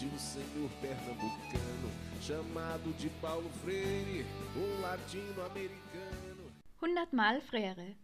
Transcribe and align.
de 0.00 0.06
um 0.06 0.18
senhor 0.18 0.70
pernambucano 0.80 1.90
chamado 2.22 2.90
de 2.96 3.10
Paulo 3.20 3.50
Freire, 3.62 4.24
um 4.56 4.80
latino-americano. 4.80 6.50
100 6.80 7.12
Mal 7.12 7.42
Freire. 7.42 7.96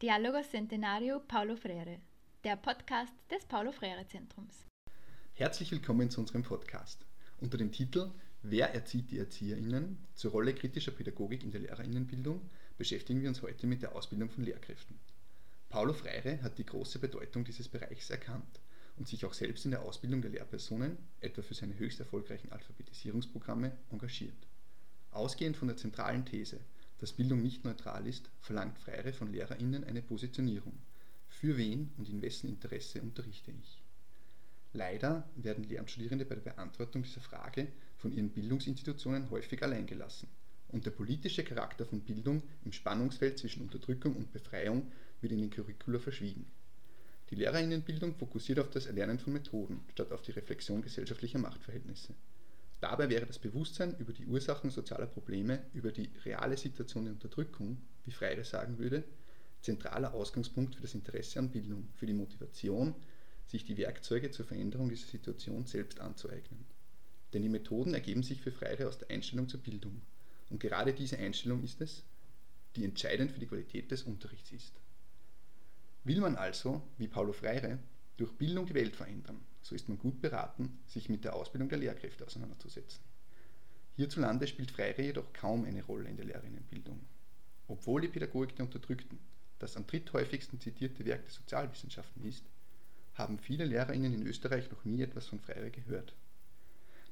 Dialogo 0.00 0.40
Centenario 0.44 1.18
Paulo 1.18 1.56
Freire. 1.56 2.00
Der 2.44 2.54
Podcast 2.56 3.12
des 3.28 3.44
Paulo 3.46 3.72
Freire 3.72 4.06
Zentrums. 4.06 4.64
Herzlich 5.34 5.72
willkommen 5.72 6.08
zu 6.08 6.20
unserem 6.20 6.44
Podcast. 6.44 7.04
Unter 7.40 7.58
dem 7.58 7.72
Titel 7.72 8.12
Wer 8.42 8.72
erzieht 8.72 9.10
die 9.10 9.18
ErzieherInnen? 9.18 9.98
zur 10.14 10.30
Rolle 10.30 10.54
kritischer 10.54 10.92
Pädagogik 10.92 11.42
in 11.42 11.50
der 11.50 11.62
Lehrerinnenbildung 11.62 12.48
beschäftigen 12.78 13.22
wir 13.22 13.28
uns 13.28 13.42
heute 13.42 13.66
mit 13.66 13.82
der 13.82 13.96
Ausbildung 13.96 14.30
von 14.30 14.44
Lehrkräften. 14.44 15.00
Paulo 15.68 15.94
Freire 15.94 16.40
hat 16.44 16.58
die 16.58 16.66
große 16.66 17.00
Bedeutung 17.00 17.42
dieses 17.42 17.68
Bereichs 17.68 18.08
erkannt 18.08 18.59
und 19.00 19.08
sich 19.08 19.24
auch 19.24 19.32
selbst 19.32 19.64
in 19.64 19.70
der 19.70 19.80
Ausbildung 19.80 20.20
der 20.20 20.30
Lehrpersonen, 20.30 20.98
etwa 21.20 21.40
für 21.40 21.54
seine 21.54 21.76
höchst 21.78 22.00
erfolgreichen 22.00 22.52
Alphabetisierungsprogramme, 22.52 23.72
engagiert. 23.90 24.46
Ausgehend 25.10 25.56
von 25.56 25.68
der 25.68 25.78
zentralen 25.78 26.26
These, 26.26 26.60
dass 26.98 27.14
Bildung 27.14 27.40
nicht 27.42 27.64
neutral 27.64 28.06
ist, 28.06 28.30
verlangt 28.42 28.78
Freire 28.78 29.14
von 29.14 29.32
LehrerInnen 29.32 29.84
eine 29.84 30.02
Positionierung. 30.02 30.74
Für 31.28 31.56
wen 31.56 31.90
und 31.96 32.10
in 32.10 32.20
wessen 32.20 32.50
Interesse 32.50 33.00
unterrichte 33.00 33.52
ich? 33.52 33.82
Leider 34.74 35.26
werden 35.34 35.64
Lehramtsstudierende 35.64 36.26
bei 36.26 36.34
der 36.34 36.42
Beantwortung 36.42 37.02
dieser 37.02 37.22
Frage 37.22 37.68
von 37.96 38.12
ihren 38.12 38.28
Bildungsinstitutionen 38.28 39.30
häufig 39.30 39.62
alleingelassen 39.62 40.28
und 40.68 40.84
der 40.84 40.90
politische 40.90 41.42
Charakter 41.42 41.86
von 41.86 42.02
Bildung 42.02 42.42
im 42.66 42.72
Spannungsfeld 42.72 43.38
zwischen 43.38 43.62
Unterdrückung 43.62 44.14
und 44.14 44.30
Befreiung 44.30 44.92
wird 45.22 45.32
in 45.32 45.40
den 45.40 45.50
Curricula 45.50 45.98
verschwiegen. 45.98 46.44
Die 47.30 47.36
Lehrerinnenbildung 47.36 48.16
fokussiert 48.16 48.58
auf 48.58 48.70
das 48.70 48.86
Erlernen 48.86 49.20
von 49.20 49.32
Methoden 49.32 49.84
statt 49.92 50.10
auf 50.10 50.22
die 50.22 50.32
Reflexion 50.32 50.82
gesellschaftlicher 50.82 51.38
Machtverhältnisse. 51.38 52.14
Dabei 52.80 53.08
wäre 53.08 53.26
das 53.26 53.38
Bewusstsein 53.38 53.96
über 53.98 54.12
die 54.12 54.26
Ursachen 54.26 54.70
sozialer 54.70 55.06
Probleme, 55.06 55.62
über 55.72 55.92
die 55.92 56.10
reale 56.24 56.56
Situation 56.56 57.04
der 57.04 57.14
Unterdrückung, 57.14 57.78
wie 58.04 58.10
Freire 58.10 58.44
sagen 58.44 58.78
würde, 58.78 59.04
zentraler 59.60 60.12
Ausgangspunkt 60.14 60.74
für 60.74 60.82
das 60.82 60.94
Interesse 60.94 61.38
an 61.38 61.50
Bildung, 61.50 61.88
für 61.94 62.06
die 62.06 62.14
Motivation, 62.14 62.94
sich 63.46 63.64
die 63.64 63.76
Werkzeuge 63.76 64.30
zur 64.30 64.46
Veränderung 64.46 64.88
dieser 64.88 65.06
Situation 65.06 65.66
selbst 65.66 66.00
anzueignen. 66.00 66.64
Denn 67.32 67.42
die 67.42 67.48
Methoden 67.48 67.94
ergeben 67.94 68.22
sich 68.24 68.40
für 68.40 68.50
Freire 68.50 68.88
aus 68.88 68.98
der 68.98 69.10
Einstellung 69.10 69.48
zur 69.48 69.60
Bildung. 69.60 70.00
Und 70.48 70.58
gerade 70.58 70.92
diese 70.92 71.18
Einstellung 71.18 71.62
ist 71.62 71.80
es, 71.80 72.02
die 72.74 72.84
entscheidend 72.84 73.30
für 73.30 73.40
die 73.40 73.46
Qualität 73.46 73.90
des 73.90 74.02
Unterrichts 74.02 74.50
ist. 74.52 74.80
Will 76.04 76.20
man 76.20 76.36
also, 76.36 76.82
wie 76.98 77.08
Paulo 77.08 77.32
Freire, 77.32 77.78
durch 78.16 78.32
Bildung 78.32 78.66
die 78.66 78.74
Welt 78.74 78.96
verändern, 78.96 79.40
so 79.62 79.74
ist 79.74 79.88
man 79.88 79.98
gut 79.98 80.20
beraten, 80.20 80.78
sich 80.86 81.08
mit 81.08 81.24
der 81.24 81.34
Ausbildung 81.34 81.68
der 81.68 81.78
Lehrkräfte 81.78 82.24
auseinanderzusetzen. 82.24 83.00
Hierzulande 83.96 84.46
spielt 84.46 84.70
Freire 84.70 85.02
jedoch 85.02 85.32
kaum 85.32 85.64
eine 85.64 85.84
Rolle 85.84 86.08
in 86.08 86.16
der 86.16 86.26
Lehrerinnenbildung. 86.26 87.00
Obwohl 87.68 88.00
die 88.00 88.08
Pädagogik 88.08 88.56
der 88.56 88.64
Unterdrückten 88.66 89.18
das 89.60 89.76
am 89.76 89.86
dritthäufigsten 89.86 90.58
zitierte 90.58 91.04
Werk 91.04 91.22
der 91.24 91.32
Sozialwissenschaften 91.32 92.24
ist, 92.24 92.44
haben 93.14 93.38
viele 93.38 93.66
LehrerInnen 93.66 94.14
in 94.14 94.26
Österreich 94.26 94.70
noch 94.70 94.84
nie 94.84 95.02
etwas 95.02 95.26
von 95.26 95.38
Freire 95.38 95.70
gehört. 95.70 96.14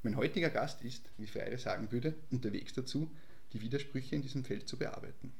Mein 0.02 0.16
heutiger 0.16 0.48
Gast 0.48 0.82
ist, 0.82 1.10
wie 1.18 1.26
Freire 1.26 1.58
sagen 1.58 1.92
würde, 1.92 2.14
unterwegs 2.30 2.72
dazu, 2.72 3.10
die 3.52 3.60
Widersprüche 3.60 4.16
in 4.16 4.22
diesem 4.22 4.44
Feld 4.44 4.66
zu 4.66 4.78
bearbeiten. 4.78 5.32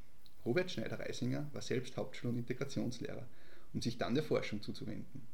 Robert 0.45 0.69
Schneider-Reisinger 0.71 1.49
war 1.51 1.61
selbst 1.61 1.97
Hauptschul- 1.97 2.29
und 2.29 2.37
Integrationslehrer, 2.37 3.27
um 3.73 3.81
sich 3.81 3.97
dann 3.97 4.15
der 4.15 4.23
Forschung 4.23 4.61
zuzuwenden. 4.61 5.27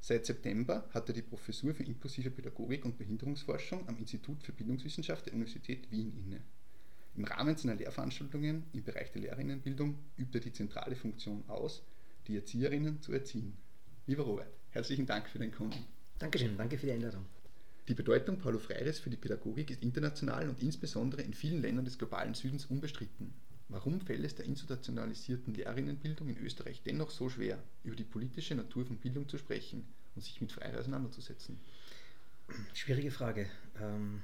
Seit 0.00 0.26
September 0.26 0.88
hat 0.94 1.08
er 1.08 1.14
die 1.14 1.22
Professur 1.22 1.74
für 1.74 1.82
inklusive 1.82 2.30
Pädagogik 2.30 2.84
und 2.84 2.98
Behinderungsforschung 2.98 3.88
am 3.88 3.98
Institut 3.98 4.42
für 4.42 4.52
Bildungswissenschaft 4.52 5.26
der 5.26 5.34
Universität 5.34 5.90
Wien 5.90 6.12
inne. 6.16 6.40
Im 7.16 7.24
Rahmen 7.24 7.56
seiner 7.56 7.74
Lehrveranstaltungen 7.74 8.64
im 8.72 8.84
Bereich 8.84 9.10
der 9.10 9.22
Lehrerinnenbildung 9.22 9.98
übt 10.16 10.38
er 10.38 10.40
die 10.40 10.52
zentrale 10.52 10.94
Funktion 10.94 11.42
aus, 11.48 11.82
die 12.28 12.36
Erzieherinnen 12.36 13.02
zu 13.02 13.12
erziehen. 13.12 13.56
Lieber 14.06 14.22
Robert, 14.22 14.52
herzlichen 14.70 15.06
Dank 15.06 15.28
für 15.28 15.38
dein 15.38 15.50
Kommen. 15.50 15.74
Dankeschön, 16.18 16.56
danke 16.56 16.78
für 16.78 16.86
die 16.86 16.92
Einladung. 16.92 17.26
Die 17.88 17.94
Bedeutung 17.94 18.38
Paulo 18.38 18.58
Freires 18.58 18.98
für 18.98 19.10
die 19.10 19.16
Pädagogik 19.16 19.70
ist 19.70 19.82
international 19.82 20.48
und 20.48 20.62
insbesondere 20.62 21.22
in 21.22 21.32
vielen 21.32 21.62
Ländern 21.62 21.86
des 21.86 21.98
globalen 21.98 22.34
Südens 22.34 22.66
unbestritten. 22.66 23.32
Warum 23.68 24.00
fällt 24.00 24.24
es 24.24 24.34
der 24.34 24.46
institutionalisierten 24.46 25.54
Lehrerinnenbildung 25.54 26.28
in 26.28 26.38
Österreich 26.38 26.82
dennoch 26.82 27.10
so 27.10 27.28
schwer, 27.28 27.62
über 27.84 27.96
die 27.96 28.04
politische 28.04 28.54
Natur 28.54 28.86
von 28.86 28.96
Bildung 28.96 29.28
zu 29.28 29.36
sprechen 29.36 29.84
und 30.14 30.22
sich 30.22 30.40
mit 30.40 30.52
Freire 30.52 30.78
auseinanderzusetzen? 30.78 31.58
Schwierige 32.72 33.10
Frage. 33.10 33.46
Ähm, 33.78 34.22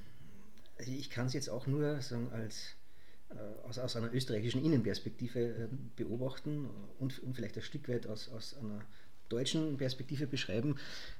ich 0.78 1.10
kann 1.10 1.26
es 1.26 1.34
jetzt 1.34 1.50
auch 1.50 1.66
nur 1.66 2.00
sagen, 2.00 2.32
als, 2.32 2.74
äh, 3.28 3.68
aus, 3.68 3.78
aus 3.78 3.96
einer 3.96 4.12
österreichischen 4.14 4.64
Innenperspektive 4.64 5.40
äh, 5.40 5.68
beobachten 5.96 6.70
und, 6.98 7.18
und 7.18 7.34
vielleicht 7.34 7.56
ein 7.56 7.62
Stück 7.62 7.86
weit 7.88 8.06
aus, 8.06 8.30
aus 8.30 8.56
einer 8.56 8.80
deutschen 9.28 9.76
Perspektive 9.76 10.26
beschreiben. 10.26 10.76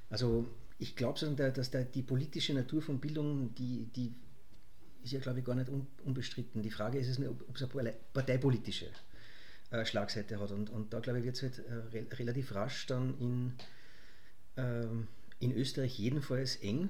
Also 0.09 0.47
ich 0.79 0.95
glaube, 0.95 1.19
dass 1.19 1.71
die 1.91 2.03
politische 2.03 2.53
Natur 2.53 2.81
von 2.81 2.99
Bildung, 2.99 3.53
die, 3.55 3.85
die 3.95 4.13
ist 5.05 5.11
ja, 5.11 5.19
glaube 5.19 5.39
ich, 5.39 5.45
gar 5.45 5.55
nicht 5.55 5.69
unbestritten. 6.03 6.63
Die 6.63 6.71
Frage 6.71 6.97
ist 6.97 7.07
es 7.07 7.19
nicht, 7.19 7.29
ob 7.29 7.55
es 7.55 7.75
eine 7.75 7.93
parteipolitische 8.13 8.87
äh, 9.69 9.85
Schlagseite 9.85 10.39
hat. 10.39 10.51
Und, 10.51 10.69
und 10.71 10.93
da, 10.93 10.99
glaube 10.99 11.19
ich, 11.19 11.25
wird 11.25 11.35
es 11.35 11.43
halt 11.43 11.59
äh, 11.59 12.15
relativ 12.15 12.53
rasch 12.55 12.87
dann 12.87 13.17
in, 13.19 13.53
ähm, 14.57 15.07
in 15.39 15.55
Österreich 15.55 15.99
jedenfalls 15.99 16.55
eng, 16.57 16.89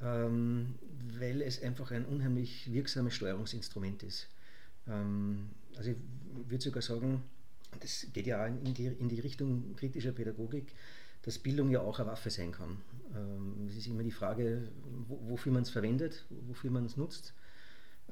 ähm, 0.00 0.74
weil 1.18 1.40
es 1.40 1.62
einfach 1.62 1.92
ein 1.92 2.04
unheimlich 2.04 2.72
wirksames 2.72 3.14
Steuerungsinstrument 3.14 4.02
ist. 4.02 4.28
Ähm, 4.88 5.50
also 5.76 5.90
ich 5.90 5.96
würde 6.48 6.64
sogar 6.64 6.82
sagen, 6.82 7.22
das 7.78 8.08
geht 8.12 8.26
ja 8.26 8.42
auch 8.42 8.46
in 8.46 8.74
die, 8.74 8.86
in 8.86 9.08
die 9.08 9.20
Richtung 9.20 9.76
kritischer 9.76 10.12
Pädagogik, 10.12 10.74
dass 11.22 11.38
Bildung 11.38 11.70
ja 11.70 11.80
auch 11.80 12.00
eine 12.00 12.08
Waffe 12.08 12.30
sein 12.30 12.50
kann. 12.50 12.78
Ähm, 13.14 13.66
es 13.68 13.76
ist 13.76 13.86
immer 13.86 14.02
die 14.02 14.10
Frage, 14.10 14.68
wofür 15.08 15.52
man 15.52 15.62
es 15.62 15.70
verwendet, 15.70 16.26
wofür 16.46 16.70
man 16.70 16.84
es 16.84 16.96
nutzt. 16.96 17.34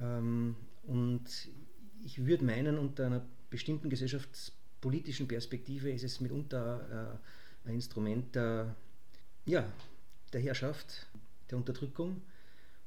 Ähm, 0.01 0.57
und 0.85 1.25
ich 2.05 2.25
würde 2.25 2.45
meinen, 2.45 2.79
unter 2.79 3.07
einer 3.07 3.25
bestimmten 3.51 3.91
gesellschaftspolitischen 3.91 5.29
Perspektive 5.29 5.91
ist 5.91 6.05
es 6.05 6.21
mitunter 6.21 7.19
äh, 7.65 7.69
ein 7.69 7.75
Instrument 7.75 8.35
der, 8.35 8.75
ja, 9.45 9.71
der 10.33 10.41
Herrschaft, 10.41 11.07
der 11.51 11.59
Unterdrückung. 11.59 12.23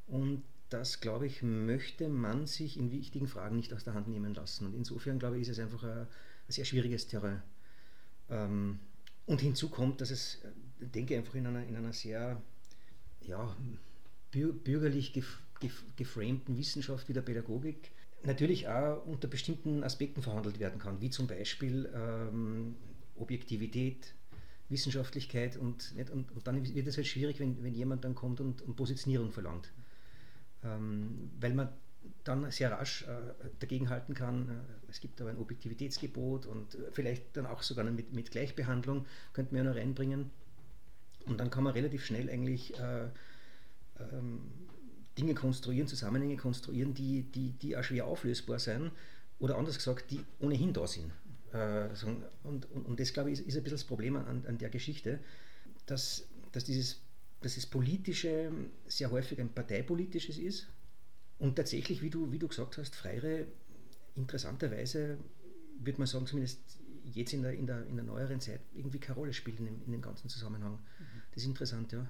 Und 0.07 0.43
das, 0.69 0.99
glaube 0.99 1.27
ich, 1.27 1.43
möchte 1.43 2.09
man 2.09 2.47
sich 2.47 2.77
in 2.77 2.91
wichtigen 2.91 3.27
Fragen 3.27 3.55
nicht 3.55 3.73
aus 3.73 3.83
der 3.83 3.93
Hand 3.93 4.07
nehmen 4.07 4.33
lassen. 4.33 4.65
Und 4.65 4.73
insofern, 4.73 5.19
glaube 5.19 5.37
ich, 5.37 5.43
ist 5.43 5.49
es 5.49 5.59
einfach 5.59 5.83
ein, 5.83 5.99
ein 5.99 6.07
sehr 6.49 6.65
schwieriges 6.65 7.07
Terrain. 7.07 7.41
Ähm, 8.29 8.79
und 9.25 9.41
hinzu 9.41 9.69
kommt, 9.69 10.01
dass 10.01 10.11
es, 10.11 10.43
äh, 10.43 10.49
denke 10.79 11.17
einfach 11.17 11.35
in 11.35 11.47
einer, 11.47 11.65
in 11.65 11.75
einer 11.75 11.93
sehr 11.93 12.41
ja, 13.21 13.55
bürgerlich 14.31 15.13
gef, 15.13 15.39
gef, 15.59 15.83
geframten 15.95 16.57
Wissenschaft 16.57 17.07
wie 17.09 17.13
der 17.13 17.21
Pädagogik 17.21 17.91
natürlich 18.23 18.67
auch 18.67 19.05
unter 19.05 19.27
bestimmten 19.27 19.83
Aspekten 19.83 20.21
verhandelt 20.21 20.59
werden 20.59 20.79
kann, 20.79 20.99
wie 21.01 21.09
zum 21.09 21.27
Beispiel 21.27 21.89
ähm, 21.93 22.75
Objektivität, 23.15 24.13
Wissenschaftlichkeit 24.69 25.57
und, 25.57 25.95
nicht, 25.95 26.09
und, 26.09 26.31
und, 26.31 26.47
dann 26.47 26.65
wird 26.75 26.87
es 26.87 26.97
halt 26.97 27.07
schwierig, 27.07 27.39
wenn, 27.39 27.63
wenn 27.63 27.75
jemand 27.75 28.03
dann 28.03 28.15
kommt 28.15 28.41
und, 28.41 28.61
und 28.63 28.75
Positionierung 28.75 29.31
verlangt. 29.31 29.71
Ähm, 30.63 31.29
weil 31.39 31.53
man 31.53 31.69
dann 32.23 32.49
sehr 32.51 32.71
rasch 32.71 33.03
äh, 33.03 33.49
dagegenhalten 33.59 34.15
kann. 34.15 34.49
Äh, 34.49 34.89
es 34.89 34.99
gibt 34.99 35.21
aber 35.21 35.29
ein 35.29 35.37
Objektivitätsgebot 35.37 36.45
und 36.45 36.75
äh, 36.75 36.91
vielleicht 36.91 37.37
dann 37.37 37.45
auch 37.45 37.61
sogar 37.61 37.85
mit, 37.85 38.13
mit 38.13 38.31
Gleichbehandlung 38.31 39.05
könnte 39.33 39.53
man 39.53 39.65
ja 39.65 39.71
noch 39.71 39.79
reinbringen. 39.79 40.31
Und 41.25 41.39
dann 41.39 41.49
kann 41.49 41.63
man 41.63 41.73
relativ 41.73 42.05
schnell 42.05 42.29
eigentlich 42.29 42.77
äh, 42.79 43.07
ähm, 43.99 44.41
Dinge 45.17 45.33
konstruieren, 45.33 45.87
Zusammenhänge 45.87 46.37
konstruieren, 46.37 46.93
die, 46.93 47.23
die, 47.23 47.51
die 47.51 47.77
auch 47.77 47.83
schwer 47.83 48.05
auflösbar 48.05 48.59
sind 48.59 48.91
oder 49.39 49.57
anders 49.57 49.77
gesagt, 49.77 50.11
die 50.11 50.19
ohnehin 50.39 50.73
da 50.73 50.87
sind. 50.87 51.11
Äh, 51.53 51.87
und, 52.43 52.65
und, 52.71 52.85
und, 52.85 52.99
das, 52.99 53.13
glaube 53.13 53.31
ich, 53.31 53.39
ist, 53.39 53.47
ist, 53.47 53.57
ein 53.57 53.63
bisschen 53.63 53.77
das 53.77 53.85
Problem 53.85 54.15
an, 54.17 54.43
an 54.47 54.57
der 54.57 54.69
Geschichte, 54.69 55.19
dass, 55.85 56.27
dass 56.51 56.63
dieses 56.63 57.01
dass 57.45 57.53
das 57.53 57.67
Politische 57.67 58.51
sehr 58.87 59.11
häufig 59.11 59.39
ein 59.39 59.49
parteipolitisches 59.49 60.39
ist 60.39 60.67
und 61.37 61.55
tatsächlich, 61.55 62.01
wie 62.01 62.09
du, 62.09 62.31
wie 62.31 62.39
du 62.39 62.47
gesagt 62.47 62.79
hast, 62.79 62.95
Freire 62.95 63.45
interessanterweise, 64.15 65.19
würde 65.77 65.99
man 65.99 66.07
sagen, 66.07 66.25
zumindest 66.25 66.59
jetzt 67.03 67.33
in 67.33 67.43
der, 67.43 67.53
in 67.53 67.67
der, 67.67 67.85
in 67.85 67.97
der 67.97 68.05
neueren 68.05 68.39
Zeit 68.39 68.61
irgendwie 68.73 68.97
keine 68.97 69.19
Rolle 69.19 69.31
spielt 69.31 69.59
in 69.59 69.65
dem, 69.65 69.81
in 69.85 69.91
dem 69.91 70.01
ganzen 70.01 70.27
Zusammenhang. 70.27 70.73
Mhm. 70.73 71.14
Das 71.35 71.43
ist 71.43 71.49
interessant, 71.49 71.91
ja. 71.91 72.07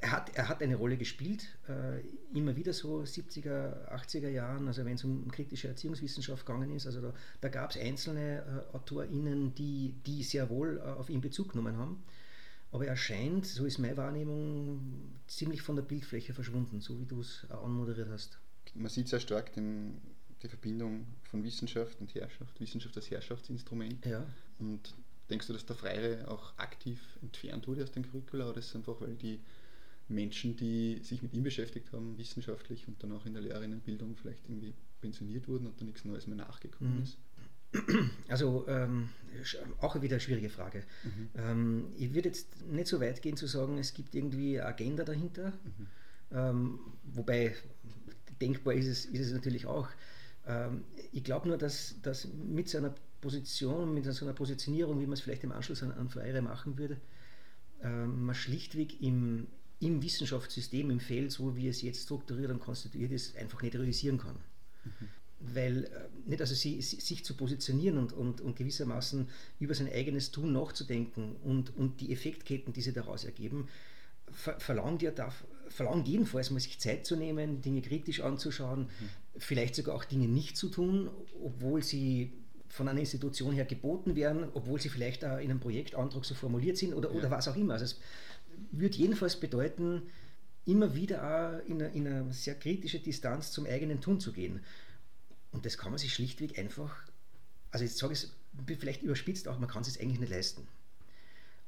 Er 0.00 0.10
hat, 0.10 0.34
er 0.34 0.48
hat 0.48 0.62
eine 0.62 0.74
Rolle 0.74 0.96
gespielt, 0.96 1.46
äh, 1.68 2.00
immer 2.36 2.56
wieder 2.56 2.72
so 2.72 3.02
70er, 3.02 3.88
80er 3.88 4.30
Jahren, 4.30 4.66
also 4.66 4.84
wenn 4.84 4.94
es 4.94 5.04
um 5.04 5.30
kritische 5.30 5.68
Erziehungswissenschaft 5.68 6.44
gegangen 6.44 6.74
ist, 6.74 6.86
also 6.86 7.00
da, 7.00 7.14
da 7.40 7.48
gab 7.48 7.70
es 7.70 7.76
einzelne 7.76 8.64
äh, 8.72 8.76
AutorInnen, 8.76 9.54
die, 9.54 9.94
die 10.04 10.24
sehr 10.24 10.50
wohl 10.50 10.78
äh, 10.78 10.88
auf 10.88 11.08
ihn 11.08 11.20
Bezug 11.20 11.50
genommen 11.50 11.76
haben. 11.76 12.02
aber 12.72 12.86
er 12.86 12.96
scheint, 12.96 13.46
so 13.46 13.64
ist 13.64 13.78
meine 13.78 13.96
Wahrnehmung, 13.96 15.20
ziemlich 15.28 15.62
von 15.62 15.76
der 15.76 15.84
Bildfläche 15.84 16.34
verschwunden, 16.34 16.80
so 16.80 16.98
wie 16.98 17.06
du 17.06 17.20
es 17.20 17.46
anmoderiert 17.50 18.08
hast. 18.10 18.40
Man 18.74 18.88
sieht 18.90 19.06
sehr 19.06 19.20
stark 19.20 19.52
den, 19.52 20.00
die 20.42 20.48
Verbindung 20.48 21.06
von 21.22 21.44
Wissenschaft 21.44 22.00
und 22.00 22.12
Herrschaft, 22.14 22.58
Wissenschaft 22.58 22.96
als 22.96 23.08
Herrschaftsinstrument. 23.10 24.04
Ja. 24.04 24.26
Und 24.58 24.94
denkst 25.32 25.46
du, 25.48 25.52
dass 25.52 25.66
der 25.66 25.76
Freire 25.76 26.28
auch 26.28 26.56
aktiv 26.58 27.00
entfernt 27.22 27.66
wurde 27.66 27.82
aus 27.82 27.90
den 27.90 28.08
Curricula 28.08 28.48
oder 28.50 28.58
ist 28.58 28.68
es 28.68 28.76
einfach, 28.76 29.00
weil 29.00 29.14
die 29.16 29.40
Menschen, 30.08 30.56
die 30.56 31.00
sich 31.02 31.22
mit 31.22 31.32
ihm 31.32 31.42
beschäftigt 31.42 31.92
haben, 31.92 32.18
wissenschaftlich 32.18 32.86
und 32.86 33.02
dann 33.02 33.12
auch 33.12 33.24
in 33.26 33.32
der 33.32 33.42
Lehrerinnenbildung 33.42 34.16
vielleicht 34.16 34.48
irgendwie 34.48 34.74
pensioniert 35.00 35.48
wurden 35.48 35.66
und 35.66 35.80
dann 35.80 35.86
nichts 35.86 36.04
Neues 36.04 36.26
mehr 36.26 36.36
nachgekommen 36.36 36.96
Mhm. 36.98 37.02
ist? 37.02 37.16
Also 38.28 38.66
ähm, 38.68 39.08
auch 39.80 39.94
wieder 40.02 40.16
eine 40.16 40.20
schwierige 40.20 40.50
Frage. 40.50 40.84
Mhm. 41.04 41.28
Ähm, 41.34 41.84
ich 41.96 42.12
würde 42.14 42.28
jetzt 42.28 42.66
nicht 42.66 42.86
so 42.86 43.00
weit 43.00 43.22
gehen 43.22 43.36
zu 43.38 43.46
sagen, 43.46 43.78
es 43.78 43.94
gibt 43.94 44.14
irgendwie 44.14 44.60
eine 44.60 44.68
Agenda 44.68 45.04
dahinter. 45.04 45.52
Mhm. 45.64 45.86
Ähm, 46.32 46.78
wobei 47.04 47.54
denkbar 48.42 48.74
ist 48.74 48.86
es, 48.86 49.06
ist 49.06 49.26
es 49.28 49.32
natürlich 49.32 49.64
auch. 49.64 49.88
Ähm, 50.46 50.84
ich 51.12 51.24
glaube 51.24 51.48
nur, 51.48 51.56
dass, 51.56 51.94
dass 52.02 52.28
mit 52.34 52.68
seiner 52.68 52.94
Position, 53.22 53.94
mit 53.94 54.04
so 54.04 54.26
einer 54.26 54.34
Positionierung, 54.34 55.00
wie 55.00 55.06
man 55.06 55.14
es 55.14 55.22
vielleicht 55.22 55.44
im 55.44 55.52
Anschluss 55.52 55.82
an, 55.82 55.92
an 55.92 56.10
Freire 56.10 56.42
machen 56.42 56.76
würde, 56.76 56.98
ähm, 57.82 58.26
man 58.26 58.34
schlichtweg 58.34 59.00
im, 59.00 59.46
im 59.80 60.02
Wissenschaftssystem, 60.02 60.90
im 60.90 61.00
Feld, 61.00 61.32
so 61.32 61.56
wie 61.56 61.68
es 61.68 61.80
jetzt 61.80 62.02
strukturiert 62.02 62.50
und 62.50 62.60
konstituiert 62.60 63.12
ist, 63.12 63.36
einfach 63.36 63.62
nicht 63.62 63.74
realisieren 63.74 64.18
kann. 64.18 64.36
Weil 65.40 65.84
äh, 65.84 66.28
nicht 66.28 66.40
also 66.40 66.54
sie, 66.54 66.82
sie, 66.82 67.00
sich 67.00 67.24
zu 67.24 67.34
positionieren 67.34 67.96
und, 67.96 68.12
und, 68.12 68.40
und 68.40 68.56
gewissermaßen 68.56 69.28
über 69.60 69.74
sein 69.74 69.90
eigenes 69.90 70.32
Tun 70.32 70.52
nachzudenken 70.52 71.36
und, 71.44 71.74
und 71.76 72.00
die 72.00 72.12
Effektketten, 72.12 72.72
die 72.72 72.82
sich 72.82 72.92
daraus 72.92 73.24
ergeben, 73.24 73.68
ver 74.30 74.58
verlangt, 74.58 75.02
ja 75.02 75.12
darf, 75.12 75.44
verlangt 75.68 76.08
jedenfalls 76.08 76.50
mal 76.50 76.60
sich 76.60 76.80
Zeit 76.80 77.06
zu 77.06 77.16
nehmen, 77.16 77.60
Dinge 77.60 77.82
kritisch 77.82 78.20
anzuschauen, 78.20 78.88
vielleicht 79.36 79.76
sogar 79.76 79.94
auch 79.94 80.04
Dinge 80.04 80.26
nicht 80.26 80.56
zu 80.56 80.68
tun, 80.68 81.08
obwohl 81.42 81.82
sie 81.82 82.32
von 82.72 82.88
einer 82.88 83.00
Institution 83.00 83.52
her 83.52 83.66
geboten 83.66 84.16
werden, 84.16 84.46
obwohl 84.54 84.80
sie 84.80 84.88
vielleicht 84.88 85.26
auch 85.26 85.36
in 85.36 85.50
einem 85.50 85.60
Projektantrag 85.60 86.24
so 86.24 86.34
formuliert 86.34 86.78
sind 86.78 86.94
oder, 86.94 87.10
oder 87.10 87.24
Ja. 87.24 87.30
was 87.30 87.46
auch 87.46 87.54
immer. 87.56 87.74
Also 87.74 87.84
es 87.84 88.00
würde 88.70 88.96
jedenfalls 88.96 89.38
bedeuten, 89.38 90.02
immer 90.64 90.94
wieder 90.94 91.22
auch 91.22 91.68
in 91.68 91.82
eine, 91.82 91.92
in 91.92 92.06
eine 92.06 92.32
sehr 92.32 92.54
kritische 92.54 92.98
Distanz 92.98 93.50
zum 93.50 93.66
eigenen 93.66 94.00
Tun 94.00 94.20
zu 94.20 94.32
gehen. 94.32 94.60
Und 95.50 95.66
das 95.66 95.76
kann 95.76 95.90
man 95.92 95.98
sich 95.98 96.14
schlichtweg 96.14 96.58
einfach, 96.58 96.96
also 97.70 97.84
jetzt 97.84 97.98
sage 97.98 98.14
ich 98.14 98.22
es 98.22 98.78
vielleicht 98.78 99.02
überspitzt 99.02 99.48
auch, 99.48 99.58
man 99.58 99.68
kann 99.68 99.82
es 99.82 99.92
sich 99.92 100.02
eigentlich 100.02 100.20
nicht 100.20 100.30
leisten. 100.30 100.66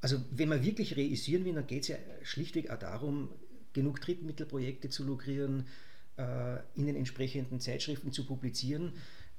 Also 0.00 0.22
wenn 0.30 0.48
man 0.48 0.64
wirklich 0.64 0.96
reüssieren 0.96 1.44
will, 1.44 1.52
dann 1.52 1.66
geht 1.66 1.82
es 1.82 1.88
ja 1.88 1.96
schlichtweg 2.22 2.70
auch 2.70 2.78
darum, 2.78 3.28
genug 3.74 4.00
Drittmittelprojekte 4.00 4.88
zu 4.88 5.04
lukrieren, 5.04 5.66
äh, 6.16 6.56
in 6.76 6.86
den 6.86 6.96
entsprechenden 6.96 7.60
Zeitschriften 7.60 8.10
zu 8.10 8.24
publizieren. 8.24 8.94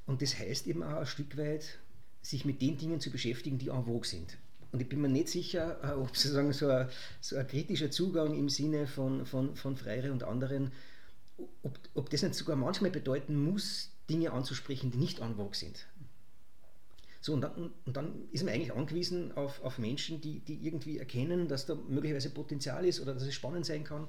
Und 0.06 0.22
das 0.22 0.38
heißt 0.38 0.68
eben 0.68 0.84
auch 0.84 1.00
ein 1.00 1.06
Stück 1.06 1.38
weit, 1.38 1.80
sich 2.22 2.46
mit 2.46 2.62
den 2.62 2.78
Dingen 2.78 3.00
zu 3.00 3.12
beschäftigen, 3.12 3.58
die 3.58 3.70
en 3.70 3.86
vogue 3.86 4.06
sind. 4.06 4.38
Und 4.72 4.82
ich 4.82 4.90
bin 4.90 5.02
mir 5.02 5.10
nicht 5.10 5.30
sicher, 5.30 5.80
äh, 5.84 5.94
ob 5.94 6.16
sozusagen 6.16 6.52
so 6.54 6.68
ein, 6.68 6.90
so 7.22 7.38
ein 7.38 7.48
kritischer 7.48 7.92
Zugang 7.92 8.38
im 8.38 8.50
Sinne 8.50 8.88
von, 8.88 9.26
von, 9.26 9.56
von 9.56 9.76
Freire 9.76 10.12
und 10.12 10.24
anderen, 10.24 10.72
ob, 11.64 11.80
ob 11.94 12.10
das 12.10 12.24
nicht 12.24 12.36
sogar 12.36 12.56
manchmal 12.56 12.92
bedeuten 12.92 13.42
muss, 13.42 13.92
Dinge 14.10 14.32
anzusprechen, 14.32 14.92
die 14.92 14.98
nicht 14.98 15.20
en 15.20 15.36
vogue 15.36 15.56
sind. 15.56 15.88
So, 17.22 17.34
und 17.34 17.42
dann, 17.42 17.72
und 17.86 17.98
dann 17.98 18.28
ist 18.32 18.44
man 18.44 18.54
eigentlich 18.54 18.74
angewiesen 18.74 19.32
auf, 19.32 19.64
auf 19.64 19.80
Menschen, 19.80 20.22
die, 20.22 20.42
die 20.42 20.64
irgendwie 20.66 21.00
erkennen, 21.00 21.48
dass 21.48 21.66
da 21.66 21.74
möglicherweise 21.74 22.30
Potenzial 22.30 22.86
ist 22.86 23.00
oder 23.02 23.16
dass 23.16 23.24
es 23.24 23.34
spannend 23.34 23.66
sein 23.66 23.84
kann, 23.84 24.08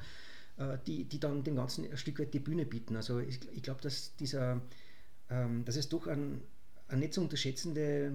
äh, 0.59 0.77
die, 0.87 1.05
die 1.05 1.19
dann 1.19 1.43
dem 1.43 1.57
Ganzen 1.57 1.91
ein 1.91 1.97
Stück 1.97 2.19
weit 2.19 2.35
die 2.35 2.41
Bühne 2.41 2.67
bieten. 2.67 2.95
Also 2.95 3.19
ich, 3.21 3.41
ich 3.55 3.63
glaube, 3.63 3.81
dass, 3.81 4.15
dieser, 4.17 4.61
ähm, 5.31 5.65
dass 5.65 5.77
es 5.77 5.89
doch 5.89 6.07
ein, 6.07 6.41
eine 6.89 7.01
nicht 7.01 7.15
zu 7.15 7.21
unterschätzende 7.21 8.13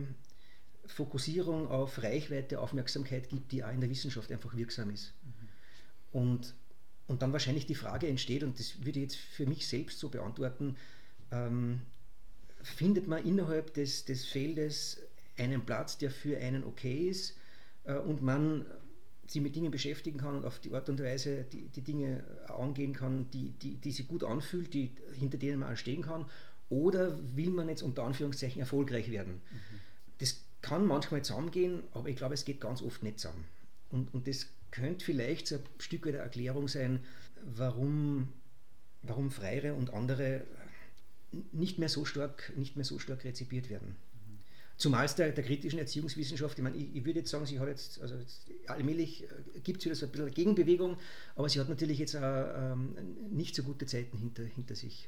Fokussierung 0.86 1.68
auf 1.68 2.02
Reichweite, 2.02 2.60
Aufmerksamkeit 2.60 3.30
gibt, 3.30 3.52
die 3.52 3.64
auch 3.64 3.72
in 3.72 3.82
der 3.82 3.90
Wissenschaft 3.90 4.32
einfach 4.32 4.56
wirksam 4.56 4.90
ist. 4.90 5.14
Und, 6.12 6.54
und 7.08 7.22
dann 7.22 7.32
wahrscheinlich 7.34 7.66
die 7.66 7.76
Frage 7.76 8.08
entsteht, 8.08 8.44
und 8.44 8.60
das 8.60 8.80
würde 8.80 9.00
ich 9.00 9.04
jetzt 9.04 9.16
für 9.16 9.46
mich 9.46 9.68
selbst 9.68 10.00
so 10.00 10.10
beantworten, 10.10 10.76
ähm, 11.32 11.82
findet 12.64 13.08
man 13.08 13.24
innerhalb 13.26 13.74
des, 13.74 14.06
des 14.06 14.26
Feldes 14.26 15.00
einen 15.38 15.66
Platz, 15.66 15.98
der 15.98 16.12
für 16.12 16.38
einen 16.38 16.64
okay 16.64 17.08
ist 17.10 17.38
äh, 17.86 17.96
und 17.96 18.22
man 18.22 18.66
sich 19.28 19.42
mit 19.42 19.56
Dingen 19.56 19.72
beschäftigen 19.72 20.18
kann 20.18 20.36
und 20.36 20.46
auf 20.46 20.60
die 20.60 20.74
Art 20.74 20.90
und 20.90 21.02
Weise 21.02 21.46
die, 21.52 21.70
die 21.70 21.82
Dinge 21.82 22.24
angehen 22.48 22.94
kann, 22.94 23.30
die, 23.32 23.52
die, 23.52 23.78
die 23.78 23.92
sich 23.92 24.08
gut 24.08 24.24
anfühlt, 24.24 24.74
die, 24.74 24.92
hinter 25.14 25.38
denen 25.38 25.60
man 25.60 25.78
stehen 25.78 26.02
kann, 26.02 26.26
oder 26.72 27.20
will 27.36 27.50
man 27.50 27.70
jetzt 27.70 27.84
unter 27.84 28.04
Anführungszeichen 28.04 28.62
erfolgreich 28.62 29.12
werden? 29.12 29.42
Das 30.20 30.42
kann 30.62 30.86
manchmal 30.88 31.22
zusammengehen, 31.22 31.84
aber 31.94 32.08
ich 32.10 32.16
glaube, 32.16 32.34
es 32.34 32.46
geht 32.46 32.62
ganz 32.62 32.82
oft 32.82 33.04
nicht 33.04 33.20
zusammen. 33.20 33.44
Und, 33.90 34.14
und 34.14 34.28
das 34.28 34.48
könnte 34.72 35.04
vielleicht 35.04 35.48
so 35.48 35.56
ein 35.56 35.62
Stück 35.80 36.06
weit 36.06 36.14
eine 36.14 36.24
Erklärung 36.24 36.70
sein, 36.70 37.02
warum, 37.44 38.30
warum 39.04 39.32
Freire 39.32 39.74
und 39.74 39.94
andere 39.94 40.44
nicht 41.52 41.78
mehr 41.78 41.90
so 41.90 42.06
stark, 42.06 42.54
nicht 42.56 42.78
mehr 42.78 42.86
so 42.86 43.00
stark 43.00 43.26
rezipiert 43.26 43.70
werden. 43.70 43.96
Zumal 44.78 45.06
es 45.06 45.16
der, 45.16 45.32
der 45.32 45.44
kritischen 45.44 45.78
Erziehungswissenschaft, 45.78 46.58
ich 46.58 46.64
meine, 46.64 46.76
ich, 46.78 46.96
ich 46.96 47.06
würde 47.06 47.20
jetzt 47.20 47.30
sagen, 47.30 47.46
sie 47.46 47.60
hat 47.60 47.68
jetzt, 47.68 48.02
also 48.02 48.16
jetzt 48.16 48.50
allmählich 48.66 49.28
gibt 49.64 49.80
es 49.80 49.86
wieder 49.86 49.96
so 49.96 50.06
ein 50.06 50.12
bisschen 50.12 50.26
eine 50.26 50.34
Gegenbewegung, 50.34 50.98
aber 51.36 51.50
sie 51.50 51.60
hat 51.60 51.70
natürlich 51.70 52.00
jetzt 52.00 52.16
auch 52.16 52.74
ähm, 52.74 52.96
nicht 53.30 53.56
so 53.56 53.62
gute 53.62 53.86
Zeiten 53.86 54.18
hinter, 54.18 54.44
hinter 54.44 54.76
sich. 54.76 55.08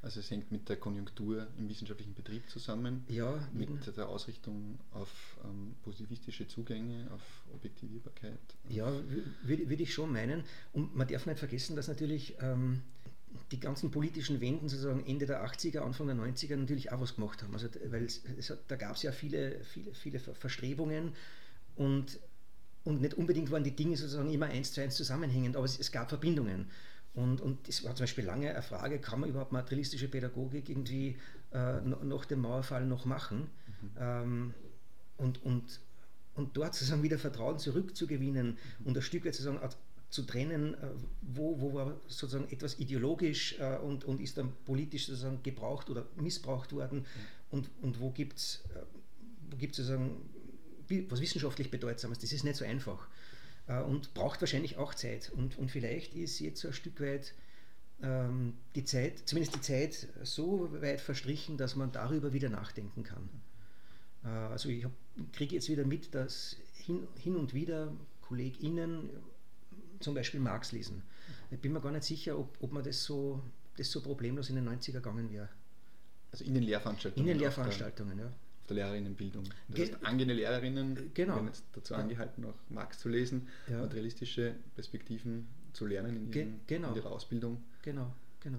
Also 0.00 0.20
es 0.20 0.30
hängt 0.30 0.52
mit 0.52 0.68
der 0.68 0.76
Konjunktur 0.76 1.48
im 1.58 1.68
wissenschaftlichen 1.68 2.14
Betrieb 2.14 2.48
zusammen, 2.48 3.04
Ja, 3.08 3.36
mit 3.52 3.68
eben. 3.68 3.80
der 3.96 4.08
Ausrichtung 4.08 4.78
auf 4.92 5.36
ähm, 5.44 5.74
positivistische 5.82 6.46
Zugänge, 6.46 7.08
auf 7.12 7.20
Objektivierbarkeit. 7.52 8.38
Ja, 8.68 8.92
würde 9.42 9.68
würd 9.68 9.80
ich 9.80 9.92
schon 9.92 10.12
meinen. 10.12 10.44
Und 10.72 10.94
man 10.94 11.08
darf 11.08 11.26
nicht 11.26 11.38
vergessen, 11.40 11.74
dass 11.74 11.88
natürlich 11.88 12.36
ähm, 12.40 12.82
die 13.50 13.58
ganzen 13.58 13.90
politischen 13.90 14.40
Wenden 14.40 14.68
sozusagen 14.68 15.04
Ende 15.04 15.26
der 15.26 15.44
80er, 15.44 15.80
Anfang 15.80 16.06
der 16.06 16.16
90er 16.16 16.54
natürlich 16.56 16.92
auch 16.92 17.00
was 17.00 17.16
gemacht 17.16 17.42
haben. 17.42 17.52
Also, 17.54 17.68
weil 17.88 18.04
es, 18.04 18.22
es 18.38 18.50
hat, 18.50 18.60
da 18.68 18.76
gab 18.76 18.94
es 18.94 19.02
ja 19.02 19.10
viele, 19.10 19.64
viele, 19.64 19.92
viele 19.94 20.20
Ver- 20.20 20.34
Verstrebungen 20.36 21.12
und, 21.74 22.20
und 22.84 23.00
nicht 23.00 23.14
unbedingt 23.14 23.50
waren 23.50 23.64
die 23.64 23.74
Dinge 23.74 23.96
sozusagen 23.96 24.30
immer 24.30 24.46
eins 24.46 24.72
zu 24.72 24.80
eins 24.80 24.94
zusammenhängend, 24.94 25.56
aber 25.56 25.64
es, 25.64 25.78
es 25.78 25.90
gab 25.90 26.08
Verbindungen. 26.08 26.66
Und, 27.18 27.40
und 27.40 27.68
es 27.68 27.84
war 27.84 27.96
zum 27.96 28.04
Beispiel 28.04 28.24
lange 28.24 28.50
eine 28.50 28.62
Frage, 28.62 29.00
kann 29.00 29.18
man 29.18 29.28
überhaupt 29.28 29.50
materialistische 29.50 30.06
Pädagogik 30.06 30.68
irgendwie 30.68 31.16
äh, 31.52 31.80
nach 31.80 32.24
dem 32.26 32.42
Mauerfall 32.42 32.86
noch 32.86 33.06
machen? 33.06 33.50
Ähm, 33.98 34.54
und, 35.16 35.42
und, 35.44 35.80
und 36.34 36.56
dort 36.56 36.74
sozusagen 36.74 37.02
wieder 37.02 37.18
Vertrauen 37.18 37.58
zurückzugewinnen 37.58 38.56
und 38.84 38.96
ein 38.96 39.02
Stück 39.02 39.24
weit 39.24 39.34
sozusagen 39.34 39.58
zu 40.10 40.22
trennen, 40.22 40.74
äh, 40.74 40.90
wo, 41.22 41.60
wo 41.60 41.74
war 41.74 41.96
sozusagen 42.06 42.48
etwas 42.52 42.78
ideologisch 42.78 43.58
äh, 43.58 43.78
und, 43.78 44.04
und 44.04 44.20
ist 44.20 44.38
dann 44.38 44.52
politisch 44.64 45.06
sozusagen 45.06 45.42
gebraucht 45.42 45.90
oder 45.90 46.06
missbraucht 46.16 46.72
worden 46.72 47.04
und, 47.50 47.68
und 47.82 48.00
wo 48.00 48.10
gibt 48.10 48.38
es 48.38 48.62
wo 49.50 49.56
gibt's 49.56 49.78
sozusagen 49.78 50.22
was 51.08 51.20
wissenschaftlich 51.20 51.70
Bedeutsames. 51.70 52.18
Das 52.18 52.32
ist 52.32 52.44
nicht 52.44 52.56
so 52.56 52.64
einfach 52.64 53.08
äh, 53.68 53.80
und 53.80 54.12
braucht 54.14 54.40
wahrscheinlich 54.40 54.76
auch 54.78 54.94
Zeit. 54.94 55.30
Und, 55.30 55.56
und 55.58 55.70
vielleicht 55.70 56.14
ist 56.14 56.40
jetzt 56.40 56.60
so 56.60 56.68
ein 56.68 56.74
Stück 56.74 57.00
weit 57.00 57.34
ähm, 58.02 58.54
die 58.74 58.84
Zeit, 58.84 59.20
zumindest 59.28 59.54
die 59.56 59.60
Zeit, 59.60 60.08
so 60.22 60.68
weit 60.82 61.00
verstrichen, 61.00 61.56
dass 61.56 61.76
man 61.76 61.92
darüber 61.92 62.32
wieder 62.32 62.48
nachdenken 62.48 63.02
kann. 63.04 63.28
Äh, 64.24 64.28
also 64.28 64.68
ich 64.68 64.86
kriege 65.32 65.54
jetzt 65.54 65.68
wieder 65.68 65.84
mit, 65.84 66.14
dass 66.14 66.56
hin, 66.74 67.06
hin 67.16 67.36
und 67.36 67.54
wieder 67.54 67.92
KollegInnen 68.22 69.10
zum 70.00 70.14
Beispiel 70.14 70.38
Marx 70.40 70.72
lesen. 70.72 71.02
Ich 71.50 71.58
bin 71.58 71.72
mir 71.72 71.80
gar 71.80 71.92
nicht 71.92 72.04
sicher, 72.04 72.38
ob, 72.38 72.56
ob 72.60 72.72
man 72.72 72.84
das 72.84 73.02
so, 73.04 73.42
das 73.76 73.90
so 73.90 74.00
problemlos 74.00 74.48
in 74.50 74.56
den 74.56 74.68
90er 74.68 74.92
gegangen 74.92 75.30
wäre. 75.32 75.48
Also 76.30 76.44
in 76.44 76.54
den 76.54 76.62
In 76.62 76.68
Lehrveranstaltungen. 76.68 77.26
den 77.26 77.34
auf 77.34 77.38
der- 77.40 77.48
Lehrveranstaltungen, 77.48 78.18
ja. 78.18 78.30
Der 78.68 78.76
Lehrerinnenbildung. 78.76 79.44
Das 79.68 79.76
Ge- 79.76 79.86
heißt, 79.92 80.04
angehende 80.04 80.34
Lehrerinnen 80.34 81.10
Genau. 81.14 81.36
werden 81.36 81.46
jetzt 81.46 81.64
dazu 81.72 81.94
Ja. 81.94 82.00
angehalten, 82.00 82.44
auch 82.44 82.54
Marx 82.68 82.98
zu 82.98 83.08
lesen, 83.08 83.48
Ja. 83.70 83.78
materialistische 83.80 84.54
Perspektiven 84.74 85.46
zu 85.72 85.86
lernen 85.86 86.16
in, 86.16 86.30
Ge- 86.30 86.42
ihren, 86.42 86.60
genau. 86.66 86.90
in 86.90 86.96
ihrer 86.96 87.10
Ausbildung. 87.12 87.62
Genau, 87.82 88.12
genau. 88.40 88.58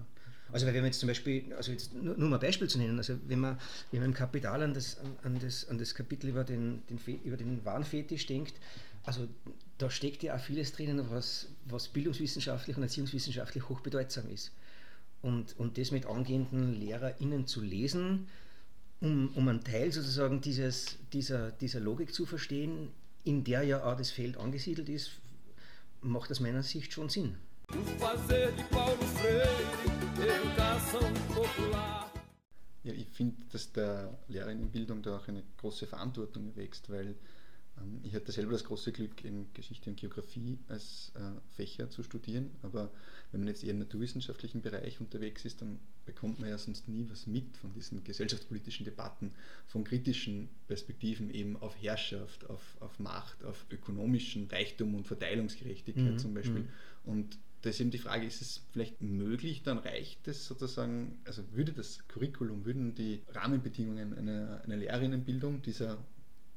Also 0.52 0.66
wenn 0.66 0.74
man 0.74 0.86
jetzt 0.86 0.98
zum 0.98 1.06
Beispiel, 1.06 1.52
also 1.54 1.70
jetzt 1.70 1.94
nur, 1.94 2.16
nur 2.16 2.28
mal 2.28 2.36
ein 2.36 2.40
Beispiel 2.42 2.66
zu 2.68 2.78
nennen, 2.78 2.98
also 2.98 3.16
wenn 3.28 3.38
man, 3.38 3.56
wenn 3.92 4.00
man 4.00 4.08
im 4.10 4.14
Kapital 4.14 4.62
an 4.64 4.74
das, 4.74 4.98
an, 4.98 5.16
an 5.22 5.38
das, 5.38 5.68
an 5.68 5.78
das 5.78 5.94
Kapitel 5.94 6.28
über 6.28 6.42
den, 6.42 6.82
den, 6.90 6.98
über 7.22 7.36
den 7.36 7.64
Wahnfetisch 7.64 8.26
denkt, 8.26 8.54
also 9.04 9.28
da 9.78 9.88
steckt 9.90 10.24
ja 10.24 10.34
auch 10.34 10.40
vieles 10.40 10.72
drinnen, 10.72 11.06
was, 11.10 11.46
was 11.66 11.86
bildungswissenschaftlich 11.88 12.76
und 12.76 12.82
erziehungswissenschaftlich 12.82 13.68
hochbedeutsam 13.68 14.28
ist. 14.28 14.50
Und, 15.22 15.56
und 15.58 15.78
das 15.78 15.90
mit 15.92 16.06
angehenden 16.06 16.74
LehrerInnen 16.80 17.46
zu 17.46 17.60
lesen, 17.60 18.26
um, 19.00 19.30
um 19.34 19.48
einen 19.48 19.64
Teil 19.64 19.92
sozusagen 19.92 20.40
dieses, 20.40 20.98
dieser, 21.12 21.52
dieser 21.52 21.80
Logik 21.80 22.14
zu 22.14 22.26
verstehen, 22.26 22.90
in 23.24 23.44
der 23.44 23.62
ja 23.62 23.84
auch 23.84 23.96
das 23.96 24.10
Feld 24.10 24.36
angesiedelt 24.36 24.88
ist, 24.88 25.12
macht 26.02 26.30
aus 26.30 26.40
meiner 26.40 26.62
Sicht 26.62 26.92
schon 26.92 27.08
Sinn. 27.08 27.36
Ja, 32.82 32.92
ich 32.92 33.08
finde, 33.08 33.36
dass 33.52 33.72
der 33.72 34.18
Lehrerinnenbildung 34.28 35.02
da 35.02 35.18
auch 35.18 35.28
eine 35.28 35.42
große 35.58 35.86
Verantwortung 35.86 36.56
wächst, 36.56 36.88
weil 36.90 37.14
ich 38.02 38.14
hatte 38.14 38.32
selber 38.32 38.52
das 38.52 38.64
große 38.64 38.92
Glück, 38.92 39.24
in 39.24 39.46
Geschichte 39.54 39.90
und 39.90 39.96
Geografie 39.98 40.58
als 40.68 41.12
äh, 41.14 41.20
Fächer 41.56 41.90
zu 41.90 42.02
studieren, 42.02 42.50
aber 42.62 42.90
wenn 43.32 43.40
man 43.40 43.48
jetzt 43.48 43.62
eher 43.62 43.70
im 43.70 43.78
naturwissenschaftlichen 43.78 44.62
Bereich 44.62 45.00
unterwegs 45.00 45.44
ist, 45.44 45.60
dann 45.62 45.78
bekommt 46.04 46.40
man 46.40 46.48
ja 46.48 46.58
sonst 46.58 46.88
nie 46.88 47.06
was 47.10 47.26
mit 47.26 47.56
von 47.56 47.72
diesen 47.72 48.02
gesellschaftspolitischen 48.02 48.84
Debatten, 48.84 49.32
von 49.66 49.84
kritischen 49.84 50.48
Perspektiven 50.66 51.30
eben 51.30 51.56
auf 51.56 51.80
Herrschaft, 51.80 52.48
auf, 52.50 52.76
auf 52.80 52.98
Macht, 52.98 53.44
auf 53.44 53.66
ökonomischen 53.70 54.48
Reichtum 54.48 54.94
und 54.94 55.06
Verteilungsgerechtigkeit 55.06 56.12
mhm. 56.12 56.18
zum 56.18 56.34
Beispiel. 56.34 56.62
Mhm. 56.62 56.68
Und 57.04 57.38
da 57.62 57.70
ist 57.70 57.80
eben 57.80 57.90
die 57.90 57.98
Frage, 57.98 58.26
ist 58.26 58.40
es 58.40 58.62
vielleicht 58.72 59.02
möglich, 59.02 59.62
dann 59.62 59.78
reicht 59.78 60.26
es 60.28 60.46
sozusagen, 60.46 61.18
also 61.24 61.42
würde 61.52 61.72
das 61.72 62.06
Curriculum, 62.08 62.64
würden 62.64 62.94
die 62.94 63.22
Rahmenbedingungen 63.28 64.14
einer, 64.14 64.62
einer 64.64 64.76
Lehrerinnenbildung 64.76 65.60
dieser 65.60 65.98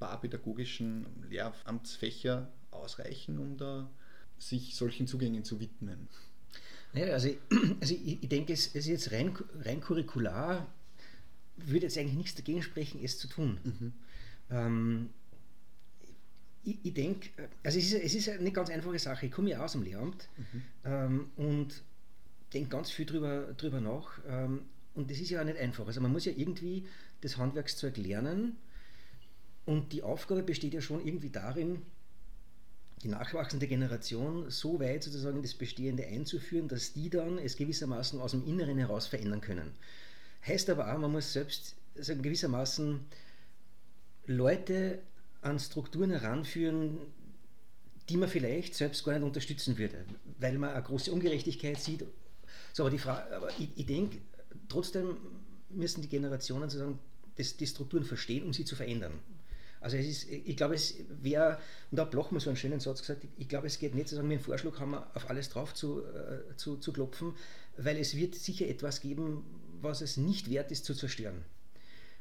barpädagogischen 0.03 1.05
Lehramtsfächer 1.29 2.51
ausreichen, 2.71 3.39
um 3.39 3.57
da 3.57 3.89
sich 4.37 4.75
solchen 4.75 5.07
Zugängen 5.07 5.45
zu 5.45 5.61
widmen? 5.61 6.09
Naja, 6.91 7.13
also, 7.13 7.29
also 7.79 7.93
ich, 7.93 8.21
ich 8.21 8.29
denke, 8.29 8.51
es, 8.51 8.67
ist 8.67 8.87
jetzt 8.87 9.13
rein, 9.13 9.33
rein 9.61 9.79
curricular, 9.79 10.67
würde 11.55 11.85
jetzt 11.85 11.97
eigentlich 11.97 12.17
nichts 12.17 12.35
dagegen 12.35 12.61
sprechen, 12.61 12.99
es 13.01 13.17
zu 13.17 13.29
tun. 13.29 13.59
Mhm. 13.63 13.93
Ähm, 14.49 15.09
ich, 16.65 16.77
ich 16.83 16.93
denke, 16.93 17.29
also 17.63 17.79
es 17.79 17.85
ist, 17.85 18.03
es 18.03 18.15
ist 18.15 18.29
eine 18.29 18.51
ganz 18.51 18.69
einfache 18.69 18.99
Sache. 18.99 19.27
Ich 19.27 19.31
komme 19.31 19.51
ja 19.51 19.63
aus 19.63 19.71
dem 19.71 19.83
Lehramt 19.83 20.27
mhm. 20.37 20.61
ähm, 20.83 21.31
und 21.37 21.81
denke 22.53 22.69
ganz 22.69 22.91
viel 22.91 23.05
drüber, 23.05 23.53
drüber 23.53 23.79
nach. 23.79 24.19
Ähm, 24.27 24.65
und 24.95 25.09
das 25.09 25.19
ist 25.19 25.29
ja 25.29 25.39
auch 25.39 25.45
nicht 25.45 25.57
einfach. 25.57 25.87
Also 25.87 26.01
man 26.01 26.11
muss 26.11 26.25
ja 26.25 26.33
irgendwie 26.35 26.85
das 27.21 27.37
Handwerkszeug 27.37 27.95
lernen 27.95 28.57
und 29.65 29.93
die 29.93 30.03
Aufgabe 30.03 30.43
besteht 30.43 30.73
ja 30.73 30.81
schon 30.81 31.05
irgendwie 31.05 31.29
darin, 31.29 31.81
die 33.01 33.09
nachwachsende 33.09 33.67
Generation 33.67 34.49
so 34.49 34.79
weit 34.79 35.03
sozusagen 35.03 35.41
das 35.41 35.53
Bestehende 35.53 36.05
einzuführen, 36.05 36.67
dass 36.67 36.93
die 36.93 37.09
dann 37.09 37.37
es 37.37 37.57
gewissermaßen 37.57 38.19
aus 38.19 38.31
dem 38.31 38.45
Inneren 38.47 38.77
heraus 38.77 39.07
verändern 39.07 39.41
können. 39.41 39.71
Heißt 40.45 40.69
aber 40.69 40.93
auch, 40.93 40.97
man 40.97 41.11
muss 41.11 41.33
selbst 41.33 41.75
also 41.97 42.15
gewissermaßen 42.15 43.01
Leute 44.25 44.99
an 45.41 45.59
Strukturen 45.59 46.11
heranführen, 46.11 46.97
die 48.09 48.17
man 48.17 48.29
vielleicht 48.29 48.75
selbst 48.75 49.03
gar 49.03 49.13
nicht 49.13 49.23
unterstützen 49.23 49.77
würde, 49.77 50.05
weil 50.39 50.57
man 50.57 50.71
eine 50.71 50.83
große 50.83 51.11
Ungerechtigkeit 51.11 51.79
sieht. 51.79 52.05
So, 52.71 52.83
aber, 52.83 52.89
die 52.89 52.99
Frage, 52.99 53.35
aber 53.35 53.49
ich, 53.59 53.69
ich 53.75 53.85
denke, 53.85 54.17
trotzdem 54.67 55.17
müssen 55.69 56.01
die 56.01 56.09
Generationen 56.09 56.69
sozusagen 56.69 56.99
das, 57.35 57.57
die 57.57 57.67
Strukturen 57.67 58.03
verstehen, 58.03 58.43
um 58.45 58.53
sie 58.53 58.65
zu 58.65 58.75
verändern. 58.75 59.13
Also 59.83 59.97
es 59.97 60.07
ist, 60.07 60.29
ich 60.29 60.55
glaube, 60.55 60.75
es 60.75 60.95
wäre, 61.21 61.59
und 61.91 61.97
da 61.97 62.05
hat 62.05 62.31
mal 62.31 62.39
so 62.39 62.49
einen 62.49 62.57
schönen 62.57 62.79
Satz 62.79 63.01
gesagt, 63.01 63.27
ich 63.37 63.49
glaube, 63.49 63.67
es 63.67 63.79
geht 63.79 63.93
nicht 63.95 64.07
zu 64.07 64.15
sagen, 64.15 64.29
mit 64.29 64.39
dem 64.39 64.43
Vorschlag 64.43 64.79
haben 64.79 64.91
wir 64.91 65.05
auf 65.13 65.29
alles 65.29 65.49
drauf 65.49 65.73
zu, 65.73 66.01
äh, 66.05 66.55
zu, 66.55 66.77
zu 66.77 66.93
klopfen, 66.93 67.35
weil 67.75 67.97
es 67.97 68.15
wird 68.15 68.33
sicher 68.33 68.65
etwas 68.67 69.01
geben, 69.01 69.43
was 69.81 69.99
es 69.99 70.15
nicht 70.15 70.49
wert 70.49 70.71
ist 70.71 70.85
zu 70.85 70.95
zerstören. 70.95 71.43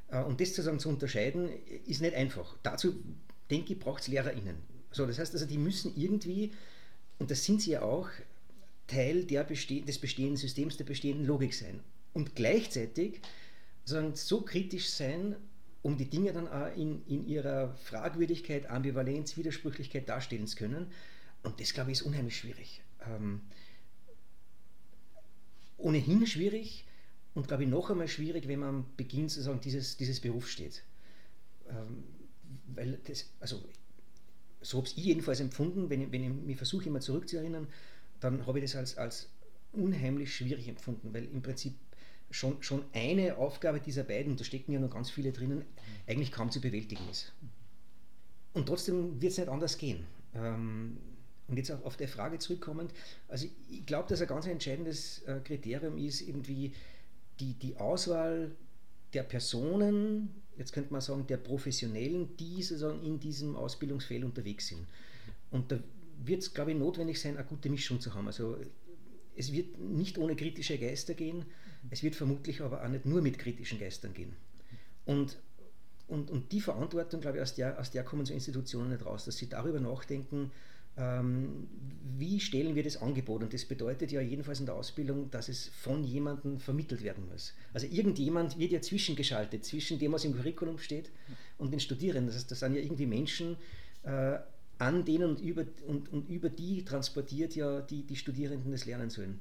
Äh, 0.08 0.24
und 0.24 0.40
das 0.40 0.48
sozusagen 0.48 0.80
zu 0.80 0.88
unterscheiden, 0.88 1.50
ist 1.86 2.00
nicht 2.00 2.14
einfach. 2.14 2.56
Dazu, 2.64 2.94
denke 3.48 3.74
ich, 3.74 3.78
braucht 3.78 4.02
es 4.02 4.08
LehrerInnen. 4.08 4.56
So, 4.90 5.06
das 5.06 5.20
heißt 5.20 5.32
also, 5.32 5.46
die 5.46 5.58
müssen 5.58 5.92
irgendwie, 5.96 6.50
und 7.20 7.30
das 7.30 7.44
sind 7.44 7.62
sie 7.62 7.70
ja 7.70 7.82
auch, 7.82 8.08
Teil 8.88 9.24
der 9.24 9.44
beste 9.44 9.80
des 9.82 9.98
bestehenden 9.98 10.36
Systems, 10.36 10.76
der 10.76 10.84
bestehenden 10.84 11.26
Logik 11.26 11.54
sein. 11.54 11.78
Und 12.12 12.34
gleichzeitig 12.34 13.20
so 13.84 14.40
kritisch 14.42 14.90
sein, 14.90 15.36
um 15.82 15.96
die 15.96 16.08
Dinge 16.08 16.32
dann 16.32 16.48
auch 16.48 16.74
in, 16.76 17.04
in 17.06 17.26
ihrer 17.26 17.74
Fragwürdigkeit, 17.76 18.70
Ambivalenz, 18.70 19.36
Widersprüchlichkeit 19.36 20.08
darstellen 20.08 20.46
zu 20.46 20.56
können. 20.56 20.86
Und 21.42 21.60
das, 21.60 21.74
glaube 21.74 21.90
ich, 21.90 21.98
ist 21.98 22.06
unheimlich 22.06 22.36
schwierig. 22.36 22.82
Ähm, 23.04 23.40
ohnehin 25.76 26.26
schwierig 26.26 26.86
und, 27.34 27.48
glaube 27.48 27.64
ich, 27.64 27.68
noch 27.68 27.90
einmal 27.90 28.06
schwierig, 28.06 28.46
wenn 28.46 28.60
man 28.60 28.84
beginnt, 28.96 29.32
sozusagen, 29.32 29.60
dieses, 29.60 29.96
dieses 29.96 30.20
Beruf 30.20 30.48
steht. 30.48 30.84
Ähm, 31.68 32.04
weil 32.66 33.00
das, 33.04 33.30
also, 33.40 33.60
so 34.60 34.78
habe 34.78 34.86
ich 34.86 34.96
jedenfalls 34.96 35.40
empfunden, 35.40 35.90
wenn 35.90 36.02
ich, 36.02 36.12
wenn 36.12 36.22
ich 36.22 36.30
mich 36.30 36.56
versuche, 36.56 36.86
immer 36.86 37.00
zurückzuerinnern, 37.00 37.66
dann 38.20 38.46
habe 38.46 38.60
ich 38.60 38.64
das 38.64 38.76
als, 38.76 38.98
als 38.98 39.28
unheimlich 39.72 40.36
schwierig 40.36 40.68
empfunden, 40.68 41.12
weil 41.12 41.24
im 41.24 41.42
Prinzip 41.42 41.74
schon, 42.32 42.62
schon 42.62 42.84
eine 42.92 43.36
Aufgabe 43.36 43.80
dieser 43.80 44.04
beiden, 44.04 44.36
da 44.36 44.44
stecken 44.44 44.72
ja 44.72 44.80
noch 44.80 44.90
ganz 44.90 45.10
viele 45.10 45.32
drinnen, 45.32 45.64
eigentlich 46.06 46.32
kaum 46.32 46.50
zu 46.50 46.60
bewältigen 46.60 47.08
ist. 47.10 47.32
Und 48.54 48.66
trotzdem 48.66 49.20
wird 49.20 49.32
es 49.32 49.38
nicht 49.38 49.48
anders 49.48 49.78
gehen. 49.78 50.04
Ähm, 50.34 50.98
und 51.48 51.56
jetzt 51.56 51.70
auch 51.70 51.84
auf 51.84 51.96
der 51.96 52.08
Frage 52.08 52.38
zurückkommend, 52.38 52.92
also 53.28 53.46
ich 53.70 53.84
glaube, 53.86 54.08
dass 54.08 54.20
ein 54.20 54.28
ganz 54.28 54.46
entscheidendes 54.46 55.22
äh, 55.22 55.40
Kriterium 55.44 55.98
ist 55.98 56.22
irgendwie 56.22 56.72
die, 57.40 57.54
die 57.54 57.76
Auswahl 57.76 58.52
der 59.12 59.22
Personen, 59.22 60.30
jetzt 60.56 60.72
könnte 60.72 60.92
man 60.92 61.02
sagen, 61.02 61.26
der 61.26 61.36
Professionellen, 61.36 62.36
die 62.38 62.62
sozusagen 62.62 63.02
in 63.02 63.20
diesem 63.20 63.56
Ausbildungsfeld 63.56 64.24
unterwegs 64.24 64.68
sind. 64.68 64.86
Und 65.50 65.70
da 65.70 65.78
wird 66.24 66.42
es, 66.42 66.54
glaube 66.54 66.72
ich, 66.72 66.78
notwendig 66.78 67.20
sein, 67.20 67.36
eine 67.36 67.46
gute 67.46 67.68
Mischung 67.68 68.00
zu 68.00 68.14
haben. 68.14 68.26
Also 68.26 68.56
es 69.36 69.52
wird 69.52 69.78
nicht 69.78 70.18
ohne 70.18 70.36
kritische 70.36 70.78
Geister 70.78 71.14
gehen, 71.14 71.44
es 71.90 72.02
wird 72.02 72.14
vermutlich 72.14 72.60
aber 72.60 72.82
auch 72.82 72.88
nicht 72.88 73.06
nur 73.06 73.22
mit 73.22 73.38
kritischen 73.38 73.78
Geistern 73.78 74.14
gehen. 74.14 74.34
Und, 75.04 75.38
und, 76.08 76.30
und 76.30 76.52
die 76.52 76.60
Verantwortung, 76.60 77.20
glaube 77.20 77.38
ich, 77.38 77.42
aus 77.42 77.54
der, 77.54 77.78
aus 77.78 77.90
der 77.90 78.04
kommen 78.04 78.24
so 78.24 78.32
Institutionen 78.32 78.90
nicht 78.90 79.04
raus, 79.04 79.24
dass 79.24 79.36
sie 79.36 79.48
darüber 79.48 79.80
nachdenken, 79.80 80.50
ähm, 80.96 81.68
wie 82.18 82.38
stellen 82.38 82.74
wir 82.74 82.82
das 82.82 83.00
Angebot? 83.00 83.42
Und 83.42 83.54
das 83.54 83.64
bedeutet 83.64 84.12
ja 84.12 84.20
jedenfalls 84.20 84.60
in 84.60 84.66
der 84.66 84.74
Ausbildung, 84.74 85.30
dass 85.30 85.48
es 85.48 85.68
von 85.68 86.04
jemandem 86.04 86.58
vermittelt 86.58 87.02
werden 87.02 87.26
muss. 87.30 87.54
Also 87.72 87.86
irgendjemand 87.86 88.58
wird 88.58 88.72
ja 88.72 88.80
zwischengeschaltet, 88.80 89.64
zwischen 89.64 89.98
dem, 89.98 90.12
was 90.12 90.24
im 90.24 90.34
Curriculum 90.34 90.78
steht 90.78 91.10
und 91.56 91.72
den 91.72 91.80
Studierenden. 91.80 92.26
Das 92.26 92.36
heißt, 92.36 92.50
das 92.50 92.60
sind 92.60 92.74
ja 92.74 92.82
irgendwie 92.82 93.06
Menschen, 93.06 93.56
äh, 94.02 94.38
an 94.78 95.04
denen 95.04 95.30
und 95.30 95.40
über, 95.40 95.64
und, 95.86 96.12
und 96.12 96.28
über 96.28 96.50
die 96.50 96.84
transportiert 96.84 97.54
ja 97.54 97.80
die, 97.80 98.02
die 98.02 98.16
Studierenden 98.16 98.72
das 98.72 98.84
lernen 98.84 99.10
sollen. 99.10 99.40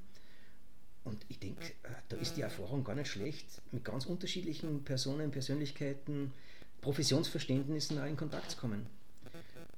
Und 1.04 1.24
ich 1.28 1.38
denke, 1.38 1.64
äh, 1.82 1.88
da 2.08 2.16
ist 2.16 2.36
die 2.36 2.42
Erfahrung 2.42 2.84
gar 2.84 2.94
nicht 2.94 3.10
schlecht, 3.10 3.46
mit 3.72 3.84
ganz 3.84 4.06
unterschiedlichen 4.06 4.84
Personen, 4.84 5.30
Persönlichkeiten, 5.30 6.32
Professionsverständnissen 6.80 7.98
auch 7.98 8.06
in 8.06 8.16
Kontakt 8.16 8.50
zu 8.52 8.56
kommen. 8.56 8.86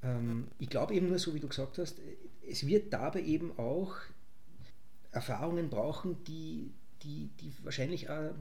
Ähm, 0.02 0.48
ich 0.58 0.68
glaube 0.68 0.94
eben 0.94 1.08
nur, 1.08 1.18
so 1.18 1.34
wie 1.34 1.40
du 1.40 1.48
gesagt 1.48 1.78
hast, 1.78 1.96
es 2.48 2.66
wird 2.66 2.92
dabei 2.92 3.22
eben 3.22 3.58
auch 3.58 3.96
Erfahrungen 5.12 5.70
brauchen, 5.70 6.22
die, 6.24 6.70
die, 7.02 7.30
die 7.40 7.52
wahrscheinlich 7.62 8.10
auch 8.10 8.34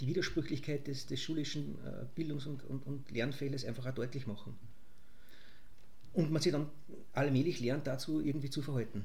die 0.00 0.06
Widersprüchlichkeit 0.06 0.86
des, 0.86 1.06
des 1.06 1.20
schulischen 1.20 1.76
äh, 1.84 2.06
Bildungs- 2.14 2.46
und, 2.46 2.64
und, 2.64 2.86
und 2.86 3.10
Lernfeldes 3.10 3.66
einfach 3.66 3.86
auch 3.86 3.94
deutlich 3.94 4.26
machen. 4.26 4.56
Und 6.14 6.30
man 6.30 6.40
sich 6.40 6.52
dann 6.52 6.68
allmählich 7.12 7.60
lernt, 7.60 7.86
dazu 7.86 8.20
irgendwie 8.20 8.50
zu 8.50 8.62
verhalten 8.62 9.04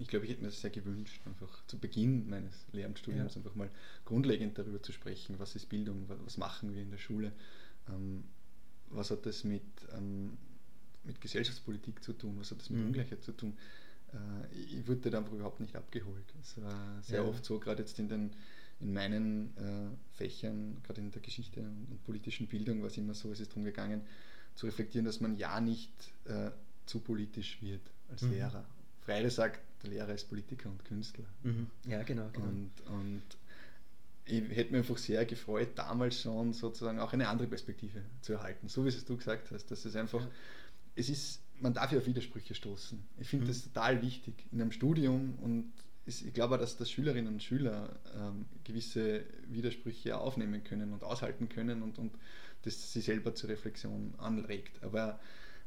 ich 0.00 0.08
glaube, 0.08 0.24
ich 0.24 0.30
hätte 0.30 0.40
mir 0.42 0.48
das 0.48 0.60
sehr 0.60 0.70
gewünscht, 0.70 1.20
einfach 1.26 1.64
zu 1.66 1.78
Beginn 1.78 2.28
meines 2.28 2.66
Lehramtsstudiums 2.72 3.34
ja. 3.34 3.40
einfach 3.40 3.54
mal 3.54 3.70
grundlegend 4.04 4.56
darüber 4.58 4.82
zu 4.82 4.92
sprechen, 4.92 5.38
was 5.38 5.54
ist 5.54 5.68
Bildung, 5.68 6.06
was 6.24 6.38
machen 6.38 6.74
wir 6.74 6.82
in 6.82 6.90
der 6.90 6.98
Schule, 6.98 7.32
ähm, 7.88 8.24
was 8.88 9.10
hat 9.10 9.26
das 9.26 9.44
mit, 9.44 9.62
ähm, 9.92 10.38
mit 11.04 11.20
Gesellschaftspolitik 11.20 12.02
zu 12.02 12.14
tun, 12.14 12.36
was 12.38 12.50
hat 12.50 12.60
das 12.60 12.70
mit 12.70 12.80
mhm. 12.80 12.86
Ungleichheit 12.86 13.22
zu 13.22 13.32
tun. 13.32 13.56
Äh, 14.12 14.54
ich 14.54 14.88
wurde 14.88 15.10
da 15.10 15.18
einfach 15.18 15.32
überhaupt 15.32 15.60
nicht 15.60 15.76
abgeholt. 15.76 16.34
Es 16.40 16.60
war 16.60 17.02
sehr 17.02 17.22
ja. 17.22 17.28
oft 17.28 17.44
so, 17.44 17.58
gerade 17.60 17.82
jetzt 17.82 17.98
in 17.98 18.08
den 18.08 18.30
in 18.80 18.94
meinen 18.94 19.54
äh, 19.58 20.16
Fächern, 20.16 20.78
gerade 20.84 21.02
in 21.02 21.10
der 21.10 21.20
Geschichte 21.20 21.60
und, 21.60 21.86
und, 21.90 22.02
politischen 22.04 22.46
Bildung, 22.46 22.80
war 22.80 22.88
es 22.88 22.96
immer 22.96 23.12
so, 23.12 23.30
es 23.30 23.38
ist 23.38 23.50
darum 23.50 23.64
gegangen, 23.64 24.00
zu 24.54 24.64
reflektieren, 24.64 25.04
dass 25.04 25.20
man 25.20 25.36
ja 25.36 25.60
nicht 25.60 25.92
äh, 26.24 26.50
zu 26.86 27.00
politisch 27.00 27.60
wird 27.60 27.82
als 28.08 28.22
mhm. 28.22 28.30
Lehrer. 28.32 28.64
Freire 29.02 29.30
sagt, 29.30 29.60
der 29.82 29.90
Lehrer 29.90 30.14
ist 30.14 30.28
Politiker 30.28 30.68
und 30.68 30.84
Künstler. 30.84 31.24
Mhm. 31.42 31.68
Ja, 31.86 32.02
genau. 32.02 32.28
genau. 32.32 32.46
Und, 32.46 32.70
und 32.86 33.22
ich 34.24 34.42
hätte 34.56 34.72
mich 34.72 34.80
einfach 34.80 34.98
sehr 34.98 35.24
gefreut, 35.24 35.70
damals 35.76 36.20
schon 36.20 36.52
sozusagen 36.52 37.00
auch 37.00 37.12
eine 37.12 37.28
andere 37.28 37.48
Perspektive 37.48 38.02
zu 38.20 38.34
erhalten. 38.34 38.68
So 38.68 38.84
wie 38.84 38.88
es 38.88 39.04
du 39.04 39.16
gesagt 39.16 39.50
hast, 39.50 39.70
dass 39.70 39.84
es 39.84 39.96
einfach, 39.96 40.20
ja. 40.20 40.30
es 40.94 41.08
ist, 41.08 41.42
man 41.60 41.74
darf 41.74 41.92
ja 41.92 41.98
auf 41.98 42.06
Widersprüche 42.06 42.54
stoßen. 42.54 43.02
Ich 43.18 43.28
finde 43.28 43.46
mhm. 43.46 43.48
das 43.48 43.62
total 43.62 44.02
wichtig 44.02 44.34
in 44.52 44.60
einem 44.60 44.72
Studium 44.72 45.34
und 45.42 45.72
ich 46.06 46.32
glaube, 46.32 46.58
dass, 46.58 46.76
dass 46.76 46.90
Schülerinnen 46.90 47.34
und 47.34 47.42
Schüler 47.42 48.00
ähm, 48.16 48.46
gewisse 48.64 49.24
Widersprüche 49.48 50.16
aufnehmen 50.18 50.64
können 50.64 50.92
und 50.92 51.04
aushalten 51.04 51.48
können 51.48 51.82
und, 51.82 51.98
und 51.98 52.12
das 52.62 52.92
sie 52.92 53.00
selber 53.00 53.34
zur 53.34 53.50
Reflexion 53.50 54.14
anregt. 54.18 54.82
Aber 54.82 55.20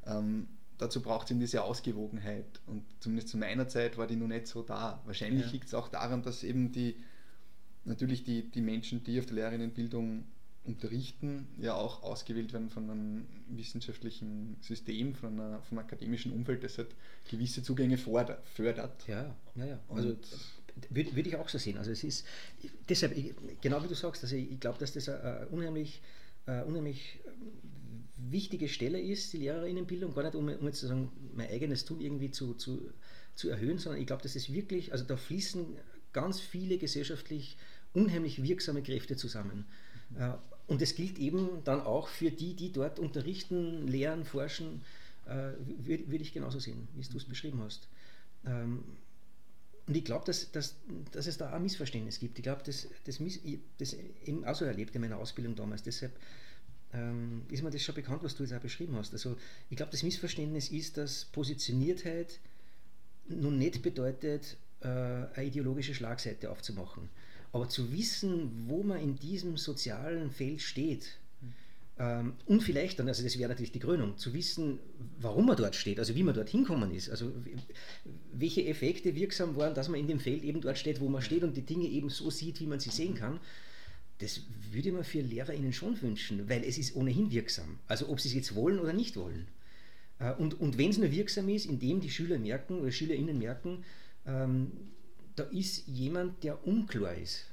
Ähm, 0.06 0.48
dazu 0.78 1.02
braucht 1.02 1.26
es 1.26 1.32
eben 1.32 1.40
diese 1.40 1.64
Ausgewogenheit 1.64 2.62
und 2.68 2.84
zumindest 3.00 3.30
zu 3.30 3.38
meiner 3.38 3.68
Zeit 3.68 3.98
war 3.98 4.08
die 4.08 4.16
noch 4.16 4.28
nicht 4.28 4.48
so 4.48 4.62
da. 4.62 5.02
Wahrscheinlich 5.06 5.46
ja. 5.46 5.52
liegt 5.52 5.68
es 5.68 5.74
auch 5.74 5.88
daran, 5.88 6.24
dass 6.24 6.44
eben 6.44 6.72
die 6.72 6.96
natürlich 7.86 8.24
die, 8.24 8.50
die 8.50 8.62
Menschen, 8.62 9.04
die 9.04 9.20
auf 9.20 9.26
der 9.26 9.36
Lehrerinnenbildung 9.36 10.26
unterrichten, 10.66 11.48
ja 11.58 11.74
auch 11.74 12.04
ausgewählt 12.04 12.54
werden 12.54 12.70
von 12.70 12.90
einem 12.90 13.26
wissenschaftlichen 13.50 14.56
System, 14.62 15.14
von, 15.14 15.40
einer, 15.40 15.62
von 15.62 15.78
einem 15.78 15.86
akademischen 15.86 16.32
Umfeld, 16.32 16.64
das 16.64 16.78
halt 16.78 16.96
gewisse 17.30 17.64
Zugänge 17.64 17.98
fördert. 17.98 19.08
Ja, 19.08 19.36
ja, 19.56 19.66
ja. 19.66 19.80
Also 19.90 20.16
würde, 20.90 21.16
würde 21.16 21.30
ich 21.30 21.36
auch 21.36 21.50
so 21.50 21.58
sehen. 21.58 21.78
Also 21.78 21.92
es 21.92 22.04
ist 22.04 22.26
deshalb, 22.88 23.14
genau 23.62 23.84
wie 23.84 23.88
du 23.88 23.96
sagst, 23.96 24.24
also 24.24 24.36
ich 24.36 24.60
glaube, 24.60 24.80
dass 24.80 24.94
das 24.94 25.10
eine 25.10 25.48
unheimlich, 25.48 26.02
eine 26.46 26.66
unheimlich 26.66 27.20
wichtige 28.34 28.68
Stelle 28.68 29.00
ist, 29.00 29.32
die 29.32 29.38
Lehrerinnenbildung, 29.38 30.14
gar 30.14 30.24
nicht 30.24 30.36
um, 30.36 30.50
um 30.50 30.66
jetzt 30.66 30.80
sozusagen 30.80 31.12
mein 31.34 31.50
eigenes 31.50 31.86
Tun 31.86 32.02
irgendwie 32.02 32.32
zu, 32.32 32.54
zu, 32.56 32.92
zu 33.36 33.50
erhöhen, 33.50 33.78
sondern 33.78 34.02
ich 34.02 34.08
glaube, 34.08 34.24
dass 34.24 34.36
es 34.36 34.52
wirklich, 34.52 34.92
also 34.92 35.06
da 35.06 35.16
fließen 35.16 35.66
ganz 36.12 36.42
viele 36.42 36.78
gesellschaftlich 36.78 37.58
unheimlich 37.94 38.44
wirksame 38.44 38.84
Kräfte 38.84 39.16
zusammen. 39.16 39.66
Mhm. 40.10 40.34
Und 40.68 40.82
das 40.82 40.96
gilt 40.96 41.20
eben 41.20 41.64
dann 41.64 41.82
auch 41.82 42.08
für 42.08 42.32
die, 42.32 42.56
die 42.56 42.72
dort 42.72 43.00
unterrichten, 43.00 43.88
lehren, 43.88 44.26
forschen, 44.26 44.82
äh, 45.26 45.52
würde 45.60 46.10
würd 46.10 46.22
ich 46.22 46.34
genauso 46.34 46.60
sehen, 46.60 46.88
wie 46.96 47.04
du 47.04 47.18
es 47.18 47.26
beschrieben 47.26 47.62
hast. 47.62 47.88
Ähm, 48.46 48.84
und 49.86 49.98
ich 49.98 50.06
glaube, 50.06 50.26
dass, 50.26 50.52
dass, 50.52 50.76
dass 51.12 51.28
es 51.28 51.38
da 51.38 51.50
auch 51.50 51.54
ein 51.54 51.64
Missverständnis 51.64 52.20
gibt. 52.20 52.40
Ich 52.40 52.44
glaube, 52.44 52.62
das, 52.66 52.88
das, 53.04 53.20
das 53.78 53.94
eben 54.26 54.46
auch 54.46 54.56
so 54.56 54.64
erlebt 54.64 54.96
in 54.96 55.02
meiner 55.02 55.18
Ausbildung 55.18 55.56
damals. 55.56 55.84
Deshalb 55.84 56.14
ähm, 56.94 57.44
ist 57.50 57.64
mir 57.64 57.72
das 57.72 57.82
schon 57.82 57.96
bekannt, 57.96 58.24
was 58.24 58.36
du 58.36 58.44
jetzt 58.44 58.54
auch 58.54 58.60
beschrieben 58.60 58.96
hast. 58.96 59.14
Also 59.14 59.36
ich 59.70 59.78
glaube, 59.78 59.92
das 59.92 60.04
Missverständnis 60.04 60.70
ist, 60.70 60.98
dass 60.98 61.26
Positioniertheit 61.26 62.40
nun 63.28 63.58
nicht 63.58 63.82
bedeutet, 63.82 64.58
äh, 64.82 64.88
eine 64.88 65.46
ideologische 65.46 65.96
Schlagseite 65.96 66.52
aufzumachen. 66.52 67.10
Aber 67.52 67.70
zu 67.70 67.92
wissen, 67.92 68.66
wo 68.68 68.84
man 68.84 69.00
in 69.00 69.18
diesem 69.18 69.58
sozialen 69.58 70.32
Feld 70.32 70.62
steht, 70.62 71.18
ähm, 72.00 72.34
und 72.48 72.64
vielleicht 72.64 72.98
dann, 72.98 73.08
also 73.08 73.24
das 73.24 73.38
wäre 73.38 73.50
natürlich 73.50 73.72
die 73.72 73.80
Krönung, 73.80 74.18
zu 74.18 74.34
wissen, 74.34 74.80
warum 75.20 75.46
man 75.46 75.56
dort 75.56 75.76
steht, 75.76 76.00
also 76.00 76.16
wie 76.16 76.24
man 76.24 76.34
dort 76.34 76.50
hinkommen 76.50 76.92
ist, 76.92 77.10
also 77.10 77.32
welche 78.34 78.66
Effekte 78.66 79.14
wirksam 79.14 79.56
waren, 79.56 79.76
dass 79.76 79.90
man 79.90 80.00
in 80.00 80.08
dem 80.08 80.20
Feld 80.20 80.44
eben 80.44 80.60
dort 80.62 80.80
steht, 80.80 81.00
wo 81.00 81.10
man 81.10 81.22
steht 81.22 81.44
und 81.44 81.56
die 81.56 81.62
Dinge 81.62 81.86
eben 81.86 82.10
so 82.10 82.32
sieht, 82.32 82.60
wie 82.60 82.66
man 82.66 82.80
sie 82.80 82.90
sehen 82.90 83.14
kann. 83.14 83.40
Das 84.24 84.42
würde 84.72 84.94
man 84.94 85.04
für 85.04 85.20
LehrerInnen 85.20 85.74
schon 85.74 86.02
wünschen, 86.02 86.48
weil 86.48 86.64
es 86.64 86.78
ist 86.78 86.96
ohnehin 86.96 87.30
wirksam. 87.32 87.80
Also 87.88 88.08
ob 88.08 88.22
sie 88.22 88.30
es 88.30 88.34
jetzt 88.34 88.56
wollen 88.56 88.80
oder 88.80 88.94
nicht 88.94 89.18
wollen. 89.18 89.48
Äh, 90.20 90.34
und, 90.36 90.60
und 90.62 90.78
wenn 90.78 90.92
es 90.92 90.98
nur 90.98 91.12
wirksam 91.12 91.50
ist, 91.50 91.66
indem 91.66 92.00
die 92.00 92.10
Schüler 92.10 92.40
merken 92.40 92.80
oder 92.80 92.92
SchülerInnen 92.92 93.38
merken, 93.38 93.84
ähm, 94.26 94.72
da 95.36 95.44
ist 95.44 95.88
jemand, 95.88 96.42
der 96.44 96.66
unklar 96.66 97.16
ist, 97.16 97.48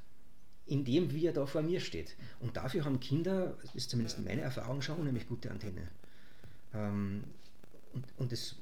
in 0.66 0.84
dem, 0.84 1.12
wie 1.12 1.26
er 1.26 1.32
da 1.32 1.44
vor 1.46 1.62
mir 1.62 1.80
steht. 1.80 2.14
Und 2.38 2.56
dafür 2.56 2.84
haben 2.84 3.00
Kinder, 3.00 3.58
das 3.62 3.74
ist 3.74 3.90
zumindest 3.90 4.24
meine 4.24 4.42
Erfahrung, 4.42 4.80
schon 4.80 4.96
unheimlich 4.96 5.26
gute 5.26 5.50
Antenne. 5.50 5.88
Ähm, 6.72 7.24
und, 7.92 8.04
und 8.18 8.30
das 8.30 8.54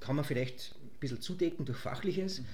kann 0.00 0.16
man 0.16 0.24
vielleicht 0.24 0.74
ein 0.82 0.98
bisschen 0.98 1.20
zudecken 1.20 1.64
durch 1.64 1.78
Fachliches. 1.78 2.40
Mhm. 2.40 2.46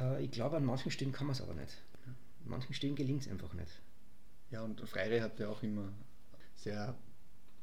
Äh, 0.00 0.24
ich 0.24 0.30
glaube, 0.30 0.58
an 0.58 0.66
manchen 0.66 0.90
Stellen 0.90 1.12
kann 1.12 1.26
man 1.26 1.34
es 1.34 1.40
aber 1.40 1.54
nicht. 1.54 1.78
An 2.04 2.50
manchen 2.50 2.74
Stellen 2.74 2.96
gelingt 2.96 3.22
es 3.22 3.28
einfach 3.28 3.54
nicht. 3.54 3.80
Ja, 4.52 4.62
und 4.62 4.80
Freire 4.82 5.22
hat 5.22 5.38
ja 5.40 5.48
auch 5.48 5.62
immer 5.62 5.92
sehr 6.54 6.94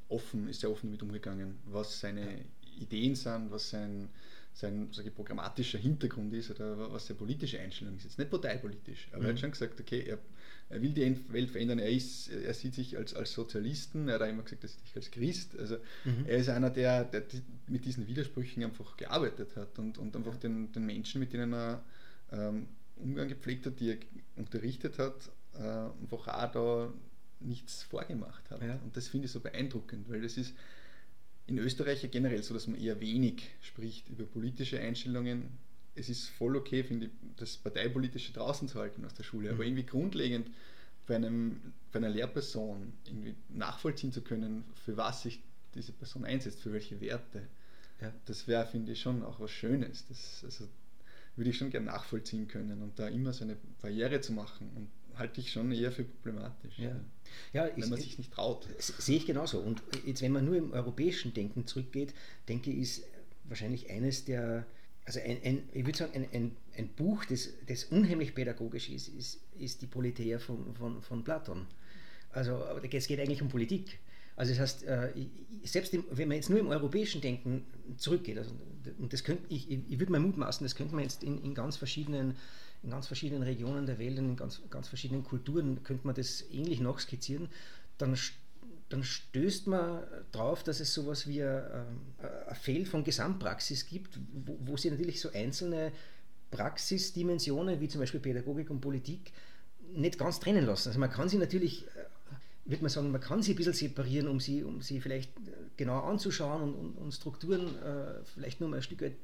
offen, 0.10 0.50
ist 0.50 0.62
sehr 0.62 0.72
offen 0.72 0.89
damit 0.89 1.03
umgegangen, 1.03 1.60
was 1.65 2.00
seine 2.00 2.31
ja. 2.31 2.46
Ideen 2.79 3.15
sind, 3.15 3.51
was 3.51 3.69
sein 3.69 4.10
sein 4.60 4.89
ich, 4.91 5.15
programmatischer 5.15 5.77
Hintergrund 5.77 6.34
ist 6.34 6.51
oder 6.51 6.91
was 6.91 7.08
seine 7.08 7.17
politische 7.17 7.60
Einstellung 7.60 7.96
ist. 7.98 8.03
Jetzt 8.03 8.17
nicht 8.17 8.29
parteipolitisch, 8.29 9.07
aber 9.11 9.20
mhm. 9.20 9.25
er 9.25 9.29
hat 9.29 9.35
mhm. 9.35 9.40
schon 9.40 9.51
gesagt, 9.51 9.79
okay, 9.79 10.01
er, 10.01 10.18
er, 10.70 10.81
will 10.81 10.92
die 10.92 11.16
Welt 11.31 11.50
verändern, 11.50 11.79
er, 11.79 11.90
ist, 11.90 12.29
er 12.29 12.53
sieht 12.53 12.75
sich 12.75 12.98
als, 12.98 13.14
als 13.14 13.31
Sozialisten, 13.31 14.07
er 14.07 14.16
hat 14.16 14.24
auch 14.24 14.27
immer 14.27 14.44
gesagt, 14.44 14.64
er 14.64 14.70
sieht 14.70 14.81
sich 14.81 14.96
als 14.96 15.11
Christ. 15.11 15.57
Also 15.57 15.77
mhm. 16.03 16.25
er 16.25 16.37
ist 16.37 16.50
einer, 16.50 16.70
der, 16.70 17.05
der 17.05 17.24
mit 17.68 17.85
diesen 17.85 18.07
Widersprüchen 18.07 18.64
einfach 18.64 18.98
gearbeitet 18.98 19.55
hat 19.55 19.79
und, 19.79 19.98
und 19.98 20.16
einfach 20.16 20.35
den, 20.35 20.72
den 20.72 20.85
Menschen, 20.85 21.20
mit 21.20 21.31
denen 21.31 21.53
er 21.53 21.83
ähm, 22.31 22.68
Umgang 22.98 23.29
gepflegt 23.29 23.66
hat, 23.66 23.79
die 23.79 23.92
er 23.92 23.98
unterrichtet 24.35 25.00
hat, 25.00 25.31
äh, 25.55 25.62
einfach 26.01 26.27
auch 26.27 26.51
da 26.51 26.94
nichts 27.40 27.83
vorgemacht 27.83 28.50
hat. 28.50 28.62
Ja. 28.62 28.79
Und 28.83 28.96
das 28.96 29.07
finde 29.07 29.25
ich 29.25 29.31
so 29.31 29.40
beeindruckend, 29.40 30.09
weil 30.09 30.22
das 30.22 30.38
ist 30.38 30.53
in 31.48 31.57
Österreich 31.57 32.03
ja 32.03 32.09
generell 32.09 32.44
so, 32.44 32.53
dass 32.53 32.68
man 32.68 32.79
eher 32.79 33.00
wenig 33.00 33.50
spricht 33.62 34.09
über 34.09 34.25
politische 34.25 34.79
Einstellungen. 34.79 35.46
Es 35.96 36.09
ist 36.09 36.27
voll 36.29 36.55
okay, 36.55 36.83
finde 36.83 37.07
ich, 37.07 37.12
das 37.38 37.57
Parteipolitische 37.57 38.33
draußen 38.33 38.68
zu 38.68 38.79
halten 38.79 39.03
aus 39.05 39.14
der 39.14 39.24
Schule, 39.24 39.50
mhm. 39.50 39.55
aber 39.55 39.66
irgendwie 39.66 39.85
grundlegend 39.85 40.50
bei, 41.07 41.16
einem, 41.16 41.74
bei 41.92 41.98
einer 41.98 42.09
Lehrperson 42.09 42.94
irgendwie 43.05 43.35
nachvollziehen 43.50 44.12
zu 44.12 44.22
können, 44.22 44.64
für 44.85 44.96
was 44.96 45.24
sich 45.24 45.42
diese 45.74 45.92
Person 45.92 46.25
einsetzt, 46.25 46.62
für 46.62 46.72
welche 46.72 47.01
Werte. 47.01 47.48
Ja. 48.00 48.14
Das 48.25 48.48
wäre, 48.48 48.66
finde 48.66 48.92
ich, 48.92 49.01
schon 49.01 49.24
auch 49.24 49.40
was 49.40 49.51
Schönes. 49.51 50.05
Das 50.07 50.44
also, 50.44 50.68
würde 51.35 51.50
ich 51.50 51.57
schon 51.57 51.70
gerne 51.70 51.88
nachvollziehen 51.88 52.48
können 52.48 52.81
und 52.81 53.00
da 53.00 53.07
immer 53.07 53.33
so 53.33 53.44
eine 53.44 53.57
Barriere 53.81 54.22
zu 54.22 54.33
machen 54.33 54.70
und 54.75 54.88
halte 55.20 55.42
ich 55.42 55.51
schon 55.51 55.72
eher 55.72 55.92
für 55.92 56.03
problematisch. 56.03 56.79
Ja. 56.79 56.96
Ja, 57.53 57.66
wenn 57.66 57.84
ist, 57.84 57.90
man 57.90 58.00
sich 58.00 58.18
nicht 58.18 58.34
traut. 58.34 58.68
Sehe 58.79 59.18
ich 59.18 59.25
genauso. 59.25 59.60
Und 59.60 59.82
jetzt, 60.05 60.22
wenn 60.22 60.32
man 60.32 60.46
nur 60.46 60.55
im 60.55 60.72
europäischen 60.74 61.34
Denken 61.34 61.68
zurückgeht, 61.68 62.14
denke 62.48 62.72
ich, 62.72 62.77
ist 62.77 63.03
wahrscheinlich 63.44 63.90
eines 63.90 64.25
der, 64.25 64.66
also 65.05 65.20
ein, 65.20 65.38
ein 65.44 65.70
ich 65.74 65.86
würde 65.86 65.98
sagen, 65.98 66.14
ein, 66.16 66.27
ein, 66.34 66.55
ein 66.77 66.88
Buch, 66.90 67.25
das, 67.25 67.50
das 67.68 67.86
unheimlich 67.86 68.34
pädagogisch 68.34 68.90
ist, 68.90 69.10
ist, 69.10 69.40
ist 69.60 69.82
die 69.82 69.88
Politeia 69.88 70.40
von, 70.40 70.74
von, 70.75 71.01
von 71.01 71.24
Platon. 71.24 71.68
Also 72.32 72.64
es 72.92 73.08
geht 73.08 73.20
eigentlich 73.20 73.42
um 73.42 73.50
Politik. 73.50 74.00
Also 74.36 74.53
das 74.53 74.60
heißt, 74.62 74.84
äh, 74.84 75.12
selbst 75.64 75.94
wenn 76.12 76.27
man 76.27 76.38
jetzt 76.38 76.50
nur 76.50 76.60
im 76.60 76.68
europäischen 76.68 77.20
Denken 77.20 77.66
zurückgeht, 77.98 78.38
also, 78.38 78.51
und 78.98 79.12
das 79.12 79.24
könnte, 79.24 79.44
ich, 79.50 79.70
ich 79.70 80.00
würde 80.00 80.12
mal 80.12 80.22
mutmaßen, 80.22 80.64
das 80.64 80.75
könnte 80.75 80.96
man 80.96 81.03
jetzt 81.03 81.24
in, 81.24 81.44
in 81.44 81.53
ganz 81.53 81.75
verschiedenen 81.75 82.36
in 82.83 82.89
ganz 82.89 83.07
verschiedenen 83.07 83.44
Regionen 83.44 83.85
der 83.85 84.00
Welt, 84.00 84.18
in 84.18 84.35
ganz, 84.35 84.61
ganz 84.70 84.87
verschiedenen 84.87 85.24
Kulturen, 85.24 85.83
könnte 85.83 86.07
man 86.07 86.15
das 86.15 86.44
ähnlich 86.51 86.79
nachskizzieren, 86.79 87.50
dann, 87.98 88.18
dann 88.89 89.03
stößt 89.03 89.68
man 89.68 90.03
darauf, 90.31 90.63
dass 90.63 90.79
es 90.79 90.94
sowas 90.94 91.27
wie 91.27 91.44
ein, 91.44 91.61
ein 92.48 92.55
Feld 92.55 92.87
von 92.87 93.03
Gesamtpraxis 93.03 93.85
gibt, 93.85 94.18
wo, 94.46 94.57
wo 94.61 94.77
sie 94.77 94.92
natürlich 94.92 95.20
so 95.20 95.31
einzelne 95.33 95.92
Praxisdimensionen, 96.51 97.79
wie 97.79 97.87
zum 97.87 98.01
Beispiel 98.01 98.20
Pädagogik 98.20 98.70
und 98.70 98.81
Politik, 98.81 99.31
nicht 99.94 100.18
ganz 100.18 100.39
trennen 100.39 100.65
lassen. 100.65 100.89
Also 100.89 101.00
man 101.00 101.09
kann 101.09 101.29
sie 101.29 101.37
natürlich, 101.37 101.85
äh, 101.87 102.05
würde 102.65 102.83
man 102.83 102.89
sagen, 102.89 103.11
man 103.11 103.22
kann 103.22 103.42
sie 103.42 103.53
ein 103.53 103.55
bisschen 103.55 103.74
separieren, 103.74 104.27
um 104.27 104.39
sie, 104.39 104.63
um 104.63 104.81
sie 104.81 105.01
vielleicht 105.01 105.31
genau 105.77 106.00
anzuschauen 106.01 106.61
und, 106.61 106.75
und, 106.75 106.98
und 106.98 107.11
Strukturen 107.13 107.75
äh, 107.83 108.24
vielleicht 108.33 108.59
nur 108.61 108.70
mal 108.70 108.77
ein 108.77 108.83
Stück 108.83 109.01
weit 109.01 109.15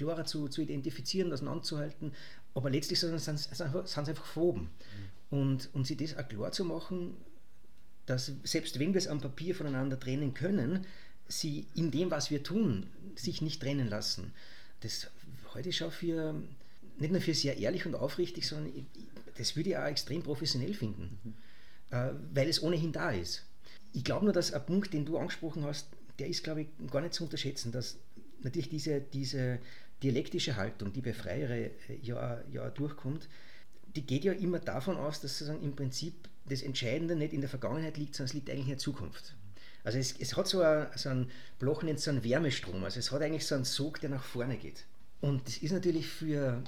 klarer 0.00 0.24
zu, 0.24 0.48
zu 0.48 0.62
identifizieren, 0.62 1.32
auseinanderzuhalten. 1.32 2.12
Aber 2.54 2.70
letztlich 2.70 3.00
sind 3.00 3.18
sie 3.18 3.30
einfach 3.30 4.26
verwoben. 4.26 4.70
Mhm. 5.30 5.38
Und, 5.38 5.68
und 5.72 5.86
sie 5.86 5.96
das 5.96 6.16
auch 6.16 6.28
klar 6.28 6.52
zu 6.52 6.64
machen, 6.64 7.16
dass 8.06 8.32
selbst 8.42 8.78
wenn 8.78 8.92
wir 8.92 8.98
es 8.98 9.06
am 9.06 9.20
Papier 9.20 9.54
voneinander 9.54 9.98
trennen 9.98 10.34
können, 10.34 10.86
sie 11.28 11.66
in 11.76 11.90
dem, 11.90 12.10
was 12.10 12.30
wir 12.30 12.42
tun, 12.42 12.86
sich 13.14 13.40
nicht 13.40 13.62
trennen 13.62 13.88
lassen. 13.88 14.32
Das 14.80 15.08
heute 15.54 15.68
ich 15.68 15.76
schon 15.76 15.92
für, 15.92 16.34
nicht 16.98 17.12
nur 17.12 17.20
für 17.20 17.34
sehr 17.34 17.56
ehrlich 17.58 17.86
und 17.86 17.94
aufrichtig, 17.94 18.48
sondern 18.48 18.86
das 19.36 19.54
würde 19.54 19.70
ich 19.70 19.76
auch 19.76 19.84
extrem 19.84 20.22
professionell 20.22 20.74
finden, 20.74 21.18
mhm. 21.22 21.34
Äh, 21.90 22.12
weil 22.32 22.48
es 22.48 22.62
ohnehin 22.62 22.92
da 22.92 23.10
ist. 23.10 23.44
Ich 23.92 24.04
glaube 24.04 24.24
nur, 24.24 24.32
dass 24.32 24.52
ein 24.52 24.64
Punkt, 24.64 24.92
den 24.92 25.04
du 25.04 25.18
angesprochen 25.18 25.64
hast, 25.64 25.88
der 26.20 26.28
ist, 26.28 26.44
glaube 26.44 26.62
ich, 26.62 26.68
gar 26.88 27.00
nicht 27.00 27.14
zu 27.14 27.24
unterschätzen, 27.24 27.72
dass 27.72 27.96
natürlich 28.42 28.68
diese, 28.68 29.00
diese 29.00 29.58
dialektische 30.02 30.56
Haltung, 30.56 30.92
die 30.92 31.00
bei 31.00 31.12
Freiere 31.12 31.66
äh, 31.66 31.70
ja, 32.02 32.40
ja 32.52 32.70
durchkommt, 32.70 33.28
die 33.96 34.02
geht 34.06 34.24
ja 34.24 34.32
immer 34.32 34.58
davon 34.58 34.96
aus, 34.96 35.20
dass 35.20 35.38
sozusagen 35.38 35.62
im 35.62 35.74
Prinzip 35.74 36.28
das 36.48 36.62
Entscheidende 36.62 37.16
nicht 37.16 37.32
in 37.32 37.40
der 37.40 37.50
Vergangenheit 37.50 37.96
liegt, 37.96 38.14
sondern 38.14 38.28
es 38.28 38.34
liegt 38.34 38.50
eigentlich 38.50 38.66
in 38.66 38.70
der 38.70 38.78
Zukunft. 38.78 39.34
Also 39.82 39.98
es, 39.98 40.14
es 40.18 40.36
hat 40.36 40.46
so, 40.46 40.62
ein, 40.62 40.86
so 40.96 41.08
einen 41.08 41.30
Bloch 41.58 41.82
nennt 41.82 42.00
so 42.00 42.10
einen 42.10 42.22
Wärmestrom, 42.22 42.84
also 42.84 42.98
es 42.98 43.10
hat 43.10 43.22
eigentlich 43.22 43.46
so 43.46 43.54
einen 43.54 43.64
Sog, 43.64 44.00
der 44.00 44.10
nach 44.10 44.22
vorne 44.22 44.56
geht. 44.56 44.84
Und 45.20 45.46
das 45.46 45.58
ist 45.58 45.72
natürlich 45.72 46.06
für, 46.06 46.62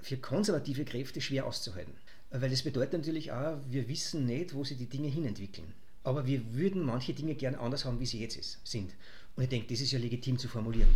für 0.00 0.16
konservative 0.16 0.84
Kräfte 0.84 1.20
schwer 1.20 1.46
auszuhalten. 1.46 1.94
Weil 2.30 2.50
das 2.50 2.62
bedeutet 2.62 2.94
natürlich 2.94 3.32
auch, 3.32 3.58
wir 3.68 3.88
wissen 3.88 4.26
nicht, 4.26 4.54
wo 4.54 4.64
sich 4.64 4.78
die 4.78 4.88
Dinge 4.88 5.08
hinentwickeln. 5.08 5.72
Aber 6.02 6.26
wir 6.26 6.54
würden 6.54 6.82
manche 6.82 7.14
Dinge 7.14 7.34
gerne 7.34 7.58
anders 7.58 7.84
haben, 7.84 8.00
wie 8.00 8.06
sie 8.06 8.20
jetzt 8.20 8.36
ist, 8.36 8.58
sind. 8.64 8.92
Und 9.36 9.44
ich 9.44 9.48
denke, 9.48 9.68
das 9.68 9.80
ist 9.80 9.92
ja 9.92 9.98
legitim 9.98 10.38
zu 10.38 10.48
formulieren 10.48 10.88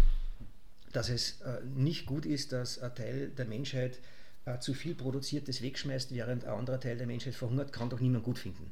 dass 0.93 1.09
es 1.09 1.41
äh, 1.43 1.61
nicht 1.75 2.07
gut 2.07 2.27
ist, 2.27 2.53
dass 2.53 2.79
ein 2.79 2.95
Teil 2.95 3.29
der 3.31 3.47
Menschheit 3.47 4.01
äh, 4.45 4.59
zu 4.59 4.75
viel 4.75 4.95
Produziertes 4.95 5.63
wegschmeißt, 5.63 6.15
während 6.15 6.45
ein 6.45 6.51
anderer 6.51 6.81
Teil 6.81 6.97
der 6.97 7.07
Menschheit 7.07 7.35
verhungert, 7.35 7.73
kann 7.73 7.91
doch 7.91 8.01
niemand 8.01 8.25
gut 8.25 8.39
finden. 8.39 8.71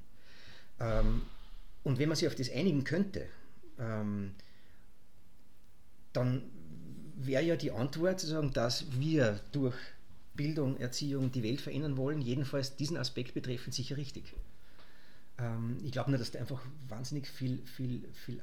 Ähm, 0.80 1.22
und 1.84 1.98
wenn 1.98 2.08
man 2.08 2.16
sich 2.16 2.26
auf 2.26 2.34
das 2.34 2.50
einigen 2.50 2.84
könnte, 2.84 3.26
ähm, 3.78 4.34
dann 6.12 6.42
wäre 7.16 7.42
ja 7.42 7.56
die 7.56 7.70
Antwort 7.70 8.20
zu 8.20 8.26
sagen, 8.26 8.52
dass 8.52 8.84
wir 8.98 9.40
durch 9.52 9.76
Bildung, 10.34 10.76
Erziehung 10.78 11.32
die 11.32 11.42
Welt 11.42 11.60
verändern 11.60 11.96
wollen, 11.96 12.20
jedenfalls 12.20 12.76
diesen 12.76 12.96
Aspekt 12.96 13.34
betreffend 13.34 13.74
sicher 13.74 13.96
richtig. 13.96 14.34
Ähm, 15.38 15.78
ich 15.82 15.92
glaube 15.92 16.10
nur, 16.10 16.18
dass 16.18 16.30
da 16.30 16.38
einfach 16.38 16.60
wahnsinnig 16.88 17.26
viel, 17.28 17.58
viel, 17.76 18.04
viel 18.24 18.40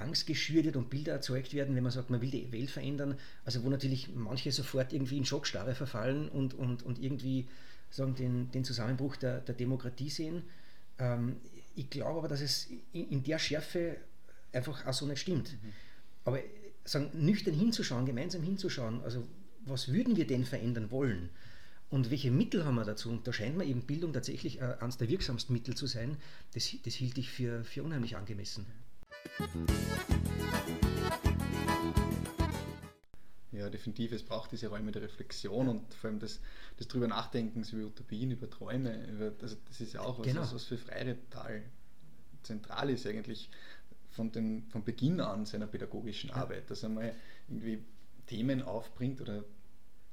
Angst 0.00 0.26
geschürt 0.26 0.64
wird 0.64 0.76
und 0.76 0.90
Bilder 0.90 1.12
erzeugt 1.12 1.54
werden, 1.54 1.76
wenn 1.76 1.82
man 1.82 1.92
sagt, 1.92 2.10
man 2.10 2.20
will 2.20 2.30
die 2.30 2.50
Welt 2.52 2.70
verändern. 2.70 3.16
Also 3.44 3.62
wo 3.64 3.68
natürlich 3.68 4.08
manche 4.14 4.52
sofort 4.52 4.92
irgendwie 4.92 5.18
in 5.18 5.24
Schockstarre 5.24 5.74
verfallen 5.74 6.28
und, 6.28 6.54
und, 6.54 6.82
und 6.82 6.98
irgendwie 6.98 7.48
sagen, 7.90 8.14
den, 8.14 8.50
den 8.50 8.64
Zusammenbruch 8.64 9.16
der, 9.16 9.40
der 9.40 9.54
Demokratie 9.54 10.10
sehen. 10.10 10.42
Ähm, 10.98 11.36
ich 11.74 11.90
glaube 11.90 12.18
aber, 12.18 12.28
dass 12.28 12.40
es 12.40 12.68
in, 12.92 13.10
in, 13.10 13.22
der 13.22 13.38
Schärfe 13.38 13.96
einfach 14.52 14.86
auch 14.86 14.92
so 14.92 15.06
nicht 15.06 15.20
stimmt. 15.20 15.52
Mhm. 15.52 15.72
Aber 16.24 16.38
sagen, 16.84 17.10
nüchtern 17.14 17.54
hinzuschauen, 17.54 18.06
gemeinsam 18.06 18.42
hinzuschauen, 18.42 19.02
also 19.02 19.26
was 19.64 19.92
würden 19.92 20.16
wir 20.16 20.26
denn 20.26 20.44
verändern 20.44 20.90
wollen? 20.90 21.30
Und 21.90 22.10
welche 22.10 22.30
Mittel 22.30 22.64
haben 22.64 22.76
wir 22.76 22.84
dazu? 22.84 23.10
Und 23.10 23.26
da 23.26 23.32
scheint 23.32 23.56
mir 23.56 23.64
eben 23.64 23.82
Bildung 23.82 24.12
tatsächlich 24.12 24.60
äh, 24.60 24.76
eines 24.80 24.96
der 24.96 25.08
wirksamsten 25.08 25.52
Mittel 25.52 25.74
zu 25.74 25.86
sein. 25.86 26.16
Das, 26.54 26.70
das 26.84 26.94
hielt 26.94 27.18
ich 27.18 27.30
für, 27.30 27.64
für 27.64 27.82
unheimlich 27.82 28.16
angemessen. 28.16 28.64
Ja, 33.52 33.68
definitiv. 33.68 34.12
Es 34.12 34.22
braucht 34.22 34.52
diese 34.52 34.68
Räume 34.68 34.90
der 34.90 35.02
Reflexion 35.02 35.68
und 35.68 35.92
vor 35.92 36.08
allem 36.08 36.18
das, 36.18 36.40
das 36.78 36.88
drüber 36.88 37.08
Nachdenkens 37.08 37.72
über 37.72 37.86
Utopien, 37.86 38.30
über 38.30 38.48
Träume. 38.48 39.06
Über, 39.08 39.32
also 39.42 39.56
das 39.68 39.80
ist 39.80 39.92
ja 39.92 40.00
auch 40.00 40.18
was, 40.18 40.26
genau. 40.26 40.40
was 40.40 40.64
für 40.64 40.78
Freire 40.78 41.16
total 41.28 41.62
zentral 42.42 42.88
ist 42.88 43.06
eigentlich 43.06 43.50
von, 44.10 44.32
den, 44.32 44.66
von 44.70 44.84
Beginn 44.84 45.20
an 45.20 45.46
seiner 45.46 45.66
pädagogischen 45.66 46.30
Arbeit, 46.30 46.70
dass 46.70 46.82
er 46.82 46.88
mal 46.88 47.14
irgendwie 47.48 47.84
Themen 48.26 48.62
aufbringt 48.62 49.20
oder 49.20 49.44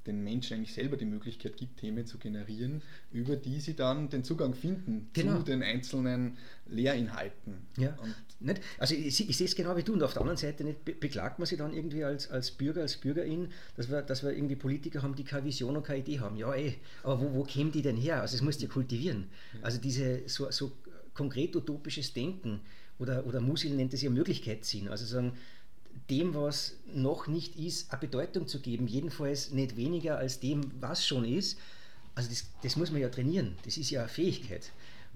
den 0.07 0.23
Menschen 0.23 0.57
eigentlich 0.57 0.73
selber 0.73 0.97
die 0.97 1.05
Möglichkeit 1.05 1.57
gibt, 1.57 1.79
Themen 1.79 2.05
zu 2.05 2.17
generieren, 2.17 2.81
über 3.11 3.35
die 3.35 3.59
sie 3.59 3.75
dann 3.75 4.09
den 4.09 4.23
Zugang 4.23 4.53
finden 4.53 5.09
genau. 5.13 5.37
zu 5.37 5.43
den 5.43 5.61
einzelnen 5.61 6.37
Lehrinhalten. 6.67 7.67
Ja. 7.77 7.95
Und 8.01 8.15
nicht? 8.39 8.61
Also 8.77 8.95
ich, 8.95 9.29
ich, 9.29 9.37
sehe 9.37 9.47
es 9.47 9.55
genau 9.55 9.75
wie 9.77 9.83
du 9.83 9.93
und 9.93 10.03
auf 10.03 10.13
der 10.13 10.21
anderen 10.21 10.37
Seite 10.37 10.63
nicht, 10.63 10.83
beklagt 10.85 11.39
man 11.39 11.45
sich 11.45 11.57
dann 11.57 11.73
irgendwie 11.73 12.03
als, 12.03 12.29
als 12.29 12.51
Bürger, 12.51 12.81
als 12.81 12.97
Bürgerin, 12.97 13.49
dass 13.75 13.89
wir, 13.89 14.01
dass 14.01 14.23
wir 14.23 14.31
irgendwie 14.31 14.55
Politiker 14.55 15.01
haben, 15.01 15.15
die 15.15 15.23
keine 15.23 15.45
Vision 15.45 15.75
und 15.75 15.83
keine 15.83 15.99
Idee 15.99 16.19
haben. 16.19 16.37
Ja, 16.37 16.53
ey, 16.53 16.69
eh, 16.69 16.75
aber 17.03 17.21
wo, 17.21 17.33
wo 17.33 17.43
kämen 17.43 17.71
die 17.71 17.81
denn 17.81 17.97
her? 17.97 18.21
Also 18.21 18.35
es 18.35 18.41
musst 18.41 18.61
du 18.61 18.65
ja 18.65 18.71
kultivieren. 18.71 19.27
Also 19.61 19.79
diese 19.79 20.27
so, 20.27 20.49
so 20.51 20.71
konkret 21.13 21.55
utopisches 21.55 22.13
Denken 22.13 22.61
oder, 22.99 23.25
oder 23.25 23.41
Musil 23.41 23.75
nennt 23.75 23.93
es 23.93 24.01
ja 24.01 24.09
Möglichkeit 24.09 24.65
ziehen. 24.65 24.87
Also 24.87 25.05
sagen, 25.05 25.33
dem, 26.09 26.33
was 26.33 26.77
noch 26.93 27.27
nicht 27.27 27.57
ist, 27.57 27.91
eine 27.91 27.99
Bedeutung 27.99 28.47
zu 28.47 28.61
geben, 28.61 28.87
jedenfalls 28.87 29.51
nicht 29.51 29.75
weniger 29.75 30.17
als 30.17 30.39
dem, 30.39 30.61
was 30.79 31.05
schon 31.05 31.25
ist. 31.25 31.57
Also 32.15 32.29
das, 32.29 32.45
das 32.63 32.75
muss 32.77 32.91
man 32.91 33.01
ja 33.01 33.09
trainieren, 33.09 33.55
das 33.65 33.77
ist 33.77 33.89
ja 33.89 34.01
eine 34.01 34.09
Fähigkeit. 34.09 34.71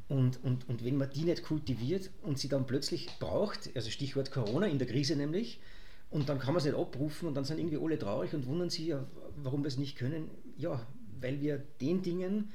Und, 0.10 0.44
und, 0.44 0.68
und 0.68 0.84
wenn 0.84 0.98
man 0.98 1.10
die 1.10 1.24
nicht 1.24 1.44
kultiviert 1.44 2.10
und 2.22 2.38
sie 2.38 2.50
dann 2.50 2.68
plötzlich 2.68 3.08
braucht, 3.20 3.70
also 3.76 3.90
Stichwort 3.90 4.32
Corona 4.32 4.68
in 4.68 4.78
der 4.78 4.88
Krise 4.88 5.16
nämlich, 5.16 5.60
und 6.10 6.28
dann 6.28 6.40
kann 6.40 6.50
man 6.50 6.58
es 6.58 6.66
nicht 6.66 6.76
abrufen 6.76 7.30
und 7.30 7.36
dann 7.36 7.46
sind 7.46 7.58
irgendwie 7.58 7.78
alle 7.78 7.98
traurig 7.98 8.34
und 8.34 8.46
wundern 8.46 8.70
sich, 8.70 8.94
warum 9.38 9.64
wir 9.64 9.70
es 9.70 9.78
nicht 9.78 9.98
können. 9.98 10.30
Ja, 10.58 10.86
weil 11.22 11.40
wir 11.40 11.64
den 11.80 12.02
Dingen 12.02 12.52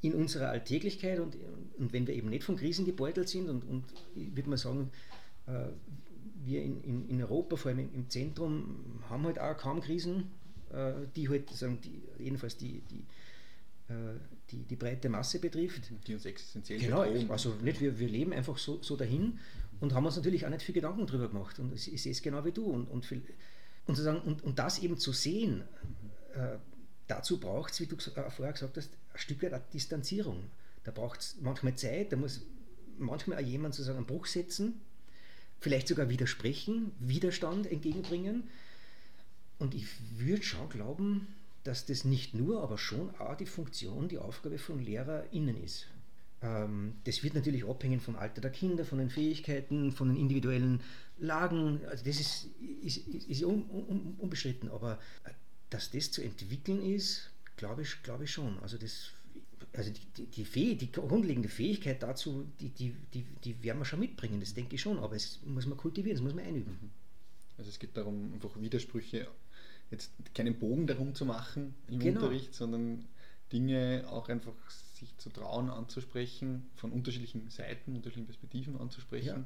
in 0.00 0.14
unserer 0.14 0.48
Alltäglichkeit 0.48 1.20
und, 1.20 1.36
und 1.78 1.92
wenn 1.92 2.06
wir 2.08 2.14
eben 2.14 2.28
nicht 2.28 2.42
von 2.42 2.56
Krisen 2.56 2.84
gebeutelt 2.84 3.28
sind 3.28 3.48
und, 3.48 3.62
und 3.64 3.84
ich 4.16 4.34
würde 4.34 4.50
mal 4.50 4.56
sagen, 4.56 4.90
äh, 5.46 5.68
wir 6.44 6.62
in, 6.62 6.82
in, 6.82 7.08
in, 7.08 7.22
Europa, 7.22 7.56
vor 7.56 7.70
allem 7.70 7.92
im 7.92 8.08
Zentrum, 8.08 9.02
haben 9.08 9.24
halt 9.24 9.38
auch 9.38 9.56
kaum 9.56 9.80
Krisen, 9.80 10.30
äh, 10.72 10.92
die 11.14 11.28
halt 11.28 11.50
sagen, 11.50 11.80
die, 11.82 12.02
jedenfalls 12.22 12.56
die, 12.56 12.82
die, 12.90 13.04
äh, 13.92 14.18
die, 14.50 14.64
die, 14.64 14.76
breite 14.76 15.08
Masse 15.08 15.38
betrifft. 15.38 15.90
Die 16.06 16.14
uns 16.14 16.24
existenziell 16.24 16.78
Genau, 16.78 17.02
bedrohen. 17.02 17.30
also 17.30 17.54
nicht, 17.62 17.80
wir, 17.80 17.98
wir 17.98 18.08
leben 18.08 18.32
einfach 18.32 18.58
so, 18.58 18.82
so 18.82 18.96
dahin 18.96 19.38
und 19.80 19.94
haben 19.94 20.06
uns 20.06 20.16
natürlich 20.16 20.46
auch 20.46 20.50
nicht 20.50 20.62
viel 20.62 20.74
Gedanken 20.74 21.06
darüber 21.06 21.28
gemacht. 21.28 21.58
Und 21.58 21.74
ich, 21.74 21.92
ich 21.92 22.02
sehe 22.02 22.12
es 22.12 22.22
genau 22.22 22.44
wie 22.44 22.52
du. 22.52 22.64
Und, 22.64 22.86
und, 22.86 23.04
viel, 23.04 23.22
und, 23.86 23.96
sozusagen, 23.96 24.20
und, 24.20 24.42
und 24.42 24.58
das 24.58 24.78
eben 24.78 24.96
zu 24.96 25.12
sehen, 25.12 25.62
äh, 26.34 26.56
dazu 27.06 27.38
braucht 27.38 27.72
es, 27.72 27.80
wie 27.80 27.86
du 27.86 27.96
äh, 27.96 28.30
vorher 28.30 28.52
gesagt 28.52 28.76
hast, 28.76 28.90
ein 29.12 29.18
Stück 29.18 29.42
weit 29.42 29.52
eine 29.52 29.64
Distanzierung. 29.72 30.44
Da 30.84 30.90
braucht 30.90 31.20
es 31.20 31.36
manchmal 31.40 31.74
Zeit, 31.74 32.12
da 32.12 32.16
muss 32.16 32.42
manchmal 32.98 33.38
auch 33.38 33.46
jemand 33.46 33.74
sozusagen 33.74 33.98
einen 33.98 34.06
Bruch 34.06 34.26
setzen 34.26 34.80
vielleicht 35.60 35.88
sogar 35.88 36.08
widersprechen, 36.08 36.92
Widerstand 36.98 37.70
entgegenbringen. 37.70 38.44
Und 39.58 39.74
ich 39.74 39.86
würde 40.16 40.42
schon 40.42 40.68
glauben, 40.68 41.28
dass 41.64 41.84
das 41.84 42.04
nicht 42.04 42.34
nur, 42.34 42.62
aber 42.62 42.78
schon 42.78 43.14
auch 43.16 43.36
die 43.36 43.46
Funktion, 43.46 44.08
die 44.08 44.18
Aufgabe 44.18 44.58
von 44.58 44.82
LehrerInnen 44.82 45.62
ist. 45.62 45.86
Ähm, 46.42 46.94
das 47.04 47.22
wird 47.22 47.34
natürlich 47.34 47.66
abhängen 47.66 48.00
vom 48.00 48.16
Alter 48.16 48.40
der 48.40 48.50
Kinder, 48.50 48.84
von 48.84 48.98
den 48.98 49.10
Fähigkeiten, 49.10 49.92
von 49.92 50.08
den 50.08 50.16
individuellen 50.16 50.80
Lagen. 51.18 51.80
Also 51.86 52.04
das 52.04 52.18
ist, 52.18 52.46
ist, 52.82 53.06
ist 53.06 53.44
un, 53.44 53.68
un, 53.68 54.14
unbestritten. 54.18 54.70
Aber 54.70 54.98
äh, 55.24 55.30
dass 55.68 55.90
das 55.90 56.10
zu 56.10 56.22
entwickeln 56.22 56.82
ist, 56.82 57.30
glaube 57.56 57.82
ich, 57.82 58.02
glaube 58.02 58.24
ich 58.24 58.32
schon. 58.32 58.58
Also 58.60 58.78
das 58.78 59.10
also 59.72 59.90
die, 59.90 60.26
die, 60.26 60.44
Fäh 60.44 60.74
die 60.74 60.90
grundlegende 60.90 61.48
Fähigkeit 61.48 62.02
dazu, 62.02 62.46
die, 62.60 62.70
die, 62.70 62.94
die, 63.14 63.24
die 63.44 63.62
werden 63.62 63.78
wir 63.78 63.84
schon 63.84 64.00
mitbringen, 64.00 64.40
das 64.40 64.54
denke 64.54 64.74
ich 64.74 64.80
schon, 64.80 64.98
aber 64.98 65.14
es 65.14 65.40
muss 65.44 65.66
man 65.66 65.78
kultivieren, 65.78 66.16
das 66.16 66.24
muss 66.24 66.34
man 66.34 66.44
einüben. 66.44 66.90
Also 67.56 67.70
es 67.70 67.78
geht 67.78 67.96
darum, 67.96 68.32
einfach 68.32 68.60
Widersprüche, 68.60 69.28
jetzt 69.90 70.12
keinen 70.34 70.58
Bogen 70.58 70.86
darum 70.86 71.14
zu 71.14 71.24
machen 71.24 71.74
im 71.88 72.00
genau. 72.00 72.20
Unterricht, 72.20 72.54
sondern 72.54 73.04
Dinge 73.52 74.04
auch 74.08 74.28
einfach 74.28 74.54
sich 74.70 75.16
zu 75.18 75.30
trauen 75.30 75.70
anzusprechen, 75.70 76.70
von 76.76 76.90
unterschiedlichen 76.92 77.48
Seiten, 77.50 77.96
unterschiedlichen 77.96 78.26
Perspektiven 78.26 78.78
anzusprechen. 78.78 79.26
Ja 79.26 79.44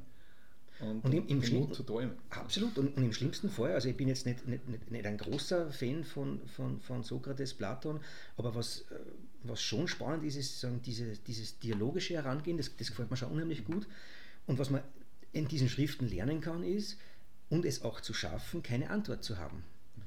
und, 0.80 1.04
und 1.04 1.12
im, 1.12 1.26
im 1.28 1.72
zu 1.72 1.82
träumen. 1.82 2.16
Absolut. 2.30 2.76
Und, 2.78 2.96
und, 2.96 3.04
im 3.04 3.12
schlimmsten 3.12 3.48
Fall, 3.48 3.72
also 3.72 3.88
ich 3.88 3.96
bin 3.96 4.08
jetzt 4.08 4.26
nicht, 4.26 4.46
nicht, 4.46 4.68
nicht, 4.68 4.90
nicht 4.90 5.06
ein 5.06 5.18
großer 5.18 5.70
Fan 5.70 6.04
von, 6.04 6.40
von, 6.48 6.80
von 6.80 7.02
Sokrates, 7.02 7.54
Platon, 7.54 8.00
aber 8.36 8.54
was, 8.54 8.80
äh, 8.90 8.94
was 9.44 9.62
schon 9.62 9.88
spannend 9.88 10.24
ist, 10.24 10.36
ist 10.36 10.60
sagen, 10.60 10.80
diese, 10.84 11.16
dieses 11.18 11.58
dialogische 11.58 12.14
Herangehen, 12.14 12.56
das, 12.56 12.74
das 12.76 12.88
gefällt 12.88 13.10
mir 13.10 13.16
schon 13.16 13.30
unheimlich 13.30 13.64
gut. 13.64 13.86
Und 14.46 14.58
was 14.58 14.70
man 14.70 14.82
in 15.32 15.48
diesen 15.48 15.68
Schriften 15.68 16.08
lernen 16.08 16.40
kann, 16.40 16.62
ist, 16.62 16.98
und 17.50 17.64
es 17.64 17.82
auch 17.82 18.00
zu 18.00 18.14
schaffen, 18.14 18.62
keine 18.62 18.90
Antwort 18.90 19.22
zu 19.22 19.38
haben. 19.38 19.58
Mhm. 19.96 20.02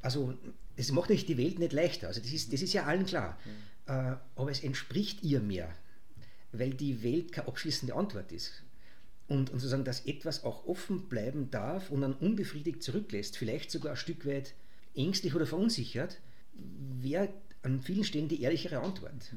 Also 0.00 0.38
es 0.76 0.92
macht 0.92 1.10
euch 1.10 1.26
die 1.26 1.38
Welt 1.38 1.58
nicht 1.58 1.72
leichter, 1.72 2.08
also 2.08 2.20
das 2.20 2.32
ist, 2.32 2.52
das 2.52 2.62
ist 2.62 2.72
ja 2.72 2.84
allen 2.84 3.06
klar. 3.06 3.38
Mhm. 3.44 3.92
Äh, 3.92 4.16
aber 4.36 4.50
es 4.50 4.62
entspricht 4.62 5.22
ihr 5.22 5.40
mehr, 5.40 5.74
weil 6.52 6.74
die 6.74 7.02
Welt 7.02 7.32
keine 7.32 7.48
abschließende 7.48 7.94
Antwort 7.94 8.30
ist 8.32 8.62
und, 9.28 9.50
und 9.50 9.58
sozusagen, 9.58 9.84
dass 9.84 10.06
etwas 10.06 10.44
auch 10.44 10.66
offen 10.66 11.08
bleiben 11.08 11.50
darf 11.50 11.90
und 11.90 12.02
dann 12.02 12.14
unbefriedigt 12.14 12.82
zurücklässt, 12.82 13.36
vielleicht 13.36 13.70
sogar 13.70 13.92
ein 13.92 13.96
Stück 13.96 14.26
weit 14.26 14.54
ängstlich 14.94 15.34
oder 15.34 15.46
verunsichert, 15.46 16.20
wäre 16.54 17.32
an 17.62 17.80
vielen 17.80 18.04
Stellen 18.04 18.28
die 18.28 18.42
ehrlichere 18.42 18.80
Antwort. 18.80 19.34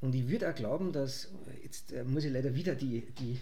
Und 0.00 0.14
ich 0.14 0.28
würde 0.28 0.50
auch 0.50 0.54
glauben, 0.54 0.92
dass, 0.92 1.30
jetzt 1.62 1.92
äh, 1.92 2.04
muss 2.04 2.24
ich 2.24 2.32
leider 2.32 2.54
wieder 2.54 2.74
die, 2.74 3.02
die, 3.18 3.38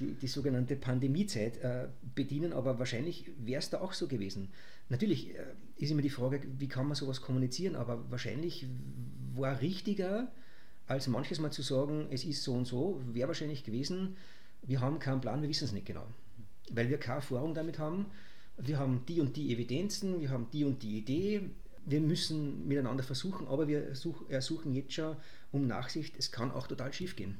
die, 0.00 0.14
die 0.14 0.26
sogenannte 0.26 0.74
Pandemiezeit 0.76 1.58
äh, 1.58 1.86
bedienen, 2.14 2.52
aber 2.52 2.78
wahrscheinlich 2.80 3.30
wäre 3.38 3.60
es 3.60 3.70
da 3.70 3.80
auch 3.80 3.92
so 3.92 4.08
gewesen. 4.08 4.48
Natürlich 4.88 5.30
äh, 5.30 5.44
ist 5.76 5.92
immer 5.92 6.02
die 6.02 6.10
Frage, 6.10 6.42
wie 6.58 6.66
kann 6.66 6.88
man 6.88 6.96
sowas 6.96 7.20
kommunizieren, 7.20 7.76
aber 7.76 8.10
wahrscheinlich 8.10 8.66
war 9.34 9.60
richtiger, 9.60 10.32
als 10.86 11.06
manches 11.06 11.38
Mal 11.38 11.52
zu 11.52 11.62
sagen, 11.62 12.08
es 12.10 12.24
ist 12.24 12.42
so 12.42 12.54
und 12.54 12.66
so, 12.66 13.00
wäre 13.12 13.28
wahrscheinlich 13.28 13.64
gewesen, 13.64 14.16
wir 14.62 14.80
haben 14.80 14.98
keinen 14.98 15.20
Plan, 15.20 15.42
wir 15.42 15.48
wissen 15.48 15.64
es 15.64 15.72
nicht 15.72 15.86
genau, 15.86 16.06
weil 16.72 16.88
wir 16.88 16.98
keine 16.98 17.16
Erfahrung 17.16 17.54
damit 17.54 17.78
haben. 17.78 18.06
Wir 18.56 18.78
haben 18.78 19.04
die 19.06 19.20
und 19.20 19.36
die 19.36 19.52
Evidenzen, 19.52 20.20
wir 20.20 20.30
haben 20.30 20.48
die 20.52 20.64
und 20.64 20.82
die 20.82 20.98
Idee, 20.98 21.50
wir 21.86 22.00
müssen 22.00 22.66
miteinander 22.66 23.02
versuchen, 23.02 23.46
aber 23.48 23.68
wir 23.68 23.94
such, 23.94 24.28
ersuchen 24.28 24.74
jetzt 24.74 24.92
schon 24.94 25.16
um 25.52 25.66
Nachsicht, 25.66 26.14
es 26.18 26.32
kann 26.32 26.50
auch 26.50 26.66
total 26.66 26.92
schief 26.92 27.16
gehen. 27.16 27.38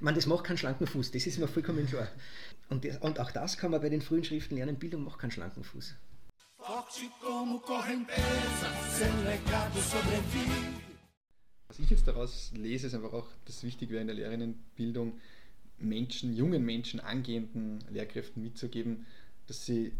Man, 0.00 0.14
das 0.14 0.26
macht 0.26 0.44
keinen 0.44 0.58
schlanken 0.58 0.86
Fuß, 0.86 1.10
das 1.10 1.26
ist 1.26 1.38
mir 1.38 1.48
vollkommen 1.48 1.86
klar. 1.86 2.08
Und, 2.68 2.84
das, 2.84 2.98
und 2.98 3.18
auch 3.20 3.30
das 3.30 3.56
kann 3.56 3.70
man 3.70 3.80
bei 3.80 3.88
den 3.88 4.02
frühen 4.02 4.24
Schriften 4.24 4.56
lernen, 4.56 4.76
Bildung 4.76 5.04
macht 5.04 5.18
keinen 5.18 5.30
schlanken 5.30 5.64
Fuß. 5.64 5.94
Was 11.68 11.78
ich 11.78 11.90
jetzt 11.90 12.08
daraus 12.08 12.52
lese, 12.54 12.88
ist 12.88 12.94
einfach 12.94 13.12
auch 13.12 13.28
das 13.44 13.62
Wichtige 13.62 13.98
in 13.98 14.06
der 14.06 14.16
Lehrerinnenbildung, 14.16 15.20
Menschen, 15.78 16.34
jungen 16.34 16.64
Menschen, 16.64 17.00
angehenden 17.00 17.84
Lehrkräften 17.90 18.42
mitzugeben, 18.42 19.06
dass 19.46 19.66
sie 19.66 19.92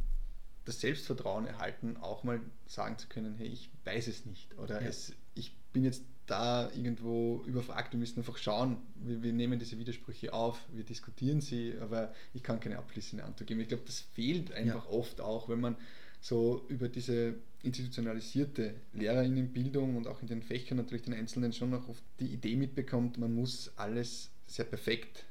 das 0.67 0.81
Selbstvertrauen 0.81 1.47
erhalten, 1.47 1.97
auch 1.97 2.25
mal 2.25 2.41
sagen 2.67 2.99
zu 2.99 3.09
können, 3.09 3.35
hey, 3.39 3.47
ich 3.47 3.71
weiß 3.85 4.09
es 4.09 4.27
nicht 4.27 4.57
oder 4.59 4.83
Ja. 4.83 4.89
es, 4.89 5.15
ich 5.35 5.55
bin 5.73 5.85
jetzt 5.85 6.03
da 6.27 6.71
irgendwo 6.73 7.43
überfragt, 7.47 7.93
wir 7.93 8.01
müssen 8.01 8.19
einfach 8.19 8.37
schauen, 8.37 8.79
wir, 8.97 9.23
wir 9.23 9.33
nehmen 9.33 9.59
diese 9.61 9.79
Widersprüche 9.79 10.33
auf, 10.35 10.61
wir 10.73 10.83
diskutieren 10.85 11.41
sie, 11.41 11.75
aber 11.81 12.13
ich 12.35 12.43
kann 12.43 12.59
keine 12.61 12.79
abschließende 12.79 13.25
Antwort 13.25 13.47
geben. 13.47 13.61
Ich 13.61 13.69
glaube, 13.69 13.85
das 13.87 14.01
fehlt 14.01 14.53
einfach 14.53 14.89
oft 14.89 15.21
auch, 15.21 15.49
wenn 15.49 15.61
man 15.61 15.77
so 16.21 16.65
über 16.69 16.89
diese 16.89 17.35
institutionalisierte 17.63 18.75
Lehrerinnenbildung 18.93 19.97
und 19.97 20.09
auch 20.09 20.21
in 20.23 20.29
den 20.29 20.43
Fächern 20.43 20.79
natürlich 20.79 21.05
den 21.05 21.15
Einzelnen 21.15 21.53
schon 21.53 21.71
noch 21.71 21.89
oft 21.89 22.03
die 22.19 22.27
Idee 22.33 22.57
mitbekommt, 22.57 23.19
man 23.19 23.33
muss 23.33 23.71
alles 23.77 24.31
sehr 24.47 24.65
perfekt 24.65 25.25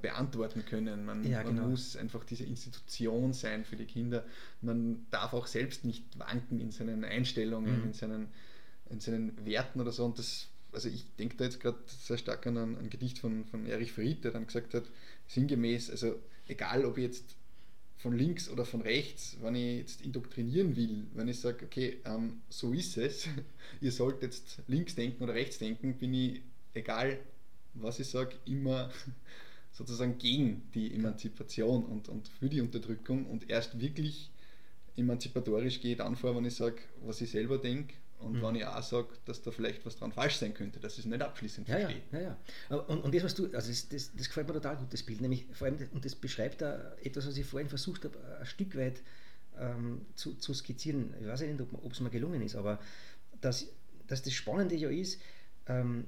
beantworten 0.00 0.64
können. 0.64 1.04
Man, 1.04 1.24
Ja, 1.28 1.42
man 1.42 1.56
genau. 1.56 1.68
muss 1.68 1.96
einfach 1.96 2.24
diese 2.24 2.44
Institution 2.44 3.32
sein 3.32 3.64
für 3.64 3.76
die 3.76 3.84
Kinder. 3.86 4.24
Man 4.60 5.06
darf 5.10 5.32
auch 5.32 5.46
selbst 5.46 5.84
nicht 5.84 6.04
wanken 6.18 6.60
in 6.60 6.70
seinen 6.70 7.04
Einstellungen, 7.04 7.78
Mhm. 7.80 7.84
in, 7.86 7.92
seinen, 7.92 8.28
in 8.90 9.00
seinen 9.00 9.44
Werten 9.44 9.80
oder 9.80 9.90
so. 9.90 10.04
Und 10.04 10.18
das, 10.18 10.48
also 10.72 10.88
ich 10.88 11.04
denke 11.16 11.36
da 11.36 11.44
jetzt 11.44 11.60
gerade 11.60 11.78
sehr 11.86 12.16
stark 12.18 12.46
an 12.46 12.56
ein, 12.58 12.78
ein 12.78 12.90
Gedicht 12.90 13.18
von, 13.18 13.44
von 13.44 13.66
Erich 13.66 13.92
Fried, 13.92 14.22
der 14.24 14.30
dann 14.30 14.46
gesagt 14.46 14.74
hat, 14.74 14.84
sinngemäß, 15.26 15.90
also 15.90 16.14
egal 16.46 16.84
ob 16.84 16.96
ich 16.98 17.04
jetzt 17.04 17.36
von 17.98 18.16
links 18.16 18.48
oder 18.48 18.64
von 18.64 18.80
rechts, 18.82 19.36
wenn 19.42 19.54
ich 19.54 19.78
jetzt 19.78 20.02
indoktrinieren 20.02 20.74
will, 20.76 21.06
wenn 21.14 21.28
ich 21.28 21.38
sage, 21.40 21.64
okay, 21.64 21.98
ähm, 22.04 22.40
so 22.48 22.72
ist 22.72 22.96
es, 22.98 23.28
ihr 23.80 23.92
sollt 23.92 24.22
jetzt 24.22 24.60
links 24.68 24.94
denken 24.94 25.22
oder 25.22 25.34
rechts 25.34 25.58
denken, 25.58 25.94
bin 25.98 26.12
ich, 26.14 26.40
egal 26.74 27.18
was 27.74 27.98
ich 28.00 28.08
sage, 28.08 28.34
immer 28.44 28.90
sozusagen 29.72 30.18
gegen 30.18 30.70
die 30.74 30.94
Emanzipation 30.94 31.84
und, 31.84 32.08
und 32.08 32.28
für 32.28 32.48
die 32.48 32.60
Unterdrückung 32.60 33.26
und 33.26 33.48
erst 33.50 33.80
wirklich 33.80 34.30
emanzipatorisch 34.96 35.80
gehe 35.80 35.96
dann 35.96 36.16
vor, 36.16 36.36
wenn 36.36 36.44
ich 36.44 36.54
sage, 36.54 36.76
was 37.02 37.20
ich 37.20 37.30
selber 37.30 37.58
denke 37.58 37.94
und 38.18 38.34
Mhm. 38.34 38.42
wenn 38.42 38.54
ich 38.56 38.66
auch 38.66 38.82
sage, 38.82 39.08
dass 39.24 39.40
da 39.42 39.50
vielleicht 39.50 39.84
was 39.86 39.96
dran 39.96 40.12
falsch 40.12 40.36
sein 40.36 40.52
könnte, 40.54 40.78
dass 40.78 40.94
ich 40.94 41.00
es 41.00 41.04
nicht 41.06 41.22
abschließend 41.22 41.68
Ja, 41.68 41.78
ja, 41.78 41.88
verstehe. 41.88 42.02
ja, 42.12 42.20
ja. 42.20 42.36
Aber- 42.68 42.88
Und, 42.88 43.00
und 43.02 43.14
das, 43.14 43.24
was 43.24 43.34
du, 43.34 43.44
also 43.46 43.68
das, 43.70 43.88
das, 43.88 44.12
das 44.14 44.28
gefällt 44.28 44.46
mir 44.46 44.52
total 44.54 44.76
gut, 44.76 44.92
das 44.92 45.02
Bild, 45.02 45.20
nämlich 45.22 45.46
vor 45.52 45.66
allem, 45.66 45.78
und 45.92 46.04
das 46.04 46.14
beschreibt 46.14 46.60
da 46.60 46.94
etwas, 47.02 47.26
was 47.26 47.36
ich 47.36 47.46
vorhin 47.46 47.68
versucht 47.70 48.04
habe, 48.04 48.18
ein 48.38 48.46
Stück 48.46 48.76
weit 48.76 49.02
ähm, 49.58 50.02
zu, 50.14 50.34
zu 50.34 50.52
skizzieren. 50.54 51.14
Ich 51.20 51.26
weiß 51.26 51.40
ja 51.40 51.46
nicht, 51.46 51.60
ob 51.60 51.72
ob 51.84 51.92
es 51.92 52.00
mir 52.00 52.10
gelungen 52.10 52.42
ist, 52.42 52.54
aber 52.56 52.78
dass, 53.40 53.66
dass 54.06 54.22
das 54.22 54.32
Spannende 54.34 54.76
ja 54.76 54.88
ist, 54.90 55.20
ähm, 55.66 56.04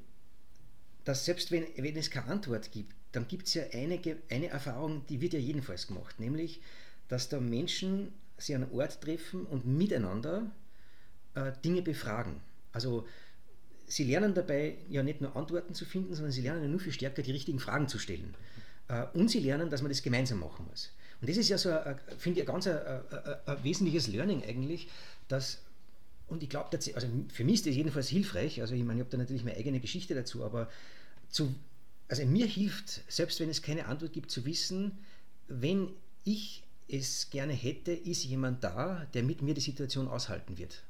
dass 1.04 1.24
selbst 1.24 1.50
wenn, 1.50 1.64
wenn 1.76 1.96
es 1.96 2.10
keine 2.10 2.26
Antwort 2.28 2.70
gibt, 2.70 2.94
dann 3.14 3.28
gibt 3.28 3.46
es 3.46 3.54
ja 3.54 3.64
eine, 3.72 4.00
eine 4.30 4.48
Erfahrung, 4.48 5.06
die 5.08 5.20
wird 5.20 5.34
ja 5.34 5.38
jedenfalls 5.38 5.86
gemacht, 5.86 6.18
nämlich, 6.18 6.60
dass 7.08 7.28
da 7.28 7.38
Menschen 7.40 8.12
sich 8.38 8.54
an 8.54 8.64
einem 8.64 8.72
Ort 8.72 9.00
treffen 9.00 9.46
und 9.46 9.66
miteinander 9.66 10.50
äh, 11.34 11.52
Dinge 11.64 11.82
befragen. 11.82 12.40
Also 12.72 13.06
sie 13.86 14.04
lernen 14.04 14.34
dabei 14.34 14.76
ja 14.88 15.02
nicht 15.02 15.20
nur 15.20 15.36
Antworten 15.36 15.74
zu 15.74 15.84
finden, 15.84 16.14
sondern 16.14 16.32
sie 16.32 16.42
lernen 16.42 16.62
ja 16.62 16.68
nur 16.68 16.80
viel 16.80 16.92
stärker 16.92 17.22
die 17.22 17.30
richtigen 17.30 17.60
Fragen 17.60 17.88
zu 17.88 17.98
stellen. 17.98 18.34
Äh, 18.88 19.04
und 19.14 19.30
sie 19.30 19.40
lernen, 19.40 19.70
dass 19.70 19.82
man 19.82 19.90
das 19.90 20.02
gemeinsam 20.02 20.40
machen 20.40 20.66
muss. 20.68 20.90
Und 21.20 21.30
das 21.30 21.36
ist 21.36 21.48
ja 21.48 21.56
so, 21.56 21.70
finde 22.18 22.40
ich, 22.40 22.48
ein 22.48 22.52
ganz 22.52 22.66
ein, 22.66 22.76
ein, 22.76 23.00
ein, 23.10 23.36
ein 23.46 23.64
wesentliches 23.64 24.08
Learning 24.08 24.42
eigentlich, 24.42 24.88
dass, 25.28 25.62
und 26.26 26.42
ich 26.42 26.48
glaube, 26.48 26.68
also 26.72 27.06
für 27.32 27.44
mich 27.44 27.54
ist 27.54 27.66
das 27.66 27.74
jedenfalls 27.74 28.08
hilfreich, 28.08 28.60
also 28.60 28.74
ich 28.74 28.82
meine, 28.82 29.00
ich 29.00 29.04
habe 29.04 29.10
da 29.10 29.18
natürlich 29.18 29.44
meine 29.44 29.56
eigene 29.56 29.80
Geschichte 29.80 30.14
dazu, 30.14 30.44
aber 30.44 30.68
zu, 31.30 31.54
also 32.08 32.24
mir 32.26 32.46
hilft, 32.46 33.02
selbst 33.08 33.40
wenn 33.40 33.48
es 33.48 33.62
keine 33.62 33.86
Antwort 33.86 34.12
gibt, 34.12 34.30
zu 34.30 34.44
wissen, 34.44 34.98
wenn 35.48 35.90
ich 36.24 36.62
es 36.88 37.30
gerne 37.30 37.52
hätte, 37.52 37.92
ist 37.92 38.24
jemand 38.24 38.62
da, 38.62 39.06
der 39.14 39.22
mit 39.22 39.42
mir 39.42 39.54
die 39.54 39.60
Situation 39.60 40.08
aushalten 40.08 40.58
wird 40.58 40.82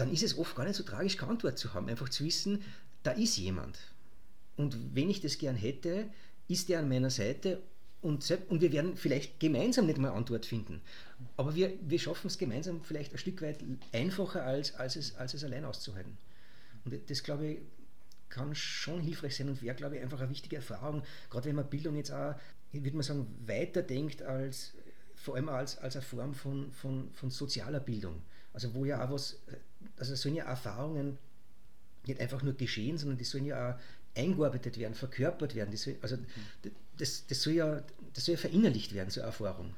dann 0.00 0.10
ist 0.10 0.22
es 0.22 0.38
oft 0.38 0.56
gar 0.56 0.64
nicht 0.64 0.76
so 0.76 0.82
tragisch, 0.82 1.18
keine 1.18 1.32
Antwort 1.32 1.58
zu 1.58 1.74
haben. 1.74 1.88
Einfach 1.88 2.08
zu 2.08 2.24
wissen, 2.24 2.62
da 3.02 3.10
ist 3.10 3.36
jemand. 3.36 3.78
Und 4.56 4.94
wenn 4.94 5.10
ich 5.10 5.20
das 5.20 5.36
gern 5.36 5.56
hätte, 5.56 6.08
ist 6.48 6.70
der 6.70 6.78
an 6.78 6.88
meiner 6.88 7.10
Seite 7.10 7.60
und, 8.00 8.22
sel- 8.22 8.42
und 8.48 8.62
wir 8.62 8.72
werden 8.72 8.96
vielleicht 8.96 9.40
gemeinsam 9.40 9.86
nicht 9.86 9.98
mal 9.98 10.10
Antwort 10.10 10.46
finden. 10.46 10.80
Aber 11.36 11.54
wir, 11.54 11.74
wir 11.82 11.98
schaffen 11.98 12.28
es 12.28 12.38
gemeinsam 12.38 12.82
vielleicht 12.82 13.12
ein 13.12 13.18
Stück 13.18 13.42
weit 13.42 13.58
einfacher, 13.92 14.42
als, 14.42 14.74
als, 14.74 14.96
es, 14.96 15.16
als 15.16 15.34
es 15.34 15.44
allein 15.44 15.66
auszuhalten. 15.66 16.16
Und 16.86 16.94
das, 17.10 17.22
glaube 17.22 17.46
ich, 17.46 17.58
kann 18.30 18.54
schon 18.54 19.00
hilfreich 19.00 19.36
sein 19.36 19.48
und 19.48 19.60
wäre, 19.60 19.74
glaube 19.74 19.96
ich, 19.96 20.02
einfach 20.02 20.20
eine 20.20 20.30
wichtige 20.30 20.56
Erfahrung, 20.56 21.02
gerade 21.28 21.48
wenn 21.48 21.56
man 21.56 21.68
Bildung 21.68 21.96
jetzt 21.96 22.12
auch, 22.12 22.34
würde 22.72 22.96
mal 22.96 23.02
sagen, 23.02 23.26
weiterdenkt 23.44 24.22
als, 24.22 24.72
vor 25.16 25.34
allem 25.34 25.48
als, 25.48 25.78
als 25.78 25.96
eine 25.96 26.02
Form 26.02 26.34
von, 26.34 26.72
von, 26.72 27.10
von 27.12 27.30
sozialer 27.30 27.80
Bildung. 27.80 28.22
Also 28.52 28.74
wo 28.74 28.84
ja 28.84 29.04
auch 29.04 29.10
was, 29.10 29.38
also 29.96 30.14
sollen 30.14 30.36
ja 30.36 30.44
Erfahrungen 30.44 31.18
nicht 32.06 32.20
einfach 32.20 32.42
nur 32.42 32.54
geschehen, 32.54 32.96
sondern 32.98 33.18
die 33.18 33.24
sollen 33.24 33.46
ja 33.46 33.72
auch 33.72 34.18
eingearbeitet 34.18 34.78
werden, 34.78 34.94
verkörpert 34.94 35.54
werden. 35.54 35.70
Das 35.70 35.82
soll, 35.82 35.96
also 36.00 36.16
das, 36.96 37.26
das, 37.26 37.42
soll 37.42 37.54
ja, 37.54 37.82
das 38.14 38.24
soll 38.24 38.34
ja 38.34 38.40
verinnerlicht 38.40 38.94
werden, 38.94 39.10
so 39.10 39.20
eine 39.20 39.28
Erfahrung. 39.28 39.74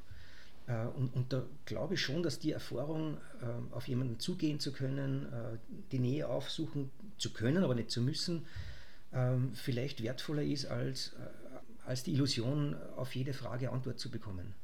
Äh, 0.67 0.85
Und, 0.95 1.13
und 1.13 1.33
da 1.33 1.45
glaube 1.65 1.95
ich 1.95 2.01
schon, 2.01 2.23
dass 2.23 2.39
die 2.39 2.51
Erfahrung, 2.51 3.17
äh, 3.41 3.73
auf 3.73 3.87
jemanden 3.87 4.19
zugehen 4.19 4.59
zu 4.59 4.71
können, 4.71 5.25
äh, 5.25 5.57
die 5.91 5.99
Nähe 5.99 6.27
aufsuchen 6.27 6.89
zu 7.17 7.31
können, 7.33 7.63
aber 7.63 7.75
nicht 7.75 7.91
zu 7.91 8.01
müssen, 8.01 8.45
ähm, 9.11 9.51
vielleicht 9.53 10.01
wertvoller 10.01 10.43
ist, 10.43 10.65
als, 10.65 11.11
als 11.85 12.03
die 12.03 12.13
Illusion, 12.13 12.75
auf 12.95 13.13
jede 13.15 13.33
Frage 13.33 13.71
Antwort 13.71 13.99
zu 13.99 14.09
bekommen. 14.09 14.55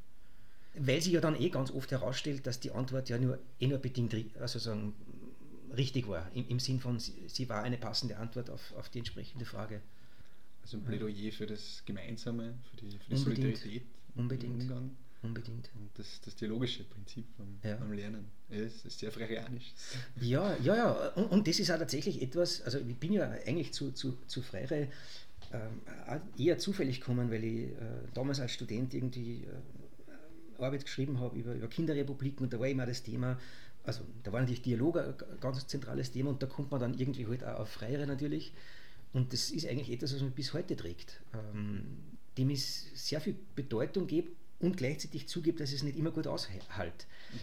Weil 0.75 1.01
sich 1.01 1.13
ja 1.13 1.21
dann 1.21 1.39
eh 1.39 1.49
ganz 1.49 1.71
oft 1.71 1.91
herausstellt, 1.91 2.47
dass 2.47 2.59
die 2.59 2.71
Antwort 2.71 3.09
ja 3.09 3.17
nur, 3.17 3.39
eh 3.59 3.67
nur 3.67 3.79
bedingt 3.79 4.15
also 4.39 4.59
sagen, 4.59 4.93
richtig 5.75 6.07
war, 6.07 6.31
im, 6.33 6.47
im 6.47 6.59
Sinn 6.59 6.79
von, 6.79 6.99
sie, 6.99 7.49
war 7.49 7.63
eine 7.63 7.77
passende 7.77 8.17
Antwort 8.17 8.49
auf, 8.49 8.73
auf 8.77 8.89
die 8.89 8.99
entsprechende 8.99 9.45
Frage. 9.45 9.81
Also 10.61 10.77
ein 10.77 10.83
Plädoyer 10.83 11.31
für 11.31 11.45
das 11.45 11.83
Gemeinsame, 11.85 12.53
für 12.69 12.77
die, 12.77 12.97
für 12.97 13.09
die. 13.09 13.17
Solidarität 13.17 13.83
Unbedingt. 14.15 14.61
Umgang 14.61 14.91
Unbedingt. 15.21 15.69
und 15.75 15.89
das, 15.95 16.21
das 16.21 16.35
dialogische 16.35 16.83
Prinzip 16.85 17.25
beim, 17.37 17.59
Ja. 17.63 17.75
beim 17.77 17.91
Lernen. 17.91 18.25
Ja, 18.49 18.57
es 18.59 18.85
ist 18.85 18.99
sehr 18.99 19.11
freireanisch. 19.11 19.73
Ja, 20.21 20.55
ja, 20.63 20.75
ja. 20.75 21.09
Und, 21.15 21.25
und 21.25 21.47
das 21.47 21.59
ist 21.59 21.69
auch 21.71 21.77
tatsächlich 21.77 22.21
etwas, 22.21 22.61
also 22.61 22.79
ich 22.79 22.95
bin 22.95 23.11
ja 23.13 23.29
eigentlich 23.45 23.73
zu, 23.73 23.91
zu, 23.91 24.17
zu 24.27 24.41
Freire 24.41 24.87
ähm, 25.51 25.81
eher 26.37 26.57
zufällig 26.57 26.99
gekommen, 27.01 27.31
weil 27.31 27.43
ich 27.43 27.63
äh, 27.71 27.75
damals 28.13 28.39
als 28.39 28.51
Student 28.51 28.93
irgendwie 28.93 29.43
äh, 29.43 30.61
Arbeit 30.63 30.83
geschrieben 30.85 31.19
habe 31.19 31.37
über, 31.37 31.53
über 31.53 31.67
Kinderrepubliken 31.67 32.43
und 32.45 32.53
da 32.53 32.59
war 32.59 32.67
immer 32.67 32.85
das 32.85 33.03
Thema, 33.03 33.39
also 33.83 34.01
da 34.23 34.31
war 34.31 34.41
natürlich 34.41 34.61
Dialog 34.61 34.97
ein 34.97 35.15
ganz 35.39 35.65
zentrales 35.67 36.11
Thema 36.11 36.29
und 36.29 36.41
da 36.43 36.47
kommt 36.47 36.71
man 36.71 36.79
dann 36.79 36.97
irgendwie 36.97 37.25
halt 37.27 37.43
auch 37.43 37.59
auf 37.61 37.69
Freire 37.69 38.05
natürlich. 38.07 38.53
Und 39.11 39.33
das 39.33 39.49
ist 39.49 39.65
eigentlich 39.67 39.89
etwas, 39.91 40.13
was 40.13 40.21
mich 40.21 40.33
bis 40.33 40.53
heute 40.53 40.75
trägt, 40.75 41.19
ähm, 41.33 41.81
dem 42.37 42.51
es 42.51 42.85
sehr 42.93 43.19
viel 43.19 43.35
Bedeutung 43.55 44.05
gibt 44.05 44.35
und 44.59 44.77
gleichzeitig 44.77 45.27
zugibt, 45.27 45.59
dass 45.59 45.71
es 45.71 45.83
nicht 45.83 45.97
immer 45.97 46.11
gut 46.11 46.27
aushält. 46.27 46.65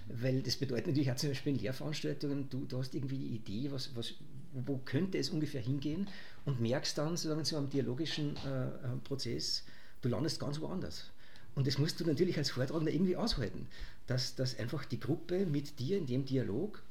Weil 0.08 0.42
das 0.42 0.56
bedeutet 0.56 0.88
natürlich 0.88 1.10
auch 1.10 1.16
zum 1.16 1.30
Beispiel 1.30 1.54
in 1.54 1.60
Lehrveranstaltungen, 1.60 2.48
du, 2.50 2.64
du 2.66 2.78
hast 2.78 2.94
irgendwie 2.94 3.18
die 3.18 3.34
Idee, 3.36 3.70
was, 3.72 3.94
was, 3.96 4.14
wo 4.52 4.78
könnte 4.78 5.18
es 5.18 5.30
ungefähr 5.30 5.60
hingehen 5.60 6.08
und 6.44 6.60
merkst 6.60 6.98
dann 6.98 7.16
sozusagen 7.16 7.44
so 7.44 7.56
einem 7.56 7.70
dialogischen 7.70 8.36
äh, 8.36 8.66
äh, 8.66 8.96
Prozess, 9.04 9.64
du 10.02 10.08
landest 10.08 10.40
ganz 10.40 10.60
woanders. 10.60 11.10
Und 11.54 11.66
das 11.66 11.78
musst 11.78 11.98
du 12.00 12.04
natürlich 12.04 12.36
als 12.36 12.50
Vortragender 12.50 12.92
irgendwie 12.92 13.16
aushalten, 13.16 13.66
dass, 14.06 14.34
dass 14.34 14.58
einfach 14.58 14.84
die 14.84 15.00
Gruppe 15.00 15.46
mit 15.46 15.78
dir 15.78 15.96
in 15.96 16.06
dem 16.06 16.26
Dialog 16.26 16.82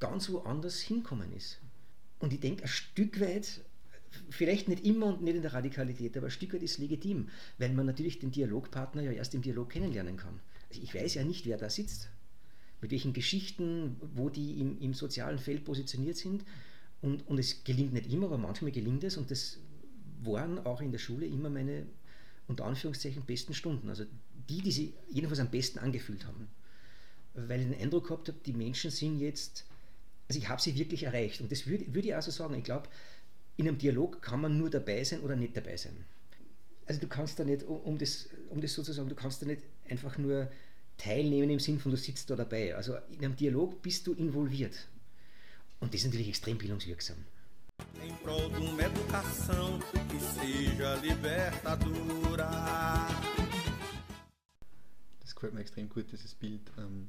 ganz 0.00 0.28
woanders 0.30 0.80
hinkommen 0.80 1.32
ist. 1.36 1.58
Und 2.18 2.32
ich 2.32 2.40
denke, 2.40 2.64
ein 2.64 2.68
Stück 2.68 3.20
weit, 3.20 3.60
vielleicht 4.30 4.68
nicht 4.68 4.84
immer 4.84 5.06
und 5.06 5.22
nicht 5.22 5.36
in 5.36 5.42
der 5.42 5.52
Radikalität, 5.52 6.16
aber 6.16 6.26
ein 6.26 6.30
Stück 6.30 6.54
weit 6.54 6.62
ist 6.62 6.78
legitim, 6.78 7.28
weil 7.58 7.72
man 7.72 7.86
natürlich 7.86 8.18
den 8.18 8.30
Dialogpartner 8.30 9.02
ja 9.02 9.12
erst 9.12 9.34
im 9.34 9.42
Dialog 9.42 9.70
kennenlernen 9.70 10.16
kann. 10.16 10.40
Also 10.68 10.82
ich 10.82 10.94
weiß 10.94 11.14
ja 11.14 11.24
nicht, 11.24 11.46
wer 11.46 11.56
da 11.56 11.70
sitzt, 11.70 12.10
mit 12.80 12.90
welchen 12.90 13.12
Geschichten, 13.12 13.96
wo 14.14 14.28
die 14.28 14.60
im, 14.60 14.80
im 14.80 14.94
sozialen 14.94 15.38
Feld 15.38 15.64
positioniert 15.64 16.16
sind. 16.16 16.44
Und, 17.00 17.26
und 17.28 17.38
es 17.38 17.64
gelingt 17.64 17.92
nicht 17.92 18.12
immer, 18.12 18.26
aber 18.26 18.38
manchmal 18.38 18.72
gelingt 18.72 19.04
es. 19.04 19.16
Und 19.16 19.30
das 19.30 19.58
waren 20.22 20.64
auch 20.64 20.80
in 20.80 20.92
der 20.92 20.98
Schule 20.98 21.26
immer 21.26 21.50
meine, 21.50 21.86
unter 22.46 22.64
Anführungszeichen, 22.64 23.24
besten 23.24 23.54
Stunden. 23.54 23.88
Also 23.88 24.04
die, 24.48 24.62
die 24.62 24.72
sie 24.72 24.94
jedenfalls 25.08 25.40
am 25.40 25.50
besten 25.50 25.78
angefühlt 25.78 26.26
haben. 26.26 26.48
Weil 27.34 27.60
ich 27.60 27.66
den 27.68 27.80
Eindruck 27.80 28.08
gehabt 28.08 28.28
habe, 28.28 28.38
die 28.44 28.52
Menschen 28.52 28.90
sind 28.90 29.18
jetzt, 29.18 29.64
also 30.28 30.40
ich 30.40 30.48
habe 30.48 30.60
sie 30.60 30.76
wirklich 30.76 31.04
erreicht. 31.04 31.40
Und 31.40 31.52
das 31.52 31.66
würde, 31.66 31.92
würde 31.94 32.08
ich 32.08 32.14
auch 32.14 32.22
so 32.22 32.30
sagen. 32.30 32.54
Ich 32.54 32.64
glaube, 32.64 32.88
in 33.58 33.68
einem 33.68 33.76
Dialog 33.76 34.22
kann 34.22 34.40
man 34.40 34.56
nur 34.56 34.70
dabei 34.70 35.04
sein 35.04 35.20
oder 35.20 35.36
nicht 35.36 35.54
dabei 35.56 35.76
sein. 35.76 35.94
Also 36.86 37.00
du 37.00 37.08
kannst 37.08 37.38
da 37.38 37.44
nicht, 37.44 37.64
um- 37.64 37.80
um 37.82 37.98
das, 37.98 38.30
um 38.48 38.60
das 38.62 38.72
sozusagen, 38.72 39.08
du 39.10 39.14
kannst 39.14 39.42
da 39.42 39.46
nicht 39.46 39.62
einfach 39.90 40.16
nur 40.16 40.50
teilnehmen 40.96 41.50
im 41.50 41.58
Sinn 41.60 41.78
von, 41.78 41.90
du 41.92 41.98
sitzt 41.98 42.30
da 42.30 42.36
dabei. 42.36 42.74
Also 42.74 42.96
in 43.10 43.22
einem 43.24 43.36
Dialog 43.36 43.82
bist 43.82 44.06
du 44.06 44.14
involviert. 44.14 44.88
Und 45.80 45.92
das 45.92 46.00
ist 46.00 46.06
natürlich 46.06 46.28
extrem 46.28 46.56
bildungswirksam. 46.56 47.16
em 48.02 48.12
prol 48.24 48.50
de 48.50 48.58
uma 48.58 48.82
educação 48.82 49.78
que 50.08 50.18
seja 50.18 50.94
libertadora. 50.96 53.08
Das 55.20 55.34
gefällt 55.34 55.54
mir 55.54 55.60
extrem 55.60 55.88
gut, 55.88 56.10
dieses 56.10 56.34
Bild. 56.34 56.60
Ähm, 56.78 57.06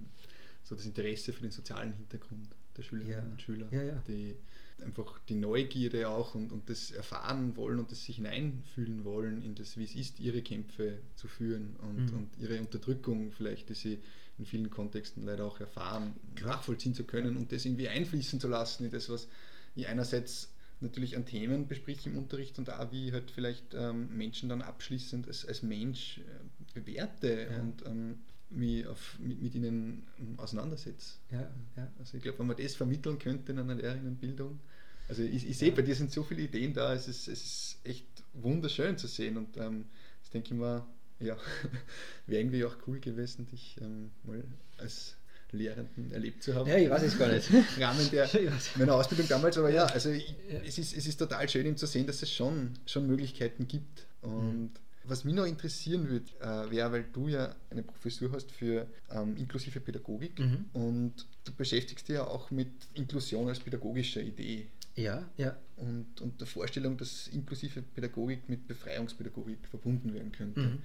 so 0.64 0.76
das 0.76 0.86
Interesse 0.86 1.34
für 1.34 1.42
den 1.42 1.52
sozialen 1.52 1.94
Hintergrund 1.94 2.50
der 2.78 2.84
Schülerinnen 2.84 3.26
Ja. 3.26 3.32
und 3.32 3.42
Schüler, 3.42 3.68
Ja, 3.72 3.82
ja. 3.82 4.04
die 4.08 4.36
einfach 4.84 5.20
die 5.30 5.36
Neugierde 5.36 6.10
auch 6.10 6.36
und, 6.36 6.52
und 6.52 6.70
das 6.70 6.92
erfahren 6.92 7.56
wollen 7.56 7.80
und 7.80 7.92
das 7.92 8.04
sich 8.06 8.18
hineinfühlen 8.18 9.04
wollen 9.04 9.42
in 9.44 9.56
das, 9.56 9.78
wie 9.78 9.84
es 9.84 9.96
ist, 9.96 10.20
ihre 10.20 10.42
Kämpfe 10.42 11.00
zu 11.15 11.28
führen 11.28 11.76
und, 11.82 12.12
Mhm. 12.12 12.18
und 12.18 12.30
ihre 12.39 12.60
Unterdrückung 12.60 13.32
vielleicht, 13.32 13.70
die 13.70 13.74
sie 13.76 14.00
in 14.38 14.46
vielen 14.46 14.70
Kontexten 14.70 15.24
leider 15.26 15.46
auch 15.46 15.60
erfahren, 15.60 16.13
nachvollziehen 16.44 16.94
zu 16.94 17.04
können 17.04 17.36
und 17.38 17.52
das 17.52 17.65
irgendwie 17.65 17.89
einfließen 17.89 18.39
zu 18.39 18.48
lassen 18.48 18.86
in 18.86 18.92
das, 18.92 19.10
was 19.10 19.28
ich 19.76 19.88
einerseits 19.88 20.54
natürlich 20.82 21.18
an 21.18 21.26
Themen 21.26 21.68
bespreche 21.68 22.10
im 22.10 22.18
Unterricht 22.18 22.58
und 22.58 22.70
auch 22.70 22.92
wie 22.94 23.12
halt 23.12 23.32
vielleicht 23.32 23.74
ähm, 23.74 24.15
Menschen 24.15 24.48
dann 24.48 24.62
abschließend 24.62 25.28
als, 25.28 25.46
als 25.46 25.62
Mensch 25.62 26.20
äh, 26.20 26.80
bewerte 26.80 27.50
Ja. 27.52 27.60
und 27.62 27.86
ähm, 27.86 28.20
mich 28.52 28.86
auf, 28.88 29.18
mit, 29.20 29.42
mit 29.42 29.56
ihnen 29.56 30.08
ähm, 30.20 30.40
auseinandersetze. 30.40 31.16
Ja, 31.32 31.50
ja. 31.78 31.92
Also 32.00 32.18
ich 32.18 32.24
glaube, 32.24 32.40
wenn 32.40 32.48
man 32.48 32.58
das 32.58 32.76
vermitteln 32.76 33.20
könnte 33.20 33.52
in 33.52 33.60
einer 33.60 33.76
Lehrerinnenbildung, 33.76 34.60
also 35.08 35.24
ich, 35.24 35.48
ich 35.50 35.58
sehe, 35.58 35.72
bei 35.72 35.82
dir 35.82 35.96
sind 35.96 36.12
so 36.12 36.24
viele 36.24 36.42
Ideen 36.44 36.74
da, 36.74 36.94
es 36.94 37.08
ist, 37.08 37.28
es 37.28 37.44
ist 37.44 37.78
echt 37.84 38.06
wunderschön 38.34 38.98
zu 38.98 39.08
sehen 39.08 39.38
und 39.38 39.58
ähm, 39.58 39.86
das 40.22 40.30
denke 40.32 40.54
ich 40.54 40.60
mal, 40.60 40.86
ja, 41.20 41.36
wäre 42.28 42.42
irgendwie 42.42 42.64
auch 42.64 42.76
cool 42.88 43.00
gewesen, 43.00 43.46
dich 43.48 43.76
ähm, 43.82 44.12
mal 44.24 44.44
als 44.78 45.16
Lehrenden 45.52 46.12
erlebt 46.12 46.44
zu 46.44 46.54
haben. 46.54 46.70
Ja, 46.70 46.78
ich 46.78 46.90
weiß 46.90 47.02
es 47.04 47.18
gar 47.18 47.28
nicht. 47.28 47.50
Im 47.52 47.64
Rahmen 47.84 48.08
der, 48.12 48.30
meiner 48.76 48.94
Ausbildung 48.94 49.28
damals, 49.28 49.58
aber 49.58 49.70
ja, 49.72 49.86
also 49.88 50.10
ich, 50.12 50.36
Ja. 50.52 50.60
es, 50.60 50.78
ist, 50.78 50.96
es 50.96 51.08
ist 51.08 51.18
total 51.18 51.50
schön 51.50 51.66
ihm 51.66 51.76
zu 51.78 51.88
sehen, 51.88 52.06
dass 52.06 52.22
es 52.22 52.32
schon, 52.32 52.74
schon 52.86 53.08
Möglichkeiten 53.08 53.68
gibt. 53.68 54.06
Und 54.22 54.62
Mhm. 54.62 54.70
Was 55.10 55.24
mich 55.24 55.34
noch 55.34 55.45
interessieren 55.45 56.08
würde, 56.10 56.26
äh, 56.41 56.72
wäre, 56.72 56.91
weil 56.91 57.04
du 57.12 57.28
ja 57.28 57.56
eine 57.69 57.84
Professur 57.84 58.32
hast 58.32 58.52
für 58.52 58.88
ähm, 59.12 59.36
inklusive 59.38 59.80
Pädagogik 59.80 60.39
Mhm. 60.39 60.65
und 60.74 61.13
du 61.45 61.52
beschäftigst 61.54 62.08
dich 62.08 62.15
ja 62.15 62.26
auch 62.28 62.52
mit 62.52 62.69
Inklusion 62.93 63.48
als 63.50 63.60
pädagogischer 63.60 64.22
Idee 64.22 64.67
Ja, 64.95 65.28
ja. 65.38 65.58
und, 65.78 66.22
und 66.22 66.39
der 66.39 66.48
Vorstellung, 66.48 66.98
dass 66.98 67.28
inklusive 67.28 67.82
Pädagogik 67.82 68.48
mit 68.50 68.67
Befreiungspädagogik 68.67 69.60
verbunden 69.69 70.13
werden 70.13 70.32
könnte. 70.32 70.60
Mhm. 70.60 70.80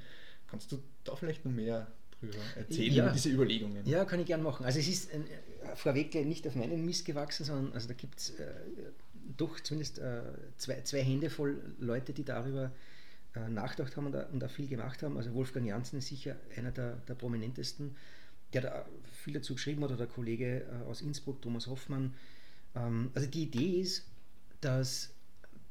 Kannst 0.47 0.71
du 0.73 0.79
da 1.05 1.17
vielleicht 1.17 1.45
noch 1.45 1.53
mehr 1.53 1.87
drüber 2.21 2.39
erzählen, 2.57 2.95
Ja. 2.95 3.11
diese 3.13 3.31
Überlegungen? 3.31 3.85
Ja, 3.87 4.05
kann 4.05 4.21
ich 4.21 4.27
gern 4.27 4.43
machen. 4.43 4.65
Also 4.65 4.79
es 4.79 4.89
ist 4.89 5.13
äh, 5.13 5.21
vorweg 5.75 6.11
gleich 6.13 6.27
nicht 6.27 6.47
auf 6.47 6.55
meinen 6.55 6.85
Mist 6.85 7.05
gewachsen, 7.05 7.45
sondern 7.45 7.73
also 7.73 7.89
da 7.89 7.95
gibt 7.95 8.19
es 8.21 8.31
äh, 8.39 8.53
doch 9.37 9.59
zumindest 9.61 9.99
äh, 9.99 10.21
zwei, 10.59 10.81
zwei 10.83 11.03
Hände 11.03 11.31
voll 11.31 11.61
Leute, 11.81 12.13
die 12.13 12.25
darüber 12.25 12.71
äh, 13.35 13.49
nachgedacht 13.49 13.97
haben 13.97 14.07
und 14.07 14.15
und 14.15 14.41
da 14.41 14.49
viel 14.49 14.69
gemacht 14.69 15.03
haben. 15.03 15.17
Also 15.17 15.35
Wolfgang 15.35 15.67
Janssen 15.67 15.99
ist 15.99 16.09
sicher 16.09 16.37
einer 16.57 16.71
der, 16.71 16.97
der 17.09 17.15
prominentesten, 17.15 17.97
der 18.53 18.63
da 18.63 18.87
viel 19.13 19.35
dazu 19.35 19.55
geschrieben 19.55 19.83
hat, 19.83 19.91
oder 19.91 19.99
der 19.99 20.07
Kollege 20.07 20.63
äh, 20.63 20.89
aus 20.89 21.03
Innsbruck, 21.03 21.43
Thomas 21.43 21.67
Hoffmann. 21.67 22.15
Ähm, 22.75 23.11
also 23.15 23.29
die 23.29 23.43
Idee 23.43 23.81
ist, 23.81 24.07
dass 24.61 25.11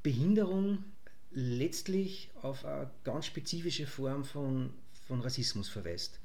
Behinderung 0.04 0.84
letztlich 1.32 2.30
auf 2.42 2.66
eine 2.66 2.92
ganz 3.04 3.26
spezifische 3.26 3.88
Form 3.88 4.24
von, 4.24 4.72
von 5.08 5.22
Rassismus 5.22 5.70
verweist. 5.70 6.20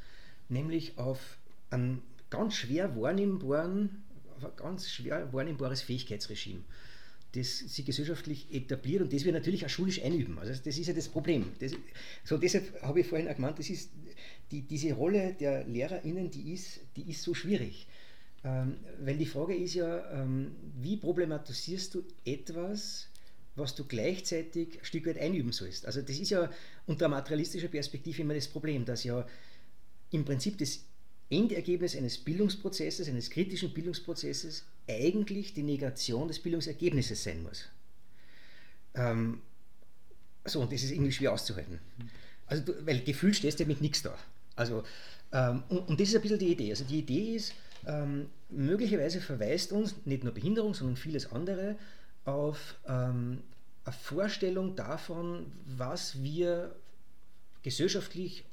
Nämlich 0.48 0.98
auf 0.98 1.38
einen 1.70 2.03
ganz 2.31 2.55
schwer 2.55 3.01
wahrnehmbaren, 3.01 4.03
auf 4.37 4.44
ein 4.44 4.57
ganz 4.57 4.90
schwer 4.90 5.33
wahrnehmbares 5.33 5.83
Fähigkeitsregime, 5.83 6.62
das 7.33 7.59
sich 7.59 7.85
gesellschaftlich 7.85 8.53
etabliert 8.53 9.03
und 9.03 9.12
das 9.12 9.25
wir 9.25 9.33
natürlich 9.33 9.64
auch 9.64 9.71
schulisch 9.71 10.03
einüben. 10.03 10.38
Also 10.38 10.53
das 10.53 10.79
ist 10.79 10.87
ja 10.87 10.95
das 10.95 11.09
Problem. 11.09 11.53
Das, 11.59 11.73
so 12.25 12.38
deshalb 12.38 12.81
habe 12.83 13.01
ich 13.01 13.07
vorhin 13.07 13.29
auch 13.29 13.35
gemeint, 13.35 13.59
das 13.59 13.69
ist 13.69 13.91
die, 14.51 14.62
diese 14.62 14.95
Rolle 14.95 15.35
der 15.38 15.67
LehrerInnen, 15.67 16.31
die 16.31 16.53
ist, 16.53 16.81
die 16.97 17.11
ist 17.11 17.23
so 17.23 17.35
schwierig. 17.35 17.87
Ähm, 18.45 18.79
weil 19.01 19.19
die 19.19 19.27
Frage 19.27 19.55
ist 19.55 19.75
ja, 19.75 20.23
ähm, 20.23 20.55
wie 20.81 20.97
problematisierst 20.97 21.95
du 21.95 22.05
etwas, 22.25 23.09
was 23.57 23.75
du 23.75 23.85
gleichzeitig 23.85 24.79
ein 24.79 24.85
Stück 24.85 25.07
weit 25.07 25.19
einüben 25.19 25.53
sollst? 25.53 25.85
Also 25.85 26.01
das 26.01 26.19
ist 26.19 26.31
ja 26.31 26.51
unter 26.87 27.09
materialistischer 27.09 27.69
Perspektive 27.69 28.23
immer 28.23 28.35
das 28.35 28.49
Problem, 28.49 28.85
dass 28.85 29.05
ja 29.05 29.27
im 30.11 30.25
Prinzip 30.25 30.57
das 30.57 30.85
Endergebnis 31.31 31.95
eines 31.95 32.19
Bildungsprozesses, 32.19 33.09
eines 33.09 33.31
kritischen 33.31 33.73
Bildungsprozesses, 33.73 34.64
eigentlich 34.88 35.53
die 35.53 35.62
Negation 35.62 36.29
des 36.29 36.38
Bildungsergebnisses 36.38 37.23
sein 37.23 37.43
muss. 37.43 37.67
Ähm, 38.95 39.43
so, 40.45 40.61
und 40.61 40.73
das 40.73 40.83
ist 40.83 40.91
irgendwie 40.91 41.12
schwer 41.12 41.33
auszuhalten. 41.33 41.79
Also, 42.47 42.64
du, 42.64 42.87
weil 42.87 43.01
gefühlt 43.01 43.37
stehst 43.37 43.61
du 43.61 43.67
mit 43.67 43.81
nichts 43.81 44.03
da. 44.03 44.17
Also, 44.57 44.85
ähm, 45.33 45.62
und, 45.69 45.88
und 45.88 46.01
das 46.01 46.09
ist 46.09 46.17
ein 46.17 46.23
bisschen 46.23 46.38
die 46.38 46.53
Idee. 46.53 46.71
Also, 46.71 46.85
die 46.85 47.01
Idee 47.01 47.37
ist, 47.37 47.53
ähm, 47.87 48.31
möglicherweise 48.49 49.21
verweist 49.21 49.73
uns 49.73 49.95
nicht 50.07 50.25
nur 50.25 50.33
Behinderung, 50.33 50.75
sondern 50.75 50.97
vieles 50.97 51.31
andere 51.31 51.77
auf 52.25 52.77
ähm, 52.87 53.43
eine 53.85 53.93
Vorstellung 53.93 54.77
davon, 54.77 55.47
was 55.67 56.23
wir 56.23 56.75
gesellschaftlich 57.62 58.45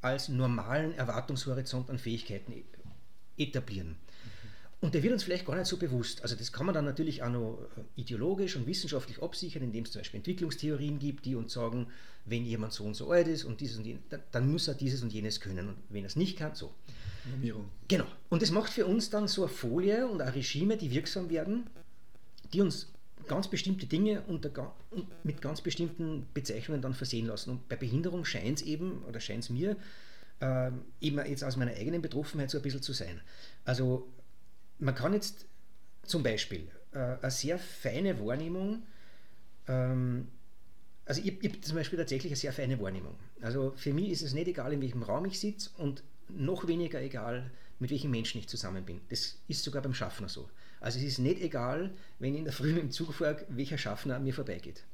als 0.00 0.28
normalen 0.28 0.94
Erwartungshorizont 0.94 1.90
an 1.90 1.98
Fähigkeiten 1.98 2.52
e- 2.52 2.64
etablieren. 3.36 3.96
Und 4.80 4.94
der 4.94 5.02
wird 5.02 5.12
uns 5.12 5.24
vielleicht 5.24 5.44
gar 5.44 5.56
nicht 5.56 5.66
so 5.66 5.76
bewusst. 5.76 6.22
Also 6.22 6.36
das 6.36 6.52
kann 6.52 6.64
man 6.64 6.74
dann 6.74 6.84
natürlich 6.84 7.22
auch 7.24 7.30
noch 7.30 7.58
äh, 7.76 8.00
ideologisch 8.00 8.54
und 8.54 8.66
wissenschaftlich 8.66 9.20
absichern, 9.20 9.64
indem 9.64 9.84
es 9.84 9.90
zum 9.90 10.00
Beispiel 10.00 10.18
Entwicklungstheorien 10.18 11.00
gibt, 11.00 11.24
die 11.24 11.34
uns 11.34 11.52
sagen, 11.52 11.88
wenn 12.26 12.44
jemand 12.44 12.72
so 12.72 12.84
und 12.84 12.94
so 12.94 13.10
alt 13.10 13.26
ist 13.26 13.42
und 13.44 13.60
dieses 13.60 13.78
und 13.78 13.86
jenes, 13.86 14.02
dann, 14.08 14.22
dann 14.30 14.50
muss 14.50 14.68
er 14.68 14.74
dieses 14.74 15.02
und 15.02 15.12
jenes 15.12 15.40
können. 15.40 15.68
Und 15.68 15.76
wenn 15.88 16.04
er 16.04 16.08
es 16.08 16.16
nicht 16.16 16.38
kann, 16.38 16.54
so. 16.54 16.72
Normierung. 17.28 17.68
Genau. 17.88 18.06
Und 18.28 18.40
das 18.42 18.52
macht 18.52 18.72
für 18.72 18.86
uns 18.86 19.10
dann 19.10 19.26
so 19.26 19.42
eine 19.42 19.52
Folie 19.52 20.06
und 20.06 20.22
auch 20.22 20.34
Regime, 20.34 20.76
die 20.76 20.92
wirksam 20.92 21.28
werden, 21.28 21.68
die 22.52 22.60
uns 22.60 22.92
ganz 23.28 23.48
bestimmte 23.48 23.86
Dinge 23.86 24.22
unter, 24.22 24.74
mit 25.22 25.40
ganz 25.40 25.60
bestimmten 25.60 26.26
Bezeichnungen 26.34 26.82
dann 26.82 26.94
versehen 26.94 27.26
lassen. 27.26 27.50
Und 27.50 27.68
bei 27.68 27.76
Behinderung 27.76 28.24
scheint 28.24 28.60
es 28.60 28.66
eben, 28.66 29.04
oder 29.04 29.20
scheint 29.20 29.44
es 29.44 29.50
mir, 29.50 29.76
ähm, 30.40 30.84
eben 31.00 31.18
jetzt 31.26 31.44
aus 31.44 31.56
meiner 31.56 31.72
eigenen 31.72 32.02
Betroffenheit 32.02 32.50
so 32.50 32.58
ein 32.58 32.62
bisschen 32.62 32.82
zu 32.82 32.92
sein. 32.92 33.20
Also 33.64 34.08
man 34.78 34.94
kann 34.94 35.12
jetzt 35.12 35.46
zum 36.04 36.22
Beispiel 36.22 36.68
äh, 36.92 37.16
eine 37.20 37.30
sehr 37.30 37.58
feine 37.58 38.18
Wahrnehmung, 38.24 38.82
ähm, 39.66 40.28
also 41.04 41.22
ich, 41.22 41.42
ich 41.42 41.50
habe 41.50 41.60
zum 41.62 41.76
Beispiel 41.76 41.98
tatsächlich 41.98 42.32
eine 42.32 42.36
sehr 42.36 42.52
feine 42.52 42.78
Wahrnehmung. 42.80 43.16
Also 43.40 43.72
für 43.76 43.94
mich 43.94 44.10
ist 44.10 44.22
es 44.22 44.34
nicht 44.34 44.46
egal, 44.46 44.72
in 44.74 44.82
welchem 44.82 45.02
Raum 45.02 45.24
ich 45.24 45.40
sitze 45.40 45.70
und 45.78 46.02
noch 46.28 46.68
weniger 46.68 47.00
egal, 47.00 47.50
mit 47.78 47.90
welchen 47.90 48.10
Menschen 48.10 48.38
ich 48.38 48.48
zusammen 48.48 48.84
bin. 48.84 49.00
Das 49.08 49.38
ist 49.48 49.64
sogar 49.64 49.80
beim 49.80 49.94
Schaffner 49.94 50.28
so. 50.28 50.50
Also 50.80 50.98
es 50.98 51.04
ist 51.04 51.18
nicht 51.18 51.40
egal, 51.40 51.90
wenn 52.18 52.34
ich 52.34 52.38
in 52.38 52.44
der 52.44 52.52
Früh 52.52 52.72
mit 52.72 52.82
dem 52.82 52.90
Zug 52.90 53.14
fahre, 53.14 53.44
welcher 53.48 53.78
Schaffner 53.78 54.18
mir 54.18 54.34
vorbeigeht. 54.34 54.84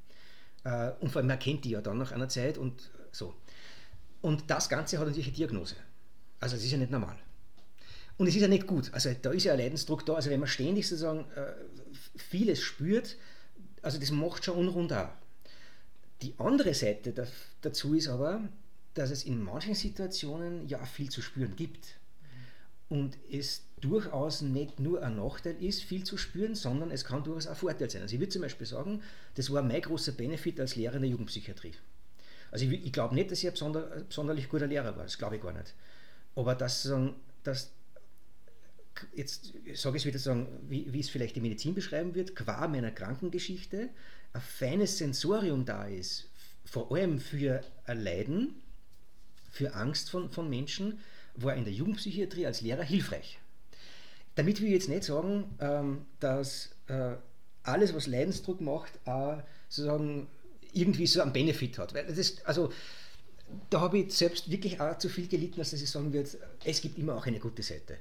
Äh, 0.64 0.92
und 1.00 1.10
vor 1.10 1.20
allem, 1.20 1.28
man 1.28 1.38
kennt 1.38 1.64
die 1.64 1.70
ja 1.70 1.80
dann 1.80 1.98
nach 1.98 2.12
einer 2.12 2.28
Zeit 2.28 2.58
und 2.58 2.90
so. 3.12 3.34
Und 4.22 4.50
das 4.50 4.68
Ganze 4.68 4.98
hat 4.98 5.06
natürlich 5.06 5.28
eine 5.28 5.36
Diagnose. 5.36 5.76
Also 6.40 6.56
es 6.56 6.64
ist 6.64 6.70
ja 6.70 6.78
nicht 6.78 6.90
normal. 6.90 7.16
Und 8.16 8.26
es 8.26 8.34
ist 8.34 8.42
ja 8.42 8.48
nicht 8.48 8.66
gut. 8.66 8.92
Also 8.92 9.10
da 9.20 9.30
ist 9.32 9.44
ja 9.44 9.52
ein 9.52 9.58
Leidensdruck 9.58 10.06
da. 10.06 10.14
Also 10.14 10.30
wenn 10.30 10.40
man 10.40 10.48
ständig 10.48 10.88
sozusagen 10.88 11.26
äh, 11.36 11.52
vieles 12.16 12.60
spürt, 12.60 13.16
also 13.82 13.98
das 13.98 14.10
macht 14.10 14.44
schon 14.44 14.56
unrund 14.56 14.92
auch. 14.92 15.10
Die 16.22 16.34
andere 16.38 16.74
Seite 16.74 17.12
da, 17.12 17.26
dazu 17.60 17.94
ist 17.94 18.08
aber, 18.08 18.40
dass 18.94 19.10
es 19.10 19.24
in 19.24 19.42
manchen 19.42 19.74
Situationen 19.74 20.66
ja 20.68 20.84
viel 20.86 21.10
zu 21.10 21.20
spüren 21.20 21.56
gibt. 21.56 21.98
Und 22.88 23.18
es 23.30 23.62
durchaus 23.84 24.40
nicht 24.40 24.80
nur 24.80 25.02
ein 25.02 25.16
Nachteil 25.16 25.62
ist, 25.62 25.82
viel 25.82 26.04
zu 26.04 26.16
spüren, 26.16 26.54
sondern 26.54 26.90
es 26.90 27.04
kann 27.04 27.22
durchaus 27.22 27.46
ein 27.46 27.56
Vorteil 27.56 27.90
sein. 27.90 28.02
Also 28.02 28.14
ich 28.14 28.20
würde 28.20 28.32
zum 28.32 28.42
Beispiel 28.42 28.66
sagen, 28.66 29.02
das 29.34 29.52
war 29.52 29.62
mein 29.62 29.82
großer 29.82 30.12
Benefit 30.12 30.58
als 30.60 30.76
Lehrer 30.76 30.96
in 30.96 31.02
der 31.02 31.10
Jugendpsychiatrie. 31.10 31.72
Also 32.50 32.66
ich, 32.66 32.86
ich 32.86 32.92
glaube 32.92 33.14
nicht, 33.14 33.30
dass 33.30 33.40
ich 33.40 33.46
ein 33.46 33.52
besonder, 33.52 34.04
sonderlich 34.08 34.48
guter 34.48 34.66
Lehrer 34.66 34.96
war, 34.96 35.04
das 35.04 35.18
glaube 35.18 35.36
ich 35.36 35.42
gar 35.42 35.52
nicht. 35.52 35.74
Aber 36.34 36.54
dass, 36.54 36.90
dass 37.42 37.72
jetzt 39.14 39.52
sage 39.74 39.96
ich 39.96 40.02
es 40.02 40.06
wieder 40.06 40.18
sagen, 40.18 40.46
wie, 40.68 40.92
wie 40.92 41.00
es 41.00 41.10
vielleicht 41.10 41.36
die 41.36 41.40
Medizin 41.40 41.74
beschreiben 41.74 42.14
wird, 42.14 42.34
qua 42.36 42.66
meiner 42.68 42.90
Krankengeschichte 42.90 43.90
ein 44.32 44.40
feines 44.40 44.98
Sensorium 44.98 45.64
da 45.64 45.86
ist, 45.86 46.28
vor 46.64 46.92
allem 46.92 47.18
für 47.18 47.62
ein 47.84 48.02
Leiden, 48.02 48.62
für 49.50 49.74
Angst 49.74 50.10
von, 50.10 50.30
von 50.30 50.48
Menschen, 50.48 50.98
war 51.36 51.54
in 51.54 51.64
der 51.64 51.72
Jugendpsychiatrie 51.72 52.46
als 52.46 52.60
Lehrer 52.60 52.82
hilfreich. 52.82 53.38
Damit 54.34 54.60
will 54.60 54.68
ich 54.68 54.74
jetzt 54.74 54.88
nicht 54.88 55.04
sagen, 55.04 55.44
ähm, 55.60 56.06
dass 56.20 56.70
äh, 56.88 57.14
alles, 57.62 57.94
was 57.94 58.06
Leidensdruck 58.06 58.60
macht, 58.60 58.92
auch 59.06 59.42
sozusagen 59.68 60.28
irgendwie 60.72 61.06
so 61.06 61.22
einen 61.22 61.32
Benefit 61.32 61.78
hat. 61.78 61.94
Weil 61.94 62.06
das, 62.06 62.44
also, 62.44 62.72
da 63.70 63.80
habe 63.80 63.98
ich 63.98 64.12
selbst 64.12 64.50
wirklich 64.50 64.80
auch 64.80 64.98
zu 64.98 65.08
viel 65.08 65.28
gelitten, 65.28 65.58
dass 65.58 65.72
ich 65.72 65.90
sagen 65.90 66.12
würde, 66.12 66.28
es 66.64 66.80
gibt 66.80 66.98
immer 66.98 67.14
auch 67.16 67.26
eine 67.26 67.38
gute 67.38 67.62
Seite. 67.62 67.98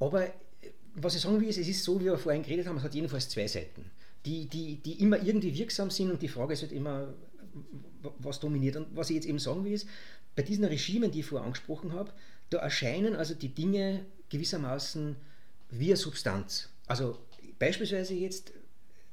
Aber 0.00 0.28
was 0.94 1.14
ich 1.14 1.20
sagen 1.22 1.40
will, 1.40 1.48
ist, 1.48 1.58
es 1.58 1.68
ist 1.68 1.84
so, 1.84 2.00
wie 2.00 2.06
wir 2.06 2.18
vorhin 2.18 2.42
geredet 2.42 2.66
haben, 2.66 2.76
es 2.76 2.82
hat 2.82 2.94
jedenfalls 2.94 3.28
zwei 3.28 3.46
Seiten, 3.46 3.90
die, 4.26 4.46
die, 4.46 4.76
die 4.76 5.00
immer 5.00 5.22
irgendwie 5.22 5.54
wirksam 5.56 5.90
sind 5.90 6.10
und 6.10 6.22
die 6.22 6.28
Frage 6.28 6.52
ist 6.52 6.62
halt 6.62 6.72
immer, 6.72 7.14
was 8.18 8.40
dominiert. 8.40 8.76
Und 8.76 8.94
was 8.94 9.10
ich 9.10 9.16
jetzt 9.16 9.26
eben 9.26 9.38
sagen 9.38 9.64
will, 9.64 9.72
ist, 9.72 9.86
bei 10.34 10.42
diesen 10.42 10.64
Regimen, 10.64 11.10
die 11.10 11.20
ich 11.20 11.26
vorher 11.26 11.46
angesprochen 11.46 11.92
habe, 11.92 12.12
da 12.50 12.58
erscheinen 12.58 13.16
also 13.16 13.34
die 13.34 13.48
Dinge 13.48 14.04
gewissermaßen 14.28 15.16
wie 15.72 15.88
eine 15.88 15.96
Substanz. 15.96 16.68
Also 16.86 17.18
beispielsweise 17.58 18.14
jetzt 18.14 18.52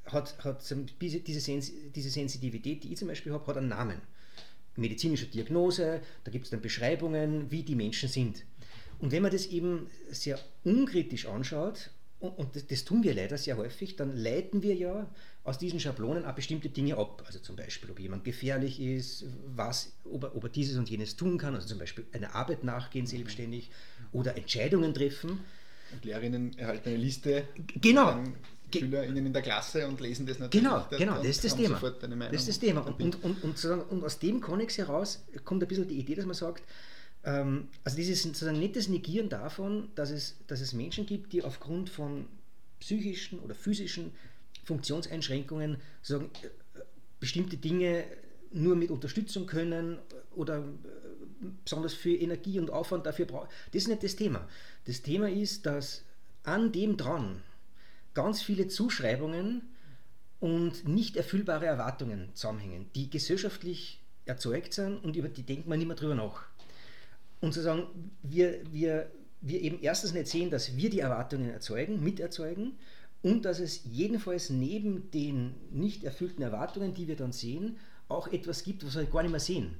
hat, 0.06 0.42
hat 0.44 0.62
diese, 1.00 1.20
diese 1.20 2.10
Sensitivität, 2.10 2.84
die 2.84 2.92
ich 2.92 2.98
zum 2.98 3.08
Beispiel 3.08 3.32
habe, 3.32 3.46
hat 3.46 3.56
einen 3.56 3.68
Namen. 3.68 4.00
Medizinische 4.76 5.26
Diagnose, 5.26 6.00
da 6.24 6.30
gibt 6.30 6.44
es 6.44 6.50
dann 6.50 6.60
Beschreibungen, 6.60 7.50
wie 7.50 7.62
die 7.62 7.74
Menschen 7.74 8.08
sind. 8.08 8.44
Und 8.98 9.12
wenn 9.12 9.22
man 9.22 9.32
das 9.32 9.46
eben 9.46 9.88
sehr 10.10 10.38
unkritisch 10.64 11.26
anschaut, 11.26 11.90
und 12.20 12.54
das, 12.54 12.66
das, 12.66 12.84
tun 12.84 13.02
wir 13.02 13.14
leider 13.14 13.38
sehr 13.38 13.56
häufig, 13.56 13.96
dann 13.96 14.14
leiten 14.14 14.62
wir 14.62 14.74
ja 14.74 15.10
aus 15.42 15.56
diesen 15.56 15.80
Schablonen 15.80 16.26
auch 16.26 16.34
bestimmte 16.34 16.68
Dinge 16.68 16.98
ab. 16.98 17.22
Also 17.26 17.38
zum 17.38 17.56
Beispiel, 17.56 17.90
ob 17.90 17.98
jemand 17.98 18.24
gefährlich 18.24 18.78
ist, 18.78 19.24
was, 19.46 19.94
ob, 20.04 20.24
er, 20.24 20.36
ob 20.36 20.44
er 20.44 20.50
dieses 20.50 20.76
und 20.76 20.90
jenes 20.90 21.16
tun 21.16 21.38
kann, 21.38 21.54
also 21.54 21.66
zum 21.66 21.78
Beispiel 21.78 22.04
einer 22.12 22.34
Arbeit 22.34 22.62
nachgehen 22.62 23.06
selbstständig 23.06 23.70
oder 24.12 24.36
Entscheidungen 24.36 24.92
treffen. 24.92 25.40
Und 25.92 26.04
Lehrerinnen 26.04 26.58
erhalten 26.58 26.88
eine 26.88 26.98
Liste. 26.98 27.44
Genau. 27.80 28.22
SchülerInnen 28.72 29.26
in 29.26 29.32
der 29.32 29.42
Klasse 29.42 29.86
und 29.88 30.00
lesen 30.00 30.26
das 30.26 30.38
natürlich. 30.38 30.64
Genau, 30.64 30.86
genau, 30.90 31.16
das 31.16 31.26
ist 31.26 31.44
das 31.44 31.56
Thema. 31.56 31.80
Das 31.80 32.40
ist 32.42 32.48
das 32.48 32.58
Thema. 32.58 32.82
Und, 32.82 33.00
und, 33.00 33.24
und, 33.24 33.44
und, 33.44 33.64
und 33.64 34.04
aus 34.04 34.18
dem 34.18 34.40
Konnex 34.40 34.78
heraus 34.78 35.24
kommt 35.44 35.62
ein 35.62 35.68
bisschen 35.68 35.88
die 35.88 35.98
Idee, 35.98 36.14
dass 36.14 36.24
man 36.24 36.34
sagt, 36.34 36.62
ähm, 37.24 37.68
also 37.84 37.96
dieses 37.96 38.22
sozusagen 38.22 38.58
nicht 38.58 38.76
das 38.76 38.88
Negieren 38.88 39.28
davon, 39.28 39.88
dass 39.94 40.10
es, 40.10 40.36
dass 40.46 40.60
es 40.60 40.72
Menschen 40.72 41.06
gibt, 41.06 41.32
die 41.32 41.42
aufgrund 41.42 41.90
von 41.90 42.26
psychischen 42.78 43.40
oder 43.40 43.54
physischen 43.54 44.12
Funktionseinschränkungen 44.64 45.78
sagen, 46.02 46.30
äh, 46.42 46.80
bestimmte 47.18 47.56
Dinge 47.56 48.04
nur 48.50 48.76
mit 48.76 48.90
Unterstützung 48.90 49.46
können 49.46 49.98
oder 50.34 50.58
äh, 50.58 51.46
besonders 51.64 51.94
viel 51.94 52.20
Energie 52.22 52.58
und 52.58 52.70
Aufwand 52.70 53.06
dafür 53.06 53.26
brauchen. 53.26 53.48
Das 53.72 53.82
ist 53.82 53.88
nicht 53.88 54.02
das 54.02 54.16
Thema. 54.16 54.48
Das 54.86 55.02
Thema 55.02 55.28
ist, 55.28 55.66
dass 55.66 56.04
an 56.42 56.72
dem 56.72 56.96
dran 56.96 57.42
ganz 58.14 58.42
viele 58.42 58.68
Zuschreibungen 58.68 59.62
und 60.40 60.88
nicht 60.88 61.16
erfüllbare 61.16 61.66
Erwartungen 61.66 62.30
zusammenhängen, 62.34 62.86
die 62.94 63.10
gesellschaftlich 63.10 64.02
erzeugt 64.24 64.74
sind 64.74 64.98
und 64.98 65.16
über 65.16 65.28
die 65.28 65.42
denkt 65.42 65.68
man 65.68 65.78
nicht 65.78 65.88
mehr 65.88 65.96
drüber 65.96 66.14
nach 66.14 66.50
und 67.40 67.54
zu 67.54 67.62
sagen, 67.62 67.86
wir, 68.22 68.60
wir, 68.70 69.10
wir 69.40 69.60
eben 69.60 69.78
erstens 69.80 70.12
nicht 70.12 70.28
sehen, 70.28 70.50
dass 70.50 70.76
wir 70.76 70.90
die 70.90 71.00
Erwartungen 71.00 71.50
erzeugen, 71.50 72.02
miterzeugen 72.02 72.76
und 73.22 73.44
dass 73.44 73.60
es 73.60 73.82
jedenfalls 73.84 74.50
neben 74.50 75.10
den 75.10 75.54
nicht 75.70 76.04
erfüllten 76.04 76.42
Erwartungen, 76.42 76.94
die 76.94 77.08
wir 77.08 77.16
dann 77.16 77.32
sehen, 77.32 77.76
auch 78.10 78.28
etwas 78.28 78.62
gibt, 78.64 78.84
was 78.84 78.96
wir 78.96 79.04
gar 79.04 79.22
nicht 79.22 79.30
mehr 79.30 79.40
sehen. 79.40 79.76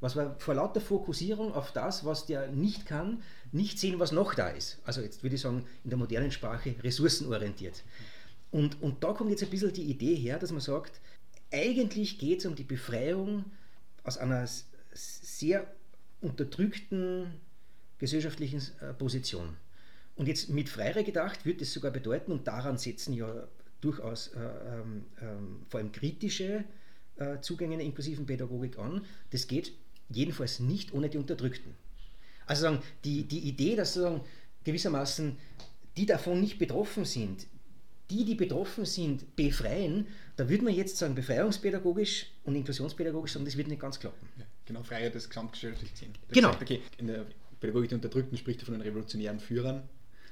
Was 0.00 0.16
wir 0.16 0.34
vor 0.38 0.54
lauter 0.54 0.80
Fokussierung 0.80 1.54
auf 1.54 1.72
das, 1.72 2.04
was 2.04 2.26
der 2.26 2.48
nicht 2.48 2.86
kann, 2.86 3.22
nicht 3.52 3.78
sehen, 3.78 4.00
was 4.00 4.10
noch 4.10 4.34
da 4.34 4.48
ist. 4.48 4.78
Also 4.84 5.00
jetzt 5.00 5.22
würde 5.22 5.36
ich 5.36 5.42
sagen, 5.42 5.64
in 5.84 5.90
der 5.90 5.98
modernen 5.98 6.32
Sprache 6.32 6.74
ressourcenorientiert. 6.82 7.84
Und, 8.50 8.82
und 8.82 9.04
da 9.04 9.12
kommt 9.12 9.30
jetzt 9.30 9.42
ein 9.42 9.50
bisschen 9.50 9.72
die 9.72 9.84
Idee 9.84 10.14
her, 10.14 10.38
dass 10.38 10.50
man 10.50 10.60
sagt, 10.60 11.00
eigentlich 11.52 12.18
geht 12.18 12.40
es 12.40 12.46
um 12.46 12.54
die 12.54 12.64
Befreiung 12.64 13.44
aus 14.02 14.18
einer 14.18 14.46
sehr 14.92 15.66
unterdrückten 16.20 17.32
gesellschaftlichen 17.98 18.60
äh, 18.80 18.92
Position. 18.94 19.56
Und 20.16 20.26
jetzt 20.26 20.50
mit 20.50 20.68
Freire 20.68 21.04
gedacht, 21.04 21.46
würde 21.46 21.62
es 21.62 21.72
sogar 21.72 21.90
bedeuten, 21.90 22.32
und 22.32 22.46
daran 22.46 22.76
setzen 22.76 23.14
ja 23.14 23.48
durchaus 23.80 24.28
äh, 24.28 24.40
ähm, 24.40 25.04
ähm, 25.20 25.62
vor 25.68 25.80
allem 25.80 25.92
kritische 25.92 26.64
äh, 27.16 27.40
Zugänge 27.40 27.76
der 27.76 27.86
inklusiven 27.86 28.26
Pädagogik 28.26 28.78
an, 28.78 29.04
das 29.30 29.46
geht 29.46 29.72
jedenfalls 30.08 30.60
nicht 30.60 30.92
ohne 30.92 31.08
die 31.08 31.18
Unterdrückten. 31.18 31.74
Also 32.46 32.62
sagen, 32.62 32.82
die, 33.04 33.24
die 33.24 33.40
Idee, 33.40 33.76
dass 33.76 33.94
sagen, 33.94 34.20
gewissermaßen 34.64 35.36
die 35.96 36.06
davon 36.06 36.40
nicht 36.40 36.58
betroffen 36.58 37.04
sind, 37.04 37.46
die, 38.10 38.24
die 38.24 38.34
betroffen 38.34 38.84
sind, 38.84 39.36
befreien, 39.36 40.06
da 40.36 40.48
würde 40.48 40.64
man 40.64 40.74
jetzt 40.74 40.96
sagen, 40.96 41.14
befreiungspädagogisch 41.14 42.26
und 42.44 42.56
inklusionspädagogisch 42.56 43.32
sagen, 43.32 43.44
das 43.44 43.56
wird 43.56 43.68
nicht 43.68 43.80
ganz 43.80 44.00
klappen. 44.00 44.28
Ja 44.38 44.44
genau, 44.72 44.82
Freiheit 44.82 45.14
des 45.14 45.28
gesamtgesellschaftlichen. 45.28 46.14
Genau. 46.30 46.48
Gesagt, 46.48 46.62
okay, 46.62 46.80
in 46.98 47.06
der 47.06 47.26
Pädagogik 47.60 47.90
der 47.90 47.96
Unterdrückten 47.96 48.36
spricht 48.36 48.60
er 48.60 48.66
von 48.66 48.74
den 48.74 48.82
revolutionären 48.82 49.40
Führern. 49.40 49.82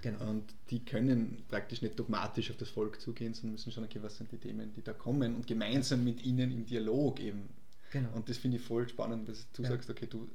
Genau. 0.03 0.31
Und 0.31 0.45
die 0.71 0.85
können 0.85 1.43
praktisch 1.49 1.83
nicht 1.83 1.99
dogmatisch 1.99 2.51
auf 2.51 2.57
das 2.57 2.71
Volk 2.71 3.01
zugehen, 3.01 3.35
sondern 3.35 3.53
müssen 3.53 3.73
schon, 3.73 3.85
okay, 3.85 3.99
was 4.03 4.17
sind 4.17 4.33
die 4.33 4.39
Themen, 4.39 4.73
die 4.75 4.83
da 4.83 4.93
kommen 4.93 5.35
und 5.37 5.47
gemeinsam 5.47 6.05
mit 6.05 6.25
ihnen 6.25 6.51
im 6.51 6.67
Dialog 6.67 7.21
eben. 7.21 7.49
Genau. 7.91 8.09
Und 8.15 8.29
das 8.29 8.39
finde 8.39 8.57
ich 8.59 8.63
voll 8.63 8.89
spannend, 8.89 9.29
dass 9.29 9.47
du 9.53 9.63
ja. 9.63 9.69
sagst, 9.69 9.91
okay, 9.91 10.07
du 10.09 10.29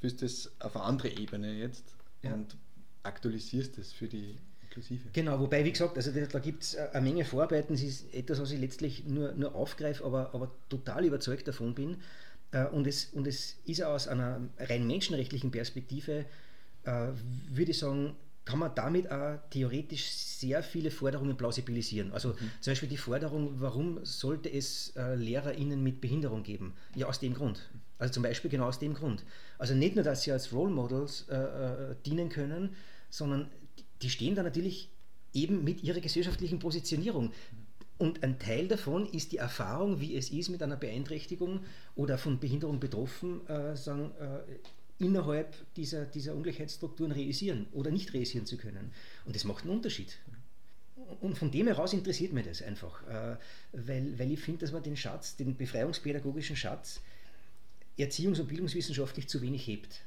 führst 0.00 0.22
das 0.22 0.50
auf 0.60 0.76
eine 0.76 0.84
andere 0.84 1.08
Ebene 1.08 1.52
jetzt 1.52 1.84
ja. 2.22 2.32
und 2.32 2.56
aktualisierst 3.02 3.78
es 3.78 3.92
für 3.92 4.08
die 4.08 4.36
Inklusive. 4.62 5.08
Genau, 5.12 5.38
wobei, 5.40 5.64
wie 5.64 5.72
gesagt, 5.72 5.96
also 5.96 6.10
da 6.10 6.38
gibt 6.38 6.62
es 6.62 6.76
eine 6.76 7.04
Menge 7.08 7.24
Vorarbeiten, 7.24 7.74
es 7.74 7.82
ist 7.82 8.14
etwas, 8.14 8.40
was 8.40 8.50
ich 8.50 8.60
letztlich 8.60 9.04
nur, 9.04 9.32
nur 9.32 9.54
aufgreife, 9.54 10.04
aber, 10.04 10.34
aber 10.34 10.50
total 10.68 11.04
überzeugt 11.04 11.48
davon 11.48 11.74
bin, 11.74 11.98
äh, 12.52 12.66
und 12.66 12.86
es, 12.86 13.06
und 13.12 13.26
es 13.26 13.56
ist 13.64 13.82
aus 13.82 14.08
einer 14.08 14.40
rein 14.58 14.86
menschenrechtlichen 14.86 15.50
Perspektive, 15.50 16.24
äh, 16.84 17.08
würde 17.50 17.70
ich 17.70 17.78
sagen, 17.78 18.16
kann 18.48 18.60
man 18.60 18.74
damit 18.74 19.10
auch 19.10 19.36
theoretisch 19.50 20.08
sehr 20.08 20.62
viele 20.62 20.90
Forderungen 20.90 21.36
plausibilisieren. 21.36 22.12
Also 22.12 22.30
mhm. 22.30 22.50
zum 22.62 22.70
Beispiel 22.70 22.88
die 22.88 22.96
Forderung, 22.96 23.60
warum 23.60 24.02
sollte 24.06 24.50
es 24.50 24.96
äh, 24.96 25.16
LehrerInnen 25.16 25.82
mit 25.82 26.00
Behinderung 26.00 26.44
geben? 26.44 26.72
Ja, 26.94 27.08
aus 27.08 27.20
dem 27.20 27.34
Grund. 27.34 27.68
Also 27.98 28.14
zum 28.14 28.22
Beispiel 28.22 28.50
genau 28.50 28.68
aus 28.68 28.78
dem 28.78 28.94
Grund. 28.94 29.22
Also 29.58 29.74
nicht 29.74 29.96
nur, 29.96 30.04
dass 30.04 30.22
sie 30.22 30.32
als 30.32 30.50
Role 30.54 30.72
Models 30.72 31.26
äh, 31.28 31.34
äh 31.34 31.94
dienen 32.06 32.30
können, 32.30 32.74
sondern 33.10 33.50
die 34.00 34.08
stehen 34.08 34.34
da 34.34 34.42
natürlich 34.42 34.88
eben 35.34 35.62
mit 35.62 35.82
ihrer 35.82 36.00
gesellschaftlichen 36.00 36.58
Positionierung. 36.58 37.32
Und 37.98 38.22
ein 38.22 38.38
Teil 38.38 38.66
davon 38.66 39.04
ist 39.04 39.32
die 39.32 39.36
Erfahrung, 39.38 40.00
wie 40.00 40.16
es 40.16 40.30
ist, 40.30 40.48
mit 40.48 40.62
einer 40.62 40.76
Beeinträchtigung 40.76 41.60
oder 41.96 42.16
von 42.16 42.40
Behinderung 42.40 42.80
betroffen, 42.80 43.46
äh, 43.46 43.76
sagen, 43.76 44.12
äh, 44.18 44.38
innerhalb 44.98 45.54
dieser, 45.74 46.04
dieser 46.04 46.34
Ungleichheitsstrukturen 46.34 47.12
realisieren 47.12 47.66
oder 47.72 47.90
nicht 47.90 48.12
realisieren 48.12 48.46
zu 48.46 48.56
können. 48.56 48.92
Und 49.24 49.36
das 49.36 49.44
macht 49.44 49.64
einen 49.64 49.74
Unterschied. 49.74 50.18
Und 51.20 51.38
von 51.38 51.50
dem 51.50 51.66
heraus 51.68 51.92
interessiert 51.92 52.32
mich 52.32 52.46
das 52.46 52.62
einfach, 52.62 53.06
äh, 53.06 53.36
weil, 53.72 54.18
weil 54.18 54.32
ich 54.32 54.40
finde, 54.40 54.60
dass 54.60 54.72
man 54.72 54.82
den 54.82 54.96
Schatz, 54.96 55.36
den 55.36 55.56
befreiungspädagogischen 55.56 56.56
Schatz, 56.56 57.00
erziehungs- 57.98 58.40
und 58.40 58.48
bildungswissenschaftlich 58.48 59.28
zu 59.28 59.40
wenig 59.40 59.66
hebt. 59.66 60.02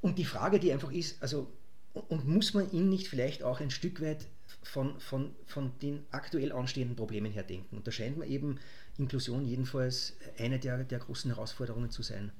Und 0.00 0.18
die 0.18 0.24
Frage, 0.24 0.60
die 0.60 0.72
einfach 0.72 0.92
ist, 0.92 1.20
also, 1.22 1.50
und 1.94 2.28
muss 2.28 2.54
man 2.54 2.70
ihn 2.70 2.88
nicht 2.88 3.08
vielleicht 3.08 3.42
auch 3.42 3.60
ein 3.60 3.70
Stück 3.70 4.00
weit 4.00 4.26
von, 4.62 5.00
von, 5.00 5.34
von 5.46 5.72
den 5.80 6.04
aktuell 6.10 6.52
anstehenden 6.52 6.96
Problemen 6.96 7.32
her 7.32 7.42
denken. 7.42 7.76
Und 7.76 7.86
da 7.86 7.90
scheint 7.90 8.18
mir 8.18 8.26
eben 8.26 8.58
Inklusion 8.98 9.44
jedenfalls 9.44 10.14
eine 10.38 10.58
der, 10.58 10.84
der 10.84 10.98
großen 10.98 11.30
Herausforderungen 11.30 11.90
zu 11.90 12.02
sein. 12.02 12.32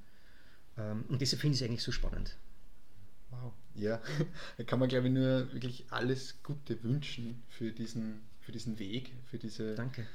Ähm, 0.78 1.04
und 1.08 1.20
deshalb 1.20 1.40
finde 1.40 1.54
ich 1.54 1.62
es 1.62 1.68
eigentlich 1.68 1.82
so 1.82 1.92
spannend. 1.92 2.36
Wow. 3.30 3.52
Ja, 3.74 4.00
da 4.56 4.64
kann 4.64 4.78
man, 4.78 4.88
glaube 4.88 5.08
ich, 5.08 5.12
nur 5.12 5.52
wirklich 5.52 5.86
alles 5.90 6.42
Gute 6.42 6.82
wünschen 6.82 7.42
für 7.48 7.72
diesen, 7.72 8.20
für 8.40 8.52
diesen 8.52 8.78
Weg, 8.78 9.12
für 9.30 9.38
diese 9.38 9.74
Danke. 9.74 10.06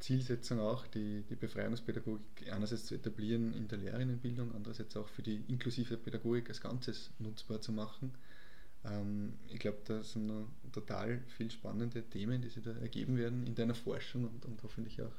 Zielsetzung 0.00 0.60
auch, 0.60 0.86
die, 0.86 1.22
die 1.30 1.34
Befreiungspädagogik 1.34 2.52
einerseits 2.52 2.86
zu 2.86 2.94
etablieren 2.94 3.54
in 3.54 3.68
der 3.68 3.78
Lehrerinnenbildung, 3.78 4.54
andererseits 4.54 4.96
auch 4.96 5.08
für 5.08 5.22
die 5.22 5.42
inklusive 5.48 5.96
Pädagogik 5.96 6.48
als 6.50 6.60
Ganzes 6.60 7.10
nutzbar 7.18 7.60
zu 7.60 7.72
machen. 7.72 8.12
Ähm, 8.84 9.32
ich 9.48 9.58
glaube, 9.60 9.78
da 9.84 10.02
sind 10.02 10.30
total 10.72 11.20
viel 11.36 11.50
spannende 11.50 12.02
Themen, 12.02 12.42
die 12.42 12.50
sich 12.50 12.62
da 12.62 12.72
ergeben 12.72 13.16
werden 13.16 13.46
in 13.46 13.54
deiner 13.54 13.74
Forschung 13.74 14.24
und, 14.24 14.44
und 14.44 14.62
hoffentlich 14.62 15.00
auch 15.00 15.14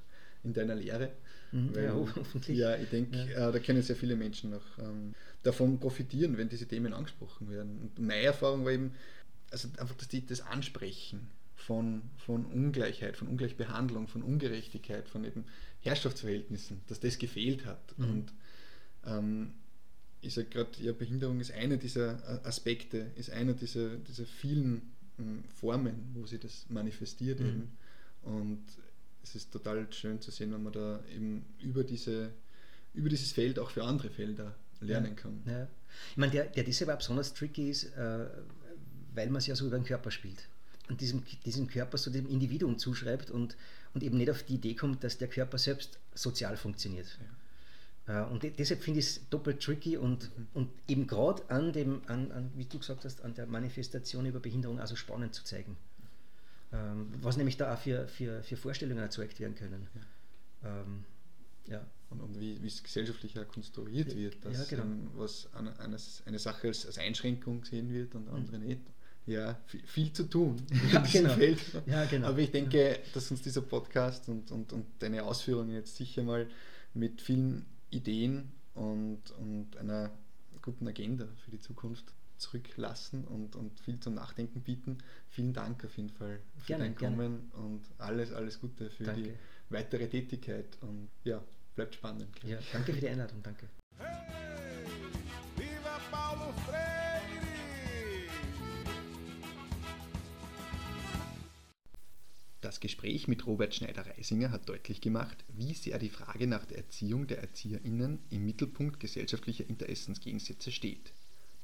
in 0.46 0.54
deiner 0.54 0.76
Lehre. 0.76 1.12
Mhm, 1.52 1.74
ja, 1.76 1.94
hoffentlich. 2.16 2.58
Ja, 2.58 2.76
ich 2.76 2.90
denke, 2.90 3.18
ja. 3.18 3.50
äh, 3.50 3.52
da 3.52 3.60
können 3.60 3.82
sehr 3.82 3.96
viele 3.96 4.16
Menschen 4.16 4.52
noch 4.52 4.78
ähm, 4.80 5.14
davon 5.44 5.80
profitieren, 5.80 6.38
wenn 6.38 6.50
diese 6.50 6.68
Themen 6.68 6.94
angesprochen 6.94 7.50
werden. 7.50 7.80
Und 7.82 8.00
meine 8.00 8.24
Erfahrung 8.24 8.66
war 8.66 8.72
eben, 8.72 8.94
also 9.52 9.68
einfach, 9.78 9.96
dass 9.96 10.08
die 10.08 10.26
das 10.26 10.42
ansprechen 10.42 11.28
von, 11.56 12.04
von 12.18 12.46
Ungleichheit, 12.46 13.18
von 13.18 13.28
Ungleichbehandlung, 13.28 14.08
von 14.08 14.22
Ungerechtigkeit, 14.22 15.08
von 15.08 15.24
eben 15.24 15.46
Herrschaftsverhältnissen, 15.82 16.82
dass 16.88 17.00
das 17.00 17.18
gefehlt 17.18 17.66
hat. 17.66 17.98
Mhm. 17.98 18.10
Und 18.10 18.34
ähm, 19.06 19.54
ich 20.22 20.34
sage 20.34 20.50
gerade, 20.50 20.72
ja, 20.82 20.92
Behinderung 20.92 21.40
ist 21.40 21.52
einer 21.52 21.78
dieser 21.78 22.44
äh, 22.44 22.48
Aspekte, 22.48 23.12
ist 23.16 23.30
einer 23.30 23.54
dieser, 23.54 23.96
dieser 23.98 24.26
vielen 24.26 24.82
ähm, 25.20 25.44
Formen, 25.48 26.12
wo 26.14 26.26
sich 26.26 26.40
das 26.40 26.66
manifestiert 26.70 27.40
mhm. 27.40 27.46
eben. 27.46 27.78
Und 28.24 28.64
es 29.26 29.36
ist 29.36 29.52
total 29.52 29.92
schön 29.92 30.22
zu 30.22 30.30
sehen, 30.30 30.54
wenn 30.54 30.62
man 30.62 30.72
da 30.72 31.00
eben 31.14 31.44
über, 31.60 31.84
diese, 31.84 32.30
über 32.94 33.10
dieses 33.10 33.32
Feld 33.32 33.58
auch 33.58 33.72
für 33.72 33.84
andere 33.84 34.10
Felder 34.10 34.54
lernen 34.82 35.16
kann. 35.16 35.42
Ja. 35.48 35.68
Ich 36.12 36.18
meine, 36.18 36.32
der, 36.32 36.46
der 36.46 36.64
deshalb 36.64 36.92
auch 36.92 36.98
besonders 36.98 37.34
tricky 37.34 37.70
ist, 37.72 37.86
äh, 37.96 38.28
weil 39.16 39.28
man 39.28 39.38
es 39.38 39.48
ja 39.48 39.56
so 39.56 39.66
über 39.66 39.78
den 39.78 39.86
Körper 39.86 40.12
spielt. 40.12 40.48
Und 40.90 41.02
diesem, 41.02 41.24
diesem 41.44 41.68
Körper 41.68 41.98
so 41.98 42.12
dem 42.12 42.30
Individuum 42.30 42.78
zuschreibt 42.78 43.32
und, 43.32 43.58
und 43.96 44.04
eben 44.04 44.18
nicht 44.18 44.30
auf 44.30 44.44
die 44.44 44.56
Idee 44.56 44.76
kommt, 44.76 45.04
dass 45.04 45.18
der 45.18 45.28
Körper 45.28 45.58
selbst 45.58 45.98
sozial 46.14 46.56
funktioniert. 46.56 47.18
Ja. 48.08 48.28
Äh, 48.28 48.32
und 48.32 48.44
de- 48.44 48.52
deshalb 48.52 48.84
finde 48.84 49.00
ich 49.00 49.08
es 49.08 49.30
doppelt 49.30 49.60
tricky 49.64 49.98
und, 49.98 50.30
und 50.54 50.70
eben 50.88 51.08
gerade 51.08 51.42
an 51.50 51.74
dem, 51.74 52.04
an, 52.06 52.32
an, 52.32 52.52
wie 52.56 52.66
du 52.66 52.78
gesagt 52.78 53.06
hast, 53.06 53.24
an 53.24 53.34
der 53.34 53.48
Manifestation 53.48 54.28
über 54.28 54.40
Behinderung 54.40 54.80
also 54.80 54.96
spannend 54.96 55.34
zu 55.34 55.44
zeigen. 55.44 55.78
Ähm, 56.76 57.08
was 57.22 57.38
nämlich 57.38 57.58
da 57.58 57.74
auch 57.74 57.78
für, 57.78 58.08
für, 58.08 58.44
für 58.44 58.58
Vorstellungen 58.58 59.04
erzeugt 59.04 59.40
werden 59.40 59.56
können. 59.56 59.88
Ähm, 60.64 61.06
ja. 61.68 61.86
Und, 62.10 62.22
und 62.22 62.40
wie, 62.40 62.62
wie 62.62 62.68
es 62.68 62.84
gesellschaftlich 62.84 63.38
auch 63.40 63.48
konstruiert 63.48 64.10
Ja, 64.10 64.18
wird, 64.18 64.46
dass 64.46 64.70
ja, 64.70 64.78
genau. 64.78 64.84
ähm, 64.84 65.10
was 65.16 65.48
an, 65.54 65.68
eines, 65.80 66.22
eine 66.26 66.40
Sache 66.40 66.68
als, 66.68 66.86
als 66.86 66.98
Einschränkung 66.98 67.62
gesehen 67.62 67.92
wird 67.92 68.16
und 68.16 68.30
andere 68.30 68.60
nicht. 68.60 68.82
Ja, 69.26 69.60
viel, 69.66 69.82
viel 69.88 70.14
zu 70.14 70.24
tun 70.26 70.62
Ja, 70.94 71.04
in 71.04 71.12
genau. 71.12 71.34
Feld. 71.34 71.60
Ja, 71.88 72.06
genau. 72.06 72.28
Aber 72.28 72.40
ich 72.40 72.52
denke, 72.52 73.00
dass 73.14 73.32
uns 73.32 73.42
dieser 73.42 73.62
Podcast 73.62 74.30
und, 74.30 74.52
und, 74.52 74.72
und 74.72 74.86
deine 75.00 75.24
Ausführungen 75.24 75.74
jetzt 75.74 75.96
sicher 75.96 76.24
mal 76.24 76.48
mit 76.94 77.22
vielen 77.22 77.66
Ideen 77.90 78.52
und, 78.76 79.22
und 79.40 79.78
einer 79.78 80.12
guten 80.62 80.88
Agenda 80.88 81.28
für 81.44 81.52
die 81.52 81.60
Zukunft 81.60 82.14
zurücklassen 82.38 83.24
und, 83.26 83.56
und 83.56 83.80
viel 83.80 84.00
zum 84.00 84.14
Nachdenken 84.16 84.62
bieten. 84.62 84.98
Vielen 85.30 85.54
Dank 85.54 85.84
auf 85.86 85.96
jeden 85.98 86.10
Fall 86.10 86.40
für 86.58 86.68
Gerne, 86.68 86.84
dein 86.86 86.96
gerne. 86.96 87.16
Kommen 87.16 87.52
und 87.54 87.82
alles, 87.98 88.32
alles 88.34 88.60
Gute 88.60 88.90
für 88.90 89.04
die 89.04 89.24
Danke. 89.24 89.40
weitere 89.70 90.08
Tätigkeit 90.08 90.78
und 90.82 91.10
ja, 91.24 91.44
bleibt 91.76 91.96
spannend. 91.96 92.30
ja, 92.44 92.60
danke 92.72 92.94
für 92.94 93.00
die 93.02 93.10
Einladung, 93.10 93.42
danke. 93.44 93.68
Hey, 93.98 94.86
viva 95.56 96.00
Paulo 96.12 96.52
Freire! 96.66 96.96
Das 102.62 102.80
Gespräch 102.80 103.28
mit 103.28 103.46
Robert 103.46 103.76
Schneider-Reisinger 103.76 104.50
hat 104.50 104.68
deutlich 104.68 105.00
gemacht, 105.00 105.46
wie 105.50 105.76
sehr 105.76 106.00
die 106.00 106.10
Frage 106.10 106.48
nach 106.48 106.66
der 106.66 106.80
Erziehung 106.80 107.28
der 107.28 107.38
ErzieherInnen 107.42 108.18
im 108.32 108.44
Mittelpunkt 108.44 109.00
gesellschaftlicher 109.00 109.70
Interessensgegensätze 109.70 110.72
steht. 110.72 111.14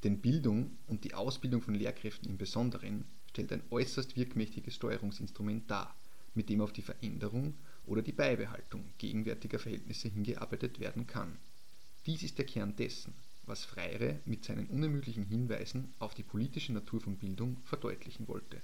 Denn 0.04 0.20
Bildung 0.20 0.78
und 0.88 1.04
die 1.04 1.14
Ausbildung 1.14 1.62
von 1.62 1.76
Lehrkräften 1.76 2.30
im 2.30 2.38
Besonderen 2.38 3.06
stellt 3.30 3.54
ein 3.54 3.64
äußerst 3.70 4.16
wirkmächtiges 4.16 4.76
Steuerungsinstrument 4.76 5.70
dar, 5.70 5.96
mit 6.34 6.50
dem 6.50 6.62
auf 6.62 6.74
die 6.74 6.82
Veränderung 6.82 7.54
oder 7.86 8.02
die 8.02 8.12
Beibehaltung 8.12 8.84
gegenwärtiger 8.98 9.60
Verhältnisse 9.60 10.08
hingearbeitet 10.08 10.80
werden 10.80 11.06
kann. 11.06 11.38
Dies 12.06 12.24
ist 12.24 12.40
der 12.40 12.46
Kern 12.46 12.76
dessen, 12.76 13.14
was 13.46 13.64
Freire 13.64 14.20
mit 14.26 14.44
seinen 14.44 14.68
unermüdlichen 14.68 15.26
Hinweisen 15.26 15.94
auf 16.00 16.16
die 16.16 16.24
politische 16.24 16.74
Natur 16.74 17.00
von 17.00 17.18
Bildung 17.18 17.58
verdeutlichen 17.64 18.28
wollte. 18.28 18.62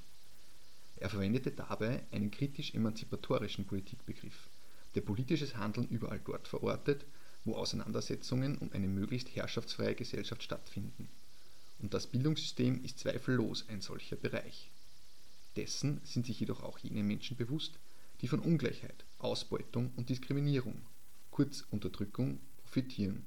Er 0.95 1.09
verwendete 1.09 1.51
dabei 1.51 2.03
einen 2.11 2.31
kritisch-emanzipatorischen 2.31 3.65
Politikbegriff, 3.65 4.49
der 4.95 5.01
politisches 5.01 5.55
Handeln 5.55 5.87
überall 5.89 6.19
dort 6.25 6.47
verortet, 6.47 7.05
wo 7.45 7.53
Auseinandersetzungen 7.53 8.57
um 8.57 8.71
eine 8.71 8.87
möglichst 8.87 9.35
herrschaftsfreie 9.35 9.93
Gesellschaft 9.93 10.41
stattfinden. 10.41 11.07
Und 11.79 11.93
das 11.93 12.07
Bildungssystem 12.07 12.83
ist 12.83 12.99
zweifellos 12.99 13.65
ein 13.69 13.81
solcher 13.81 14.15
Bereich. 14.15 14.71
Dessen 15.55 16.01
sind 16.03 16.25
sich 16.25 16.39
jedoch 16.39 16.63
auch 16.63 16.79
jene 16.79 17.03
Menschen 17.03 17.37
bewusst, 17.37 17.79
die 18.21 18.27
von 18.27 18.39
Ungleichheit, 18.39 19.05
Ausbeutung 19.19 19.91
und 19.95 20.09
Diskriminierung, 20.09 20.81
kurz 21.31 21.65
Unterdrückung, 21.69 22.39
profitieren. 22.63 23.25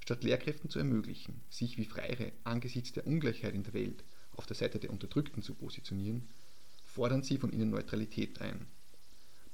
Statt 0.00 0.24
Lehrkräften 0.24 0.70
zu 0.70 0.78
ermöglichen, 0.78 1.40
sich 1.50 1.76
wie 1.76 1.84
Freire 1.84 2.32
angesichts 2.44 2.92
der 2.92 3.06
Ungleichheit 3.06 3.54
in 3.54 3.64
der 3.64 3.74
Welt 3.74 4.02
auf 4.36 4.46
der 4.46 4.56
Seite 4.56 4.78
der 4.78 4.90
Unterdrückten 4.90 5.42
zu 5.42 5.54
positionieren, 5.54 6.28
fordern 6.84 7.22
sie 7.22 7.38
von 7.38 7.52
ihnen 7.52 7.70
Neutralität 7.70 8.40
ein. 8.40 8.66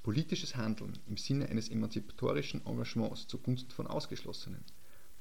Politisches 0.02 0.54
Handeln 0.54 0.98
im 1.08 1.16
Sinne 1.16 1.48
eines 1.48 1.68
emanzipatorischen 1.68 2.64
Engagements 2.66 3.26
zugunsten 3.26 3.70
von 3.70 3.86
Ausgeschlossenen, 3.86 4.62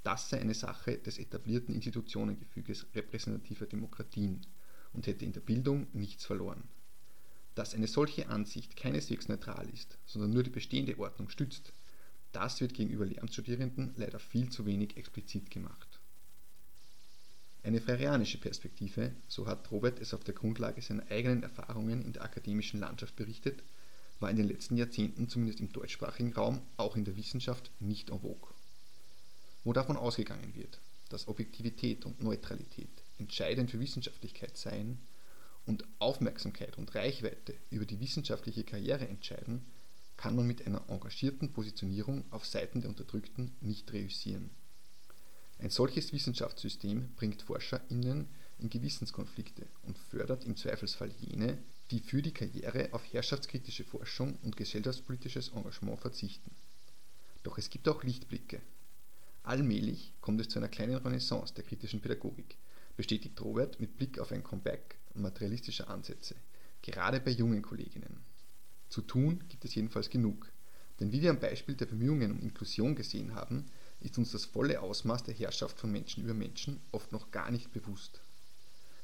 das 0.03 0.29
sei 0.29 0.39
eine 0.39 0.53
Sache 0.53 0.97
des 0.97 1.17
etablierten 1.17 1.73
Institutionengefüges 1.73 2.87
repräsentativer 2.93 3.65
Demokratien 3.65 4.41
und 4.91 5.07
hätte 5.07 5.25
in 5.25 5.33
der 5.33 5.41
Bildung 5.41 5.87
nichts 5.93 6.25
verloren. 6.25 6.63
Dass 7.55 7.73
eine 7.73 7.87
solche 7.87 8.29
Ansicht 8.29 8.75
keineswegs 8.75 9.27
neutral 9.27 9.69
ist, 9.69 9.97
sondern 10.05 10.31
nur 10.31 10.43
die 10.43 10.49
bestehende 10.49 10.97
Ordnung 10.99 11.29
stützt, 11.29 11.71
das 12.31 12.61
wird 12.61 12.73
gegenüber 12.73 13.05
Lehramtsstudierenden 13.05 13.93
leider 13.95 14.19
viel 14.19 14.49
zu 14.49 14.65
wenig 14.65 14.97
explizit 14.97 15.51
gemacht. 15.51 15.99
Eine 17.61 17.79
freirianische 17.79 18.39
Perspektive, 18.39 19.13
so 19.27 19.47
hat 19.47 19.71
Robert 19.71 19.99
es 20.01 20.13
auf 20.13 20.23
der 20.23 20.33
Grundlage 20.33 20.81
seiner 20.81 21.09
eigenen 21.09 21.43
Erfahrungen 21.43 22.03
in 22.03 22.11
der 22.11 22.23
akademischen 22.23 22.79
Landschaft 22.81 23.15
berichtet, 23.15 23.63
war 24.19 24.29
in 24.29 24.35
den 24.35 24.47
letzten 24.47 24.75
Jahrzehnten 24.75 25.29
zumindest 25.29 25.61
im 25.61 25.71
deutschsprachigen 25.71 26.33
Raum 26.33 26.61
auch 26.75 26.97
in 26.97 27.05
der 27.05 27.15
Wissenschaft 27.15 27.71
nicht 27.79 28.09
en 28.09 28.19
vogue. 28.19 28.52
Wo 29.63 29.73
davon 29.73 29.97
ausgegangen 29.97 30.55
wird, 30.55 30.79
dass 31.09 31.27
Objektivität 31.27 32.05
und 32.05 32.21
Neutralität 32.21 32.89
entscheidend 33.17 33.71
für 33.71 33.79
Wissenschaftlichkeit 33.79 34.57
seien 34.57 34.99
und 35.65 35.85
Aufmerksamkeit 35.99 36.77
und 36.77 36.93
Reichweite 36.95 37.55
über 37.69 37.85
die 37.85 37.99
wissenschaftliche 37.99 38.63
Karriere 38.63 39.07
entscheiden, 39.07 39.65
kann 40.17 40.35
man 40.35 40.47
mit 40.47 40.65
einer 40.67 40.89
engagierten 40.89 41.53
Positionierung 41.53 42.25
auf 42.31 42.45
Seiten 42.45 42.81
der 42.81 42.89
Unterdrückten 42.89 43.55
nicht 43.61 43.91
reüssieren. 43.93 44.49
Ein 45.59 45.69
solches 45.69 46.11
Wissenschaftssystem 46.11 47.13
bringt 47.15 47.41
ForscherInnen 47.41 48.27
in 48.59 48.69
Gewissenskonflikte 48.69 49.65
und 49.83 49.97
fördert 49.97 50.45
im 50.45 50.55
Zweifelsfall 50.57 51.11
jene, 51.19 51.57
die 51.91 51.99
für 51.99 52.21
die 52.21 52.33
Karriere 52.33 52.89
auf 52.91 53.01
herrschaftskritische 53.13 53.83
Forschung 53.83 54.37
und 54.43 54.57
gesellschaftspolitisches 54.57 55.49
Engagement 55.49 55.99
verzichten. 55.99 56.51
Doch 57.43 57.57
es 57.57 57.69
gibt 57.69 57.87
auch 57.87 58.03
Lichtblicke. 58.03 58.61
Allmählich 59.43 60.13
kommt 60.21 60.39
es 60.39 60.47
zu 60.47 60.59
einer 60.59 60.69
kleinen 60.69 60.95
Renaissance 60.95 61.53
der 61.53 61.65
kritischen 61.65 61.99
Pädagogik, 61.99 62.57
bestätigt 62.95 63.41
Robert 63.41 63.77
mit 63.77 63.97
Blick 63.97 64.17
auf 64.17 64.31
ein 64.31 64.41
Comeback 64.41 64.97
materialistischer 65.15 65.89
Ansätze, 65.89 66.35
gerade 66.81 67.19
bei 67.19 67.31
jungen 67.31 67.61
Kolleginnen. 67.61 68.23
Zu 68.87 69.01
tun 69.01 69.43
gibt 69.49 69.65
es 69.65 69.75
jedenfalls 69.75 70.09
genug, 70.09 70.49
denn 70.99 71.11
wie 71.11 71.21
wir 71.21 71.29
am 71.29 71.41
Beispiel 71.41 71.75
der 71.75 71.87
Bemühungen 71.87 72.31
um 72.31 72.39
Inklusion 72.39 72.95
gesehen 72.95 73.35
haben, 73.35 73.65
ist 73.99 74.17
uns 74.17 74.31
das 74.31 74.45
volle 74.45 74.79
Ausmaß 74.79 75.23
der 75.23 75.33
Herrschaft 75.33 75.77
von 75.77 75.91
Menschen 75.91 76.23
über 76.23 76.33
Menschen 76.33 76.79
oft 76.93 77.11
noch 77.11 77.31
gar 77.31 77.51
nicht 77.51 77.73
bewusst. 77.73 78.21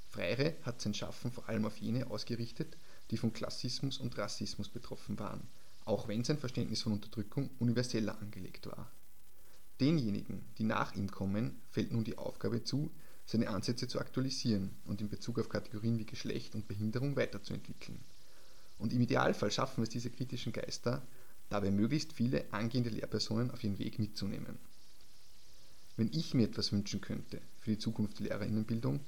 Freire 0.10 0.56
hat 0.64 0.80
sein 0.80 0.94
Schaffen 0.94 1.34
vor 1.34 1.50
allem 1.50 1.66
auf 1.66 1.78
jene 1.78 2.10
ausgerichtet, 2.10 2.78
die 3.12 3.18
von 3.18 3.34
Klassismus 3.34 3.98
und 3.98 4.18
Rassismus 4.18 4.70
betroffen 4.70 5.20
waren, 5.20 5.50
auch 5.84 6.08
wenn 6.08 6.24
sein 6.24 6.38
Verständnis 6.38 6.82
von 6.82 6.94
Unterdrückung 6.94 7.50
universeller 7.60 8.18
angelegt 8.22 8.68
war. 8.68 8.90
Denjenigen, 9.80 10.44
die 10.58 10.64
nach 10.64 10.96
ihm 10.96 11.10
kommen, 11.10 11.60
fällt 11.72 11.92
nun 11.92 12.04
die 12.04 12.18
Aufgabe 12.18 12.64
zu, 12.64 12.92
seine 13.26 13.50
Ansätze 13.50 13.88
zu 13.88 14.00
aktualisieren 14.00 14.72
und 14.86 15.02
in 15.02 15.10
Bezug 15.10 15.40
auf 15.40 15.50
Kategorien 15.50 16.00
wie 16.00 16.06
Geschlecht 16.06 16.56
und 16.56 16.68
Behinderung 16.68 17.16
weiterzuentwickeln. 17.16 18.00
Und 18.78 18.92
im 18.92 19.02
Idealfall 19.02 19.52
schaffen 19.52 19.84
es 19.84 19.90
diese 19.90 20.10
kritischen 20.10 20.52
Geister, 20.52 21.02
dabei 21.50 21.72
möglichst 21.72 22.14
viele 22.14 22.46
angehende 22.52 22.90
Lehrpersonen 22.90 23.52
auf 23.52 23.64
ihren 23.64 23.80
Weg 23.80 24.00
mitzunehmen. 24.00 24.58
Wenn 25.96 26.12
ich 26.14 26.34
mir 26.34 26.48
etwas 26.48 26.72
wünschen 26.72 27.02
könnte 27.02 27.42
für 27.60 27.72
die 27.72 27.78
Zukunft 27.78 28.20
der 28.20 28.28
Lehrerinnenbildung, 28.28 29.00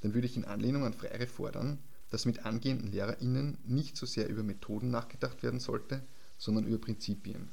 dann 0.00 0.14
würde 0.14 0.26
ich 0.26 0.36
in 0.36 0.44
Anlehnung 0.44 0.84
an 0.84 0.94
Freire 0.94 1.26
fordern, 1.26 1.78
dass 2.10 2.26
mit 2.26 2.44
angehenden 2.44 2.90
LehrerInnen 2.90 3.56
nicht 3.66 3.96
so 3.96 4.04
sehr 4.04 4.28
über 4.28 4.42
Methoden 4.42 4.90
nachgedacht 4.90 5.42
werden 5.42 5.60
sollte, 5.60 6.02
sondern 6.38 6.66
über 6.66 6.78
Prinzipien. 6.78 7.48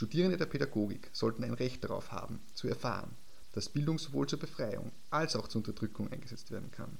Studierende 0.00 0.38
der 0.38 0.46
Pädagogik 0.46 1.10
sollten 1.12 1.44
ein 1.44 1.52
Recht 1.52 1.84
darauf 1.84 2.10
haben, 2.10 2.40
zu 2.54 2.68
erfahren, 2.68 3.14
dass 3.52 3.68
Bildung 3.68 3.98
sowohl 3.98 4.26
zur 4.26 4.38
Befreiung 4.38 4.92
als 5.10 5.36
auch 5.36 5.46
zur 5.46 5.58
Unterdrückung 5.58 6.10
eingesetzt 6.10 6.50
werden 6.50 6.70
kann 6.70 6.96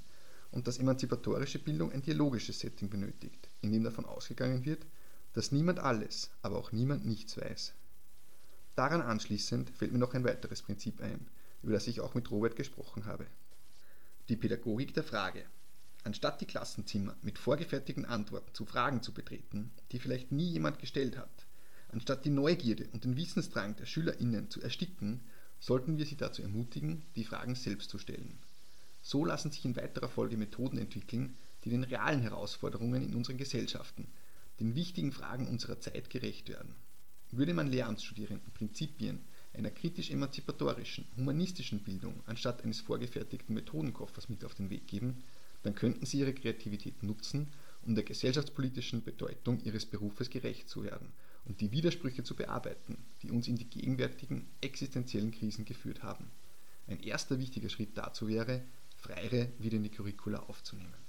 und 0.51 0.69
dass 0.69 0.77
emanzipatorische 0.77 1.61
Bildung 1.61 1.91
ein 1.93 2.03
dialogisches 2.03 2.61
Setting 2.61 2.91
benötigt, 2.91 3.49
in 3.63 3.73
dem 3.73 3.85
davon 3.85 4.05
ausgegangen 4.05 4.67
wird, 4.67 4.85
dass 5.33 5.51
niemand 5.51 5.79
alles, 5.79 6.29
aber 6.43 6.59
auch 6.59 6.73
niemand 6.73 7.07
nichts 7.07 7.39
weiß. 7.39 7.73
Daran 8.75 9.01
anschließend 9.01 9.71
fällt 9.71 9.93
mir 9.93 9.99
noch 9.99 10.13
ein 10.13 10.25
weiteres 10.25 10.61
Prinzip 10.61 11.01
ein, 11.01 11.27
über 11.63 11.73
das 11.73 11.87
ich 11.87 12.03
auch 12.03 12.13
mit 12.13 12.31
Robert 12.31 12.55
gesprochen 12.55 13.07
habe. 13.07 13.25
Die 14.29 14.37
Pädagogik 14.37 14.93
der 14.93 15.05
Frage. 15.05 15.47
Anstatt 16.05 16.43
die 16.43 16.47
Klassenzimmer 16.47 17.17
mit 17.23 17.39
vorgefertigten 17.39 18.05
Antworten 18.05 18.53
zu 18.53 18.67
Fragen 18.67 19.03
zu 19.03 19.15
betreten, 19.15 19.71
die 19.91 20.01
vielleicht 20.01 20.33
nie 20.33 20.51
jemand 20.51 20.79
gestellt 20.81 21.17
hat, 21.17 21.47
anstatt 21.93 22.25
die 22.25 22.31
Neugierde 22.31 22.89
und 22.93 23.05
den 23.05 23.17
Wissensdrang 23.17 23.77
der 23.77 23.87
SchülerInnen 23.87 24.51
zu 24.51 24.61
ersticken, 24.61 25.21
sollten 25.59 25.99
wir 25.99 26.07
sie 26.07 26.17
dazu 26.17 26.43
ermutigen, 26.43 27.03
die 27.17 27.25
Fragen 27.25 27.55
selbst 27.55 27.91
zu 27.91 27.99
stellen. 27.99 28.39
So 29.03 29.25
lassen 29.25 29.51
sich 29.51 29.65
in 29.65 29.77
weiterer 29.77 30.09
Folge 30.09 30.37
Methoden 30.37 30.79
entwickeln, 30.79 31.37
die 31.65 31.71
den 31.71 31.85
realen 31.85 32.23
Herausforderungen 32.23 33.03
in 33.03 33.15
unseren 33.15 33.39
Gesellschaften, 33.39 34.07
den 34.59 34.75
wichtigen 34.75 35.13
Fragen 35.13 35.49
unserer 35.49 35.81
Zeit 35.81 36.11
gerecht 36.11 36.49
werden. 36.49 36.75
Würde 37.31 37.55
man 37.55 37.69
Lehramtsstudierenden 37.69 38.53
Prinzipien 38.53 39.21
einer 39.53 39.71
kritisch-emanzipatorischen, 39.71 41.07
humanistischen 41.17 41.81
Bildung 41.81 42.23
anstatt 42.27 42.63
eines 42.65 42.81
vorgefertigten 42.81 43.55
Methodenkoffers 43.55 44.29
mit 44.29 44.45
auf 44.45 44.55
den 44.55 44.71
Weg 44.71 44.87
geben, 44.87 45.23
dann 45.63 45.75
könnten 45.75 46.07
sie 46.07 46.21
ihre 46.21 46.33
Kreativität 46.33 47.03
nutzen, 47.03 47.49
um 47.83 47.95
der 47.95 48.05
gesellschaftspolitischen 48.05 49.03
Bedeutung 49.03 49.63
ihres 49.65 49.87
Berufes 49.87 50.31
gerecht 50.31 50.69
zu 50.69 50.85
werden 50.85 51.13
und 51.51 51.61
die 51.61 51.73
Widersprüche 51.73 52.23
zu 52.23 52.37
bearbeiten, 52.37 52.97
die 53.23 53.33
uns 53.33 53.49
in 53.49 53.57
die 53.57 53.69
gegenwärtigen 53.69 54.47
existenziellen 54.61 55.33
Krisen 55.33 55.65
geführt 55.65 56.05
haben. 56.05 56.31
Ein 56.87 57.01
erster 57.01 57.41
wichtiger 57.41 57.69
Schritt 57.69 57.99
dazu 57.99 58.29
wäre, 58.29 58.63
Freire 58.97 59.49
wieder 59.59 59.77
in 59.77 59.83
die 59.83 59.91
Curricula 59.91 60.39
aufzunehmen. 60.39 61.00